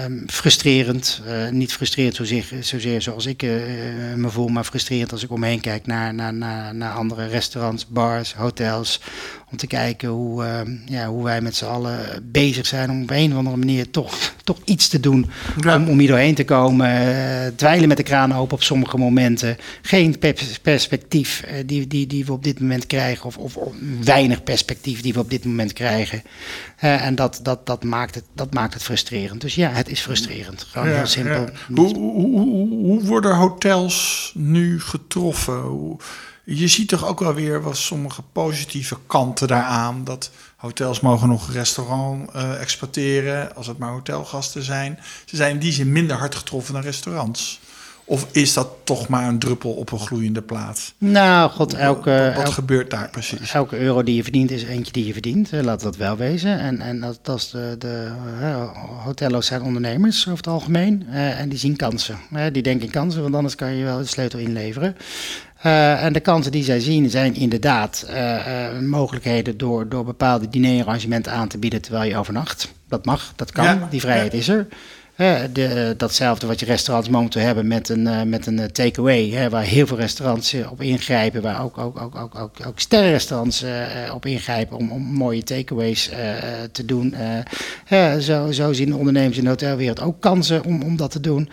um, 0.06 0.24
frustrerend. 0.28 1.22
Uh, 1.28 1.50
niet 1.50 1.74
frustrerend 1.74 2.16
zozeer, 2.16 2.46
zozeer 2.60 3.02
zoals 3.02 3.26
ik 3.26 3.42
me 4.16 4.30
voel, 4.30 4.48
maar 4.48 4.64
frustrerend 4.64 5.12
als 5.12 5.24
ik 5.24 5.32
omheen 5.32 5.60
kijk 5.60 5.86
naar, 5.86 6.14
naar, 6.14 6.34
naar, 6.34 6.76
naar 6.76 6.94
andere 6.94 7.28
restaurants, 7.28 7.88
bars, 7.88 8.34
hotels. 8.34 9.02
Om 9.52 9.58
te 9.58 9.68
kijken 9.68 10.10
hoe, 10.10 10.46
ja, 10.86 11.08
hoe 11.08 11.24
wij 11.24 11.42
met 11.42 11.56
z'n 11.56 11.66
allen 11.66 12.00
bezig 12.32 12.66
zijn 12.66 12.90
om 12.90 13.02
op 13.02 13.10
een 13.10 13.32
of 13.32 13.38
andere 13.38 13.58
manier 13.58 13.90
toch, 13.90 14.34
toch 14.44 14.58
iets 14.64 14.88
te 14.88 15.00
doen 15.00 15.30
ja. 15.62 15.76
om, 15.76 15.88
om 15.88 16.00
hier 16.00 16.08
doorheen 16.08 16.36
te 16.36 16.46
komen. 16.46 16.90
dweilen 17.56 17.88
met 17.88 17.98
de 17.98 18.04
kraan 18.04 18.34
open 18.36 18.54
op 18.54 18.64
sommige 18.64 18.98
momenten. 18.98 19.58
Geen 19.82 20.16
perspectief 20.62 21.44
die, 21.66 21.88
die, 21.88 22.08
die 22.08 22.26
we 22.26 22.32
op 22.32 22.44
dit 22.44 22.60
moment 22.60 22.88
krijgen, 22.88 23.26
of, 23.26 23.38
of 23.38 23.58
weinig 24.04 24.44
perspectief 24.44 25.02
die 25.02 25.14
we 25.14 25.20
op 25.20 25.30
dit 25.30 25.46
moment 25.46 25.74
krijgen. 25.74 26.24
Uh, 26.84 27.06
en 27.06 27.16
dat, 27.16 27.40
dat, 27.44 27.66
dat, 27.66 27.84
maakt 27.84 28.16
het, 28.16 28.24
dat 28.34 28.54
maakt 28.54 28.74
het 28.74 28.84
frustrerend. 28.84 29.42
Dus 29.42 29.56
ja, 29.56 29.70
het 29.70 29.90
is 29.90 30.02
frustrerend. 30.02 30.64
Gewoon 30.64 30.90
ja, 30.90 30.96
heel 30.96 31.06
simpel. 31.06 31.42
Ja. 31.42 31.76
Hoe, 31.76 31.96
hoe, 31.96 32.40
hoe, 32.68 33.04
worden 33.04 33.36
hotels 33.36 34.32
nu 34.36 34.82
getroffen? 34.82 35.98
Je 36.44 36.68
ziet 36.68 36.88
toch 36.88 37.06
ook 37.06 37.20
wel 37.20 37.34
weer 37.34 37.62
wat 37.62 37.78
sommige 37.78 38.22
positieve 38.22 38.98
kanten 39.08 39.48
daaraan. 39.48 40.04
Dat 40.04 40.32
hotels 40.56 41.00
mogen 41.00 41.28
nog 41.28 41.52
restaurant 41.52 42.36
uh, 42.36 42.62
exporteren 42.62 43.56
als 43.56 43.68
het 43.68 43.78
maar 43.78 43.92
hotelgasten 43.92 44.64
zijn. 44.64 45.00
Ze 45.26 45.36
zijn 45.36 45.52
in 45.52 45.60
die 45.60 45.72
zin 45.72 45.92
minder 45.92 46.18
hard 46.18 46.36
getroffen 46.36 46.74
dan 46.74 46.84
restaurants. 46.84 47.60
Of 48.12 48.28
is 48.32 48.54
dat 48.54 48.70
toch 48.84 49.08
maar 49.08 49.28
een 49.28 49.40
druppel 49.40 49.72
op 49.72 49.92
een 49.92 50.00
gloeiende 50.00 50.42
plaat? 50.42 50.94
Nou, 50.98 51.50
god, 51.50 51.74
elke... 51.74 52.10
Wat, 52.10 52.36
wat 52.36 52.36
elke, 52.36 52.52
gebeurt 52.52 52.90
daar 52.90 53.10
precies? 53.10 53.54
Elke 53.54 53.78
euro 53.78 54.04
die 54.04 54.16
je 54.16 54.24
verdient 54.24 54.52
is 54.52 54.64
eentje 54.64 54.92
die 54.92 55.06
je 55.06 55.12
verdient. 55.14 55.50
Laat 55.52 55.82
dat 55.82 55.96
wel 55.96 56.18
wezen. 56.18 56.60
En, 56.60 56.82
en 56.82 57.00
dat, 57.00 57.20
dat 57.22 57.38
is 57.38 57.50
de, 57.50 57.76
de 57.80 58.12
hotello's 59.04 59.46
zijn 59.46 59.62
ondernemers 59.62 60.20
over 60.28 60.38
het 60.38 60.48
algemeen. 60.48 61.06
Uh, 61.10 61.40
en 61.40 61.50
die 61.50 61.60
zien 61.60 61.76
kansen. 61.76 62.18
Uh, 62.34 62.44
die 62.52 62.62
denken 62.62 62.86
in 62.86 62.92
kansen, 62.92 63.22
want 63.22 63.36
anders 63.36 63.56
kan 63.56 63.74
je 63.74 63.84
wel 63.84 63.98
de 63.98 64.06
sleutel 64.06 64.40
inleveren. 64.40 64.96
Uh, 65.66 66.04
en 66.04 66.14
de 66.14 66.20
kansen 66.20 66.52
die 66.52 66.64
zij 66.64 66.80
zien 66.80 67.10
zijn 67.10 67.36
inderdaad 67.36 68.06
mogelijkheden 68.82 69.58
door, 69.58 69.90
door 69.90 70.06
bepaalde 70.06 70.50
dinerarrangementen 70.50 71.32
aan 71.32 71.48
te 71.48 71.58
bieden 71.58 71.82
terwijl 71.82 72.10
je 72.10 72.18
overnacht. 72.18 72.72
Dat 72.88 73.06
mag, 73.06 73.34
dat 73.36 73.52
kan, 73.52 73.66
ja, 73.66 73.88
die 73.90 74.00
vrijheid 74.00 74.32
ja. 74.32 74.38
is 74.38 74.48
er. 74.48 74.68
De, 75.52 75.94
datzelfde 75.98 76.48
wat 76.48 76.60
je 76.60 76.66
restaurants 76.66 77.10
momenteel 77.10 77.42
hebben 77.42 77.68
met 77.68 77.90
een, 77.90 78.06
uh, 78.08 78.24
met 78.24 78.46
een 78.46 78.72
takeaway, 78.72 79.30
hè, 79.30 79.50
waar 79.50 79.64
heel 79.64 79.88
veel 79.88 79.98
restaurants 79.98 80.54
uh, 80.54 80.72
op 80.72 80.82
ingrijpen, 80.82 81.42
waar 81.42 81.64
ook, 81.64 81.78
ook, 81.78 82.02
ook, 82.02 82.16
ook, 82.16 82.36
ook, 82.40 82.56
ook 82.68 82.80
sterrenrestaurants 82.80 83.64
op 84.14 84.26
ingrijpen 84.26 84.78
om, 84.78 84.92
om 84.92 85.02
mooie 85.02 85.44
takeaways 85.44 86.10
te 86.72 86.86
doen. 86.86 87.16
zo, 88.20 88.52
zo 88.52 88.74
zien 88.74 88.96
ondernemers 88.96 89.38
in 89.38 89.44
de 89.44 89.50
hotelwereld 89.50 90.02
ook 90.02 90.22
kansen 90.22 90.64
om, 90.64 90.82
om 90.82 90.96
dat 90.98 91.12
te 91.12 91.20
doen. 91.20 91.50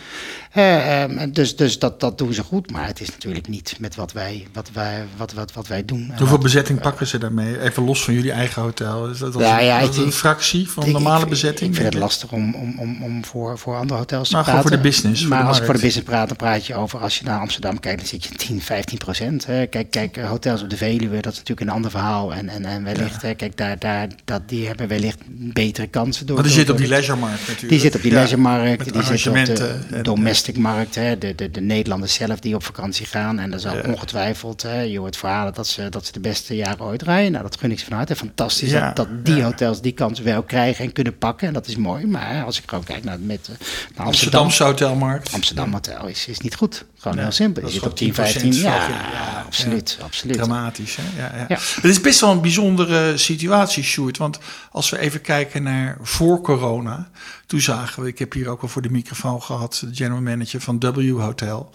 Um, 0.57 1.33
dus 1.33 1.57
dus 1.57 1.79
dat, 1.79 2.01
dat 2.01 2.19
doen 2.19 2.35
ze 2.35 2.43
goed, 2.43 2.71
maar 2.71 2.87
het 2.87 3.01
is 3.01 3.11
natuurlijk 3.11 3.49
niet 3.49 3.77
met 3.79 3.95
wat 3.95 4.13
wij, 4.13 4.47
wat 4.53 4.71
wij, 4.73 5.05
wat, 5.17 5.33
wat, 5.33 5.53
wat 5.53 5.67
wij 5.67 5.85
doen. 5.85 6.13
Hoeveel 6.19 6.39
bezetting 6.39 6.81
pakken 6.81 7.07
ze 7.07 7.19
daarmee? 7.19 7.61
Even 7.61 7.85
los 7.85 8.05
van 8.05 8.15
jullie 8.15 8.33
eigen 8.33 8.63
hotel. 8.63 9.09
Is 9.09 9.19
dat, 9.19 9.35
ja, 9.35 9.59
ja, 9.61 9.83
een, 9.83 10.13
fractie 10.13 10.71
van 10.71 10.91
normale 10.91 11.27
bezetting? 11.27 11.71
Ik 11.71 11.77
vind 11.77 11.93
het 11.93 12.03
lastig 12.03 12.33
om, 12.33 12.55
om, 12.55 12.75
om, 12.79 13.03
om 13.03 13.25
voor, 13.25 13.58
voor 13.59 13.77
andere 13.77 13.99
hotels 13.99 14.29
praten. 14.29 14.61
voor 14.61 14.71
de 14.71 14.79
business. 14.79 15.27
Maar 15.27 15.45
als 15.45 15.59
ik 15.59 15.65
voor 15.65 15.75
de 15.75 15.81
business 15.81 16.09
praat, 16.09 16.29
dan 16.29 16.37
praat 16.37 16.67
je 16.67 16.75
over, 16.75 16.99
als 16.99 17.19
je 17.19 17.25
naar 17.25 17.41
Amsterdam 17.41 17.81
kijkt, 17.81 17.99
dan 17.99 18.09
zit 18.09 18.25
je 18.25 18.35
10, 18.35 18.63
15 18.63 18.99
procent. 18.99 19.45
Kijk, 19.45 19.87
kijk, 19.91 20.17
hotels 20.17 20.63
op 20.63 20.71
de 20.71 20.77
Veluwe, 20.77 21.21
dat 21.21 21.33
is 21.33 21.39
natuurlijk 21.39 21.69
een 21.69 21.75
ander 21.75 21.91
verhaal. 21.91 22.35
En, 22.35 22.49
en, 22.49 22.65
en 22.65 22.85
wellicht, 22.85 23.23
ja. 23.23 23.35
kijk, 23.35 23.57
daar, 23.57 23.79
daar, 23.79 24.09
dat, 24.25 24.49
die 24.49 24.67
hebben 24.67 24.89
wellicht 24.89 25.19
betere 25.29 25.87
kansen. 25.87 26.27
Door, 26.27 26.37
maar 26.37 26.45
die 26.45 26.55
door, 26.55 26.65
zit 26.65 26.73
op 26.73 26.79
die 26.79 26.89
leisuremarkt 26.89 27.41
natuurlijk. 27.41 27.69
Die 27.69 27.81
zit 27.81 27.95
op 27.95 28.03
die 28.03 28.11
ja, 28.11 28.17
leisuremarkt, 28.17 28.93
die 28.93 29.03
zit 29.03 29.27
op 29.27 29.35
de 29.35 29.79
en, 29.91 30.03
domestic 30.03 30.59
markt, 30.59 30.95
hè, 30.95 31.19
de, 31.19 31.35
de, 31.35 31.51
de 31.51 31.61
Nederlanders 31.61 32.15
zelf 32.15 32.41
die 32.41 32.55
op 32.55 32.65
vakantie 32.65 33.07
gaan. 33.07 33.39
En 33.39 33.51
dat 33.51 33.61
zal 33.61 33.77
ja. 33.77 33.83
ongetwijfeld, 33.87 34.63
hè, 34.63 34.81
je 34.81 34.99
hoort 34.99 35.17
verhalen 35.17 35.55
dat 35.55 35.67
ze, 35.67 35.89
dat 35.89 36.07
ze 36.07 36.13
de 36.13 36.21
beste 36.21 36.57
jaren 36.57 36.81
ooit 36.85 37.03
rijden. 37.03 37.33
Nou, 37.33 37.43
dat 37.45 37.59
gun 37.59 37.71
ik 37.71 37.79
ze 37.79 37.85
vanuit. 37.85 38.17
Fantastisch 38.17 38.71
ja. 38.71 38.87
dat, 38.87 38.97
dat 38.97 39.27
die 39.27 39.43
hotels 39.43 39.81
die 39.81 39.93
kans 39.93 40.21
wel 40.21 40.43
krijgen 40.43 40.85
en 40.85 40.93
kunnen 40.93 41.19
pakken. 41.19 41.47
En 41.47 41.53
dat 41.53 41.67
is 41.67 41.77
mooi. 41.77 42.07
Maar 42.07 42.45
als 42.45 42.59
ik 42.59 42.63
gewoon 42.67 42.85
kijk 42.85 43.05
naar, 43.05 43.21
met, 43.21 43.48
naar 43.49 44.07
Amsterdam, 44.07 44.07
Amsterdamse 44.07 44.65
hotelmarkt. 44.65 45.33
Amsterdam 45.33 45.73
Hotel 45.73 46.07
is, 46.07 46.27
is 46.27 46.39
niet 46.39 46.55
goed. 46.55 46.85
Gewoon 46.97 47.19
heel 47.19 47.31
simpel. 47.31 47.67
Je 47.67 47.73
zit 47.73 47.87
op 47.87 47.97
10, 47.97 48.15
15. 48.15 48.53
Ja, 48.53 49.43
absoluut, 49.47 49.99
absoluut. 50.03 50.37
Dramatisch, 50.37 50.97
hè? 50.97 51.23
Ja, 51.23 51.47
ja. 51.49 51.59
Het 51.75 51.85
is 51.85 52.01
best 52.01 52.21
wel 52.21 52.31
een 52.31 52.41
bijzondere 52.41 53.17
situatie, 53.17 53.83
Sjoerd. 53.83 54.17
Want 54.17 54.39
als 54.71 54.91
we 54.91 54.99
even 54.99 55.21
kijken 55.21 55.63
naar 55.63 55.97
voor 56.01 56.41
corona... 56.41 57.11
toen 57.47 57.61
zagen 57.61 58.03
we, 58.03 58.09
ik 58.09 58.19
heb 58.19 58.33
hier 58.33 58.49
ook 58.49 58.63
al 58.63 58.69
voor 58.69 58.83
de 58.83 58.91
microfoon 58.91 59.43
gehad... 59.43 59.83
de 59.87 59.95
general 59.95 60.23
manager 60.23 60.61
van 60.61 60.79
W 60.79 61.21
Hotel... 61.21 61.71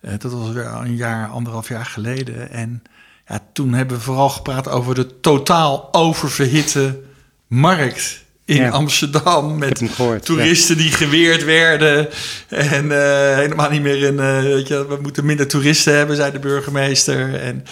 Uh, 0.00 0.10
dat 0.18 0.32
was 0.32 0.50
weer 0.50 0.66
een 0.66 0.96
jaar, 0.96 1.28
anderhalf 1.28 1.68
jaar 1.68 1.86
geleden. 1.86 2.50
En 2.50 2.82
ja, 3.28 3.40
toen 3.52 3.72
hebben 3.72 3.96
we 3.96 4.02
vooral 4.02 4.28
gepraat 4.28 4.68
over 4.68 4.94
de 4.94 5.20
totaal 5.20 5.88
oververhitte 5.92 7.00
markt 7.46 8.24
in 8.44 8.70
Amsterdam. 8.70 9.58
Met 9.58 9.82
toeristen 10.22 10.76
die 10.76 10.92
geweerd 10.92 11.44
werden. 11.44 12.08
En 12.48 12.84
uh, 12.84 13.34
helemaal 13.34 13.70
niet 13.70 13.82
meer 13.82 14.02
in. 14.02 14.14
Uh, 14.14 14.42
weet 14.42 14.68
je, 14.68 14.86
we 14.86 14.98
moeten 15.02 15.24
minder 15.24 15.48
toeristen 15.48 15.96
hebben, 15.96 16.16
zei 16.16 16.32
de 16.32 16.38
burgemeester. 16.38 17.34
En 17.34 17.64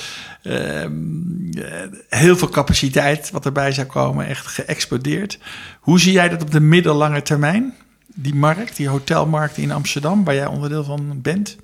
uh, 0.42 0.86
heel 2.08 2.36
veel 2.36 2.48
capaciteit 2.48 3.30
wat 3.30 3.44
erbij 3.44 3.72
zou 3.72 3.86
komen, 3.86 4.26
echt 4.26 4.46
geëxplodeerd. 4.46 5.38
Hoe 5.80 6.00
zie 6.00 6.12
jij 6.12 6.28
dat 6.28 6.42
op 6.42 6.50
de 6.50 6.60
middellange 6.60 7.22
termijn? 7.22 7.74
Die 8.14 8.34
markt, 8.34 8.76
die 8.76 8.88
hotelmarkt 8.88 9.56
in 9.56 9.70
Amsterdam, 9.70 10.24
waar 10.24 10.34
jij 10.34 10.46
onderdeel 10.46 10.84
van 10.84 11.20
bent? 11.22 11.56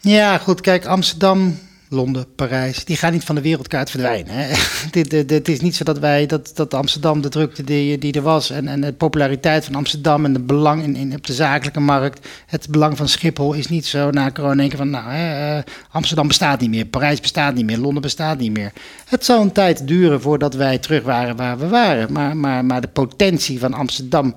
Ja, 0.00 0.38
goed. 0.38 0.60
Kijk, 0.60 0.86
Amsterdam 0.86 1.58
Londen, 1.92 2.34
Parijs, 2.34 2.84
die 2.84 2.96
gaan 2.96 3.12
niet 3.12 3.24
van 3.24 3.34
de 3.34 3.40
wereldkaart 3.40 3.90
verdwijnen. 3.90 4.34
Het 4.36 5.48
is 5.54 5.60
niet 5.60 5.76
zo 5.76 5.84
dat 5.84 5.98
wij, 5.98 6.26
dat, 6.26 6.50
dat 6.54 6.74
Amsterdam, 6.74 7.20
de 7.20 7.28
drukte 7.28 7.64
die, 7.64 7.98
die 7.98 8.12
er 8.12 8.22
was 8.22 8.50
en, 8.50 8.68
en 8.68 8.80
de 8.80 8.92
populariteit 8.92 9.64
van 9.64 9.74
Amsterdam 9.74 10.24
en 10.24 10.32
de 10.32 10.40
belang 10.40 10.82
in, 10.82 10.96
in, 10.96 11.14
op 11.14 11.26
de 11.26 11.32
zakelijke 11.32 11.80
markt, 11.80 12.28
het 12.46 12.68
belang 12.70 12.96
van 12.96 13.08
Schiphol 13.08 13.52
is 13.52 13.68
niet 13.68 13.86
zo 13.86 14.10
na 14.10 14.30
corona 14.30 14.54
denken 14.54 14.78
van, 14.78 14.90
nou, 14.90 15.10
hè, 15.10 15.56
uh, 15.56 15.62
Amsterdam 15.90 16.28
bestaat 16.28 16.60
niet 16.60 16.70
meer, 16.70 16.84
Parijs 16.84 17.20
bestaat 17.20 17.54
niet 17.54 17.66
meer, 17.66 17.78
Londen 17.78 18.02
bestaat 18.02 18.38
niet 18.38 18.52
meer. 18.52 18.72
Het 19.04 19.24
zal 19.24 19.40
een 19.40 19.52
tijd 19.52 19.86
duren 19.86 20.20
voordat 20.20 20.54
wij 20.54 20.78
terug 20.78 21.02
waren 21.02 21.36
waar 21.36 21.58
we 21.58 21.68
waren, 21.68 22.12
maar, 22.12 22.36
maar, 22.36 22.64
maar 22.64 22.80
de 22.80 22.88
potentie 22.88 23.58
van 23.58 23.74
Amsterdam, 23.74 24.34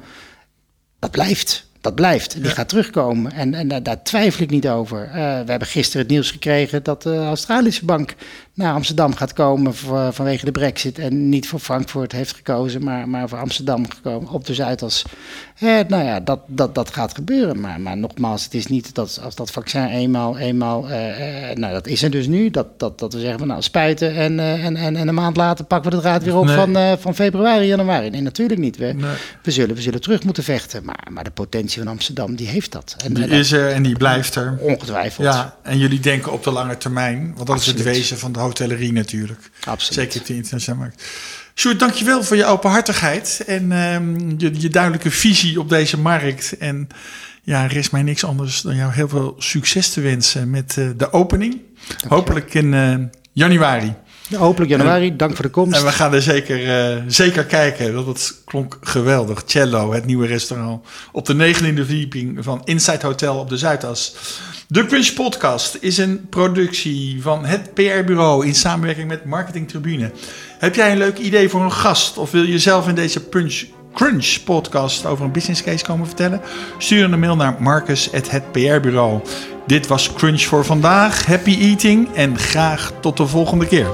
dat 1.00 1.12
blijft 1.12 1.72
dat 1.84 1.96
blijft. 1.96 2.42
Die 2.42 2.52
gaat 2.52 2.70
terugkomen. 2.70 3.32
En, 3.32 3.54
en 3.54 3.84
daar, 3.84 4.04
twijfel 4.04 4.44
ik 4.44 4.50
niet 4.50 4.68
over. 4.68 5.08
Uh, 5.08 5.14
we 5.14 5.50
hebben 5.50 5.68
gisteren 5.68 6.02
het 6.02 6.12
nieuws 6.12 6.32
gekregen 6.32 6.84
dat 6.84 7.02
de 7.02 7.18
Australische 7.18 7.86
bank 7.86 8.16
naar 8.54 8.74
Amsterdam 8.74 9.16
gaat 9.16 9.34
komen 9.34 9.74
voor, 9.74 10.14
vanwege 10.14 10.46
de 10.46 10.52
brexit. 10.52 11.00
En 11.00 11.30
niet 11.30 11.48
voor 11.48 11.60
Frankfurt 11.60 12.12
heeft 12.12 12.36
gekozen, 12.36 12.84
maar, 12.84 13.10
maar 13.10 13.30
voor 13.30 13.38
Amsterdam 13.38 13.90
gekomen 13.90 14.30
op 14.30 14.46
de 14.46 14.54
Zuidas. 14.54 15.04
Eh, 15.64 15.80
nou 15.88 16.04
ja, 16.04 16.20
dat, 16.20 16.40
dat, 16.46 16.76
dat 16.76 16.90
gaat 16.90 17.16
gebeuren. 17.16 17.60
Maar, 17.60 17.82
maar 17.82 17.98
nogmaals, 17.98 18.44
het 18.44 18.54
is 18.54 18.68
niet 18.68 18.96
dat 18.96 19.20
als 19.24 19.36
dat 19.36 19.52
vaccin 19.52 19.86
eenmaal, 19.86 20.38
eenmaal 20.38 20.90
eh, 20.90 21.50
eh 21.50 21.58
nou 21.58 21.74
dat 21.74 21.88
is 21.88 22.04
er 22.04 22.10
dus 22.10 22.28
nu, 22.28 22.50
dat, 22.50 22.80
dat, 22.80 23.00
dat 23.00 23.14
we 23.14 23.20
zeggen 23.20 23.40
van 23.40 23.48
nou 23.48 23.62
spuiten 23.62 24.16
en, 24.16 24.40
en, 24.40 24.76
en, 24.76 24.96
en 24.96 25.08
een 25.08 25.14
maand 25.14 25.38
later 25.38 25.66
pakken 25.66 25.90
we 25.90 25.96
de 25.96 26.02
draad 26.02 26.24
weer 26.24 26.38
op 26.38 26.50
van, 26.50 26.98
van 27.00 27.16
februari, 27.16 27.66
januari. 27.66 28.10
Nee, 28.10 28.22
natuurlijk 28.22 28.60
niet. 28.60 28.78
We, 28.78 28.86
nee. 28.86 29.12
we, 29.44 29.52
zullen, 29.52 29.76
we 29.76 29.82
zullen 29.82 30.02
terug 30.02 30.24
moeten 30.24 30.44
vechten. 30.44 30.86
Maar, 30.86 31.08
maar 31.10 31.24
de 31.24 31.32
potentie 31.32 31.82
van 31.82 31.92
Amsterdam, 31.92 32.36
die 32.36 32.48
heeft 32.48 32.72
dat. 32.72 32.96
En, 33.04 33.14
die 33.14 33.28
is 33.28 33.52
er 33.52 33.72
en 33.72 33.84
die 33.84 33.98
blijft 33.98 34.36
er. 34.36 34.58
Ongetwijfeld. 34.60 35.28
Ja, 35.28 35.56
en 35.62 35.78
jullie 35.78 36.00
denken 36.00 36.32
op 36.32 36.44
de 36.44 36.52
lange 36.52 36.78
termijn, 36.78 37.20
want 37.36 37.48
dat 37.48 37.50
Absoluut. 37.50 37.80
is 37.80 37.86
het 37.86 37.96
wezen 37.96 38.18
van 38.18 38.32
de 38.32 38.40
hotellerie 38.40 38.94
natuurlijk. 38.94 39.50
Absoluut. 39.64 40.12
Zeker 40.12 40.28
de 40.28 40.36
internationale 40.36 40.84
markt. 40.84 41.04
Sjoerd, 41.56 41.80
dankjewel 41.80 42.24
voor 42.24 42.38
je 42.38 42.46
openhartigheid 42.46 43.44
en 43.48 43.72
um, 43.72 44.36
je, 44.38 44.62
je, 44.62 44.70
duidelijke 44.70 45.12
visie 45.12 45.60
op 45.60 45.70
deze 45.70 46.00
markt. 46.00 46.58
En 46.58 46.88
ja, 47.44 47.64
er 47.64 47.76
is 47.76 47.90
mij 47.90 48.04
niks 48.04 48.24
anders 48.24 48.62
dan 48.62 48.76
jou 48.76 48.94
heel 48.94 49.10
veel 49.10 49.36
succes 49.38 49.90
te 49.90 50.02
wensen 50.02 50.50
met 50.50 50.76
uh, 50.80 50.90
de 50.98 51.12
opening. 51.12 51.62
Hopelijk 52.08 52.54
in 52.54 52.74
uh, 52.74 52.96
januari. 53.32 53.94
Ja, 54.30 54.38
hopelijk 54.38 54.72
januari, 54.72 55.16
dank 55.16 55.36
voor 55.36 55.46
de 55.46 55.52
komst. 55.52 55.80
En 55.80 55.86
we 55.86 55.92
gaan 55.92 56.14
er 56.14 56.22
zeker, 56.22 56.94
uh, 56.96 57.04
zeker 57.08 57.46
kijken, 57.46 57.94
want 57.94 58.08
het 58.08 58.42
klonk 58.46 58.78
geweldig. 58.82 59.44
Cello, 59.46 59.94
het 59.94 60.06
nieuwe 60.06 60.28
restaurant, 60.28 60.86
op 61.12 61.26
de 61.26 61.36
negende 61.36 61.86
verdieping 61.86 62.44
van 62.44 62.62
Inside 62.64 63.06
Hotel 63.06 63.38
op 63.38 63.50
de 63.50 63.58
Zuidas. 63.58 64.16
De 64.68 64.86
Crunch 64.86 65.14
Podcast 65.14 65.78
is 65.80 65.98
een 65.98 66.30
productie 66.30 67.22
van 67.22 67.46
het 67.46 67.74
PR-bureau 67.74 68.46
in 68.46 68.56
samenwerking 68.56 69.08
met 69.08 69.26
Marketing 69.26 69.68
Tribune. 69.68 70.12
Heb 70.60 70.76
jij 70.76 70.92
een 70.92 70.98
leuk 70.98 71.18
idee 71.18 71.50
voor 71.50 71.62
een 71.62 71.72
gast 71.72 72.18
of 72.18 72.32
wil 72.32 72.44
je 72.44 72.60
zelf 72.60 72.88
in 72.88 72.96
deze 72.96 73.24
Punch 73.24 73.64
Crunch 73.94 74.44
podcast 74.44 75.06
over 75.06 75.26
een 75.26 75.32
business 75.32 75.64
case 75.64 75.86
komen 75.86 76.06
vertellen? 76.08 76.42
Stuur 76.78 77.04
een 77.04 77.20
mail 77.20 77.36
naar 77.36 77.56
marcus@hetprbureau. 77.60 79.22
Dit 79.68 79.88
was 79.88 80.14
Crunch 80.14 80.42
voor 80.42 80.66
vandaag. 80.66 81.26
Happy 81.26 81.58
eating 81.60 82.14
en 82.14 82.40
graag 82.40 82.94
tot 83.02 83.18
de 83.18 83.28
volgende 83.28 83.68
keer. 83.68 83.88